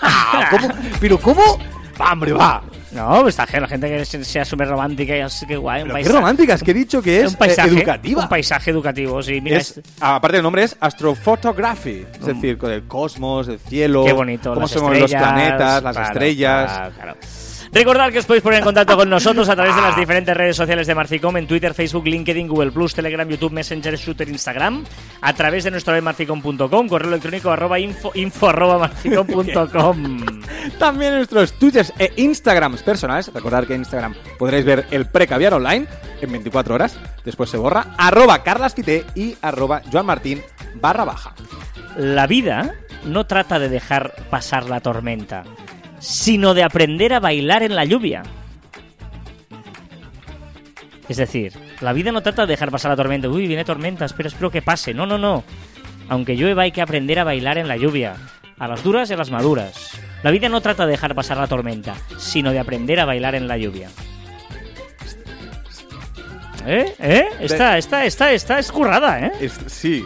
¿cómo? 0.50 0.68
Pero 1.00 1.18
¿cómo? 1.18 1.42
Va, 2.00 2.12
hombre, 2.12 2.32
va. 2.32 2.62
No, 2.92 3.22
pues 3.22 3.38
está 3.38 3.58
la 3.60 3.66
gente 3.68 3.88
que 3.88 4.04
se, 4.04 4.22
se 4.24 4.40
asume 4.40 4.64
romántica 4.64 5.16
y 5.16 5.20
así 5.20 5.46
que 5.46 5.56
guay. 5.56 5.82
un 5.82 5.90
qué 5.94 6.08
románticas, 6.08 6.62
que 6.62 6.70
he 6.70 6.74
dicho 6.74 7.00
que 7.02 7.22
es 7.22 7.28
un 7.32 7.34
paisaje, 7.36 7.70
eh, 7.70 7.78
educativa. 7.78 8.22
Un 8.22 8.28
paisaje 8.28 8.70
educativo, 8.70 9.22
sí. 9.22 9.40
Mira, 9.40 9.56
Es- 9.58 9.78
este- 9.78 9.90
aparte 10.00 10.36
el 10.36 10.42
nombre 10.42 10.62
es 10.64 10.76
Astrophotography, 10.78 12.06
es 12.20 12.26
decir, 12.26 12.58
con 12.58 12.70
el 12.70 12.86
cosmos, 12.86 13.48
el 13.48 13.58
cielo, 13.58 14.04
Qué 14.04 14.12
bonito. 14.12 14.54
cómo 14.54 14.68
se 14.68 14.78
mueven 14.80 15.00
los 15.02 15.10
planetas, 15.10 15.82
las 15.82 15.96
estrellas. 15.96 16.72
claro, 16.72 16.94
claro. 16.94 17.16
Recordad 17.72 18.10
que 18.10 18.18
os 18.18 18.26
podéis 18.26 18.42
poner 18.42 18.58
en 18.60 18.64
contacto 18.64 18.96
con 18.96 19.10
nosotros 19.10 19.48
a 19.48 19.54
través 19.54 19.74
de 19.74 19.82
las 19.82 19.96
diferentes 19.96 20.36
redes 20.36 20.56
sociales 20.56 20.86
de 20.86 20.94
Marficom 20.94 21.36
en 21.36 21.46
Twitter, 21.46 21.74
Facebook, 21.74 22.06
LinkedIn, 22.06 22.48
Google 22.48 22.72
Plus, 22.72 22.94
Telegram, 22.94 23.28
YouTube, 23.28 23.52
Messenger, 23.52 23.96
Shooter, 23.96 24.28
Instagram, 24.28 24.84
a 25.20 25.32
través 25.32 25.64
de 25.64 25.70
nuestra 25.70 25.94
web 25.94 26.02
marficom.com, 26.02 26.88
correo 26.88 27.08
electrónico 27.08 27.50
arroba 27.50 27.78
info, 27.78 28.12
info 28.14 28.48
arroba 28.48 28.78
marficom.com. 28.78 30.26
También 30.78 31.16
nuestros 31.16 31.52
Twitters 31.52 31.92
e 31.98 32.12
Instagrams 32.16 32.82
personales. 32.82 33.32
Recordad 33.32 33.66
que 33.66 33.74
en 33.74 33.80
Instagram 33.80 34.14
podréis 34.38 34.64
ver 34.64 34.86
el 34.90 35.06
precaviar 35.06 35.54
online 35.54 35.86
en 36.20 36.32
24 36.32 36.74
horas. 36.74 36.98
Después 37.24 37.50
se 37.50 37.56
borra. 37.56 37.94
Arroba 37.98 38.42
carlasfite 38.42 39.04
y 39.14 39.36
arroba 39.42 39.82
joanmartin 39.90 40.42
barra 40.80 41.04
baja. 41.04 41.34
La 41.96 42.26
vida 42.26 42.74
no 43.04 43.26
trata 43.26 43.58
de 43.58 43.68
dejar 43.68 44.14
pasar 44.30 44.68
la 44.68 44.80
tormenta, 44.80 45.44
sino 46.06 46.54
de 46.54 46.62
aprender 46.62 47.12
a 47.12 47.20
bailar 47.20 47.62
en 47.64 47.74
la 47.74 47.84
lluvia. 47.84 48.22
Es 51.08 51.16
decir, 51.16 51.52
la 51.80 51.92
vida 51.92 52.12
no 52.12 52.22
trata 52.22 52.42
de 52.46 52.52
dejar 52.52 52.70
pasar 52.70 52.90
la 52.90 52.96
tormenta. 52.96 53.28
Uy, 53.28 53.46
viene 53.46 53.64
tormenta, 53.64 54.04
espero, 54.04 54.28
espero 54.28 54.50
que 54.50 54.62
pase. 54.62 54.94
No, 54.94 55.04
no, 55.06 55.18
no. 55.18 55.44
Aunque 56.08 56.36
llueva 56.36 56.62
hay 56.62 56.72
que 56.72 56.82
aprender 56.82 57.18
a 57.18 57.24
bailar 57.24 57.58
en 57.58 57.68
la 57.68 57.76
lluvia. 57.76 58.14
A 58.58 58.68
las 58.68 58.82
duras 58.82 59.10
y 59.10 59.14
a 59.14 59.16
las 59.16 59.30
maduras. 59.30 60.00
La 60.22 60.30
vida 60.30 60.48
no 60.48 60.60
trata 60.60 60.86
de 60.86 60.92
dejar 60.92 61.14
pasar 61.14 61.36
la 61.36 61.46
tormenta, 61.46 61.94
sino 62.18 62.52
de 62.52 62.58
aprender 62.58 62.98
a 63.00 63.04
bailar 63.04 63.34
en 63.34 63.46
la 63.48 63.58
lluvia. 63.58 63.88
¿Eh? 66.66 66.94
¿Eh? 66.98 67.26
Esta, 67.40 67.78
esta, 67.78 68.04
esta, 68.04 68.32
esta 68.32 68.58
es 68.58 68.72
currada, 68.72 69.20
¿eh? 69.26 69.32
Es- 69.40 69.60
sí. 69.66 70.04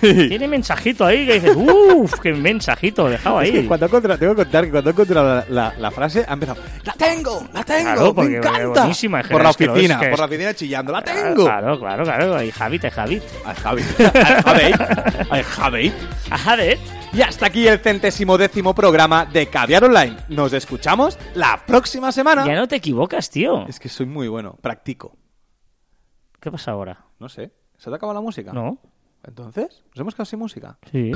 Tiene 0.00 0.48
mensajito 0.48 1.04
ahí 1.04 1.26
que 1.26 1.34
dices, 1.34 1.56
uff, 1.56 2.18
qué 2.20 2.32
mensajito 2.32 3.08
dejado 3.08 3.40
Es 3.42 3.50
que 3.50 3.58
ahí. 3.60 3.66
cuando 3.66 3.86
he 3.86 3.88
encontrado- 3.88 4.18
tengo 4.18 4.34
que 4.34 4.42
contar 4.42 4.64
que 4.64 4.70
cuando 4.70 4.90
he 4.90 4.92
encontrado 4.92 5.28
la, 5.28 5.44
la- 5.48 5.74
la 5.78 5.90
frase 5.90 6.24
ha 6.26 6.32
empezado 6.32 6.60
¡La 6.84 6.92
tengo! 6.94 7.46
¡La 7.52 7.62
tengo! 7.64 7.82
Claro, 7.82 8.14
porque 8.14 8.30
¡Me 8.30 8.36
encanta! 8.38 8.66
buenísima, 8.80 9.22
por 9.22 9.42
la 9.42 9.50
oficina, 9.50 9.94
es, 9.94 10.00
que 10.00 10.08
por 10.08 10.18
la 10.18 10.24
oficina 10.26 10.54
chillando 10.54 10.92
¡La 10.92 11.02
tengo! 11.02 11.44
Claro, 11.44 11.78
claro, 11.78 12.04
claro. 12.04 12.36
Hay 12.36 12.50
Javit, 12.50 12.84
hay 12.84 12.90
Javit. 12.90 13.22
Ay, 13.44 13.54
Javi. 13.56 13.82
Ay, 15.30 15.42
Javi. 15.42 15.92
Ay, 16.30 16.38
Javi. 16.38 16.62
¿eh? 16.64 16.78
Y 17.12 17.22
hasta 17.22 17.46
aquí 17.46 17.66
el 17.66 17.78
centésimo 17.80 18.38
décimo 18.38 18.74
programa 18.74 19.24
de 19.26 19.46
Caviar 19.46 19.84
Online. 19.84 20.16
Nos 20.28 20.52
escuchamos 20.52 21.18
la 21.34 21.60
próxima 21.66 22.12
semana. 22.12 22.46
Ya 22.46 22.54
no 22.54 22.68
te 22.68 22.76
equivocas, 22.76 23.30
tío. 23.30 23.66
Es 23.66 23.80
que 23.80 23.88
soy 23.88 24.06
muy 24.06 24.28
bueno, 24.28 24.56
practico. 24.60 25.16
¿Qué 26.40 26.50
pasa 26.50 26.70
ahora? 26.70 27.04
No 27.18 27.28
sé, 27.28 27.50
¿se 27.76 27.90
te 27.90 27.96
acaba 27.96 28.14
la 28.14 28.20
música? 28.20 28.52
No. 28.52 28.78
Entonces, 29.22 29.84
¿nos 29.88 30.00
hemos 30.00 30.14
quedado 30.14 30.24
sin 30.24 30.38
música? 30.38 30.78
Sí. 30.90 31.12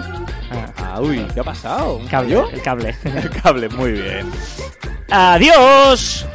Ah, 0.76 1.00
uy, 1.00 1.26
¿qué 1.32 1.40
ha 1.40 1.44
pasado? 1.44 1.96
¿Un 1.96 2.06
cable, 2.06 2.36
fallo? 2.36 2.50
el 2.50 2.62
cable. 2.62 2.94
El 3.04 3.30
cable, 3.30 3.68
muy 3.70 3.92
bien. 3.92 4.30
¡Adiós! 5.10 6.26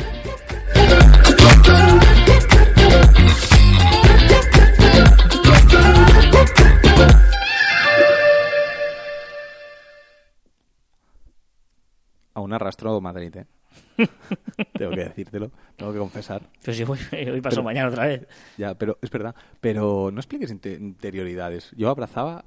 Aún 12.34 12.53
arrastro 12.53 12.99
Madrid, 13.01 13.36
¿eh? 13.36 13.59
tengo 14.77 14.91
que 14.91 15.03
decírtelo, 15.03 15.51
tengo 15.75 15.91
que 15.93 15.99
confesar. 15.99 16.41
Pues 16.63 16.77
si 16.77 16.84
voy, 16.84 16.99
hoy 17.11 17.41
paso 17.41 17.55
Pero- 17.57 17.63
mañana 17.63 17.89
otra 17.89 18.05
vez. 18.07 18.27
Ya, 18.57 18.75
pero 18.75 18.97
es 19.01 19.09
verdad. 19.09 19.36
Pero 19.61 20.09
no 20.11 20.19
expliques 20.19 20.51
inte- 20.51 20.77
interioridades. 20.80 21.71
Yo 21.75 21.89
abrazaba 21.89 22.45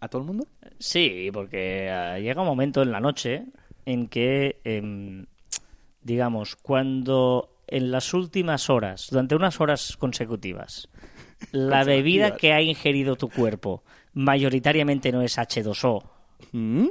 a 0.00 0.08
todo 0.08 0.22
el 0.22 0.26
mundo. 0.28 0.46
Sí, 0.78 1.30
porque 1.32 1.90
ah, 1.90 2.18
llega 2.18 2.42
un 2.42 2.48
momento 2.48 2.82
en 2.82 2.92
la 2.92 3.00
noche 3.00 3.46
en 3.84 4.08
que, 4.08 4.60
em, 4.64 5.26
digamos, 6.02 6.56
cuando 6.56 7.52
en 7.66 7.90
las 7.90 8.12
últimas 8.14 8.68
horas, 8.70 9.08
durante 9.10 9.34
unas 9.34 9.60
horas 9.60 9.96
consecutivas, 9.96 10.88
la 11.52 11.84
bebida 11.84 12.36
que 12.36 12.52
ha 12.52 12.62
ingerido 12.62 13.16
tu 13.16 13.28
cuerpo 13.28 13.82
mayoritariamente 14.12 15.12
no 15.12 15.22
es 15.22 15.36
H2O, 15.38 16.02
¿Mm? 16.52 16.86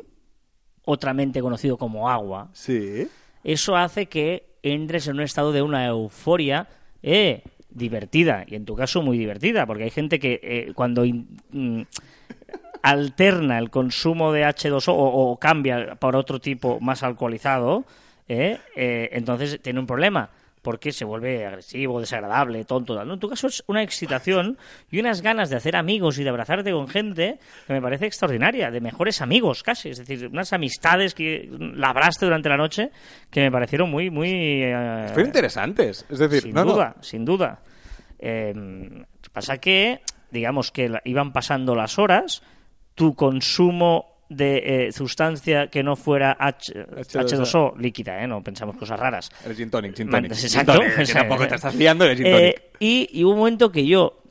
Otramente 0.85 1.41
conocido 1.41 1.77
como 1.77 2.09
agua, 2.09 2.49
Sí. 2.53 3.07
eso 3.43 3.75
hace 3.75 4.05
que 4.07 4.43
entres 4.63 5.07
en 5.07 5.15
un 5.15 5.21
estado 5.21 5.51
de 5.51 5.61
una 5.61 5.85
euforia 5.87 6.67
eh, 7.03 7.43
divertida, 7.69 8.45
y 8.47 8.55
en 8.55 8.65
tu 8.65 8.75
caso 8.75 9.01
muy 9.01 9.17
divertida, 9.17 9.65
porque 9.65 9.83
hay 9.83 9.89
gente 9.91 10.17
que 10.19 10.39
eh, 10.41 10.71
cuando 10.73 11.05
in- 11.05 11.27
mm, 11.51 11.81
alterna 12.81 13.57
el 13.57 13.69
consumo 13.69 14.31
de 14.31 14.43
H2O 14.45 14.89
o, 14.93 15.31
o 15.31 15.37
cambia 15.39 15.95
por 15.95 16.15
otro 16.15 16.39
tipo 16.39 16.79
más 16.79 17.03
alcoholizado, 17.03 17.83
eh, 18.27 18.57
eh, 18.75 19.09
entonces 19.13 19.59
tiene 19.61 19.79
un 19.79 19.87
problema. 19.87 20.29
Porque 20.65 20.91
se 20.91 21.05
vuelve 21.05 21.45
agresivo, 21.45 21.99
desagradable, 21.99 22.65
tonto. 22.65 22.95
tal, 22.95 23.07
¿no? 23.07 23.13
En 23.13 23.19
tu 23.19 23.29
caso 23.29 23.45
es 23.45 23.63
una 23.67 23.83
excitación 23.83 24.57
y 24.89 24.99
unas 24.99 25.21
ganas 25.21 25.51
de 25.51 25.57
hacer 25.57 25.75
amigos 25.75 26.17
y 26.17 26.23
de 26.23 26.29
abrazarte 26.29 26.71
con 26.71 26.87
gente 26.87 27.37
que 27.67 27.73
me 27.73 27.81
parece 27.83 28.07
extraordinaria, 28.07 28.71
de 28.71 28.81
mejores 28.81 29.21
amigos 29.21 29.61
casi. 29.61 29.89
Es 29.89 29.99
decir, 29.99 30.27
unas 30.27 30.51
amistades 30.53 31.13
que 31.13 31.47
labraste 31.75 32.25
durante 32.25 32.49
la 32.49 32.57
noche 32.57 32.89
que 33.29 33.41
me 33.41 33.51
parecieron 33.51 33.91
muy, 33.91 34.09
muy. 34.09 34.63
eh, 34.63 35.05
Fueron 35.13 35.27
interesantes. 35.27 36.03
Es 36.09 36.17
decir, 36.17 36.41
sin 36.41 36.53
no, 36.55 36.65
no. 36.65 36.73
duda, 36.73 36.95
sin 37.01 37.23
duda. 37.23 37.59
Eh, 38.17 39.05
pasa 39.31 39.59
que, 39.59 40.01
digamos 40.31 40.71
que 40.71 40.91
iban 41.03 41.31
pasando 41.31 41.75
las 41.75 41.99
horas, 41.99 42.41
tu 42.95 43.13
consumo 43.13 44.14
de 44.29 44.87
eh, 44.87 44.91
sustancia 44.91 45.67
que 45.67 45.83
no 45.83 45.95
fuera 45.95 46.35
H, 46.39 46.73
H2O, 46.73 47.77
líquida, 47.77 48.23
¿eh? 48.23 48.27
no 48.27 48.41
pensamos 48.43 48.75
cosas 48.77 48.99
raras. 48.99 49.29
El 49.45 49.55
gin 49.55 49.69
tonic, 49.69 49.95
gin 49.95 50.09
tonic. 50.09 50.31
exacto. 50.31 50.73
Gin 50.73 50.81
tonic, 50.91 51.07
que 51.07 51.13
tampoco 51.13 51.47
te 51.47 51.55
estás 51.55 51.75
liando 51.75 52.05
el 52.05 52.15
gin 52.17 52.25
tonic. 52.25 52.39
Eh, 52.57 52.69
y, 52.79 53.09
y 53.11 53.23
hubo 53.23 53.31
un 53.33 53.37
momento 53.39 53.71
que 53.71 53.85
yo, 53.85 54.21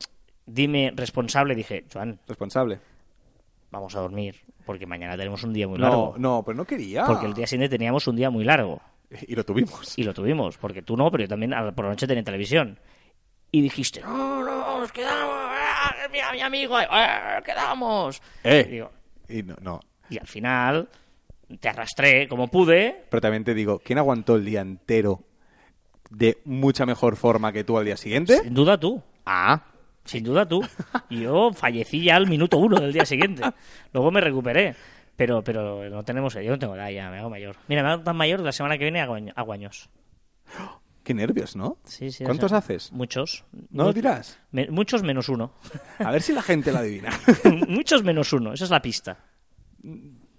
dime 0.45 0.91
responsable, 0.95 1.55
dije, 1.55 1.85
Joan, 1.91 2.19
Responsable. 2.27 2.79
vamos 3.71 3.95
a 3.95 4.01
dormir, 4.01 4.35
porque 4.65 4.85
mañana 4.85 5.15
tenemos 5.17 5.43
un 5.43 5.53
día 5.53 5.67
muy 5.67 5.79
No, 5.79 5.87
largo. 5.87 6.15
no, 6.17 6.43
pero 6.45 6.57
no 6.57 6.65
quería. 6.65 7.05
Porque 7.05 7.25
el 7.25 7.33
día 7.33 7.47
siguiente 7.47 7.75
teníamos 7.77 8.05
un 8.07 8.15
día 8.15 8.29
muy 8.29 8.43
largo. 8.43 8.81
Y 9.27 9.35
lo 9.35 9.45
tuvimos. 9.45 9.97
Y 9.97 10.03
lo 10.03 10.13
tuvimos, 10.13 10.57
porque 10.57 10.81
tú 10.81 10.97
no, 10.97 11.09
pero 11.11 11.23
yo 11.23 11.27
también 11.29 11.51
por 11.75 11.85
la 11.85 11.91
noche 11.91 12.05
tenía 12.07 12.23
televisión. 12.23 12.77
Y 13.51 13.61
dijiste, 13.61 14.01
no, 14.01 14.43
no, 14.43 14.79
nos 14.81 14.91
quedamos, 14.91 15.33
ah, 15.33 15.95
mi, 16.11 16.17
mi 16.33 16.41
amigo, 16.41 16.75
ah, 16.77 17.41
quedamos. 17.45 18.21
Eh. 18.43 18.65
Y, 18.67 18.71
digo- 18.71 18.91
Y 19.29 19.43
no, 19.43 19.55
no. 19.61 19.79
y 20.09 20.17
al 20.17 20.27
final 20.27 20.87
te 21.59 21.69
arrastré 21.69 22.27
como 22.27 22.47
pude. 22.47 23.05
Pero 23.09 23.21
también 23.21 23.43
te 23.43 23.53
digo, 23.53 23.79
¿quién 23.83 23.97
aguantó 23.99 24.35
el 24.35 24.45
día 24.45 24.61
entero 24.61 25.21
de 26.09 26.37
mucha 26.45 26.85
mejor 26.85 27.15
forma 27.15 27.51
que 27.51 27.63
tú 27.63 27.77
al 27.77 27.85
día 27.85 27.97
siguiente? 27.97 28.37
Sin 28.41 28.53
duda 28.53 28.79
tú, 28.79 29.01
Ah, 29.25 29.61
sin 30.03 30.23
duda 30.23 30.47
tú. 30.47 30.61
Y 31.09 31.21
yo 31.21 31.51
fallecí 31.53 32.03
ya 32.03 32.15
al 32.15 32.27
minuto 32.27 32.57
uno 32.57 32.79
del 32.79 32.93
día 32.93 33.05
siguiente. 33.05 33.41
Luego 33.93 34.11
me 34.11 34.21
recuperé. 34.21 34.75
Pero, 35.15 35.41
pero 35.43 35.89
no 35.89 36.03
tenemos, 36.03 36.33
yo 36.33 36.51
no 36.51 36.59
tengo 36.59 36.75
edad 36.75 36.89
ya, 36.89 37.09
me 37.09 37.19
hago 37.19 37.29
mayor. 37.29 37.55
Mira, 37.69 37.81
me 37.83 37.89
hago 37.89 38.03
tan 38.03 38.17
mayor 38.17 38.41
la 38.41 38.51
semana 38.51 38.77
que 38.77 38.83
viene 38.83 38.99
hago, 39.01 39.13
año- 39.15 39.31
hago 39.35 39.53
años. 39.53 39.89
Qué 41.05 41.13
nervios, 41.13 41.55
¿no? 41.55 41.77
Sí, 41.85 42.11
sí, 42.11 42.23
o 42.23 42.27
¿Cuántos 42.27 42.49
sea, 42.49 42.57
haces? 42.57 42.91
Muchos. 42.91 43.45
¿No 43.69 43.85
lo 43.85 43.93
dirás? 43.93 44.37
me- 44.51 44.67
muchos 44.69 45.03
menos 45.03 45.29
uno. 45.29 45.53
A 45.99 46.11
ver 46.11 46.21
si 46.21 46.33
la 46.33 46.41
gente 46.41 46.73
la 46.73 46.79
adivina. 46.79 47.11
muchos 47.69 48.03
menos 48.03 48.33
uno, 48.33 48.51
esa 48.51 48.65
es 48.65 48.69
la 48.71 48.81
pista. 48.81 49.17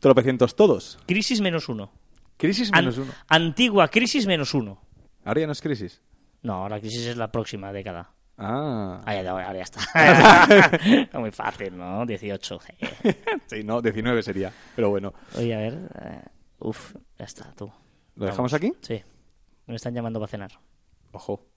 Tropecientos 0.01 0.57
todos. 0.57 0.99
Crisis 1.07 1.41
menos 1.41 1.69
uno. 1.69 1.91
Crisis 2.37 2.71
An- 2.73 2.81
menos 2.85 2.99
uno. 2.99 3.13
Antigua 3.29 3.89
crisis 3.89 4.27
menos 4.27 4.53
uno. 4.53 4.83
Ahora 5.25 5.41
ya 5.41 5.47
no 5.47 5.53
es 5.53 5.63
crisis. 5.63 6.03
No, 6.43 6.69
la 6.69 6.79
crisis 6.81 7.07
es 7.07 7.17
la 7.17 7.33
próxima 7.33 7.73
década. 7.73 8.11
Ah. 8.39 9.01
Ah, 9.07 9.15
ya, 9.15 9.31
ahora 9.31 9.55
ya 9.55 9.63
está. 9.63 11.09
Muy 11.19 11.31
fácil, 11.31 11.77
¿no? 11.77 12.05
18. 12.05 12.59
Sí, 13.47 13.63
no, 13.65 13.81
19 13.81 14.23
sería. 14.23 14.53
Pero 14.75 14.91
bueno, 14.91 15.15
Oye, 15.39 15.55
a 15.55 15.59
ver. 15.59 15.75
eh, 16.03 16.21
uf, 16.59 16.95
ya 17.19 17.25
está, 17.25 17.53
tú. 17.55 17.71
¿lo 18.17 18.27
dejamos 18.27 18.53
aquí? 18.53 18.73
Sí. 18.83 19.01
Me 19.67 19.77
están 19.77 19.95
llamando 19.95 20.21
para 20.21 20.31
cenar. 20.31 20.53
Ojo. 21.13 21.56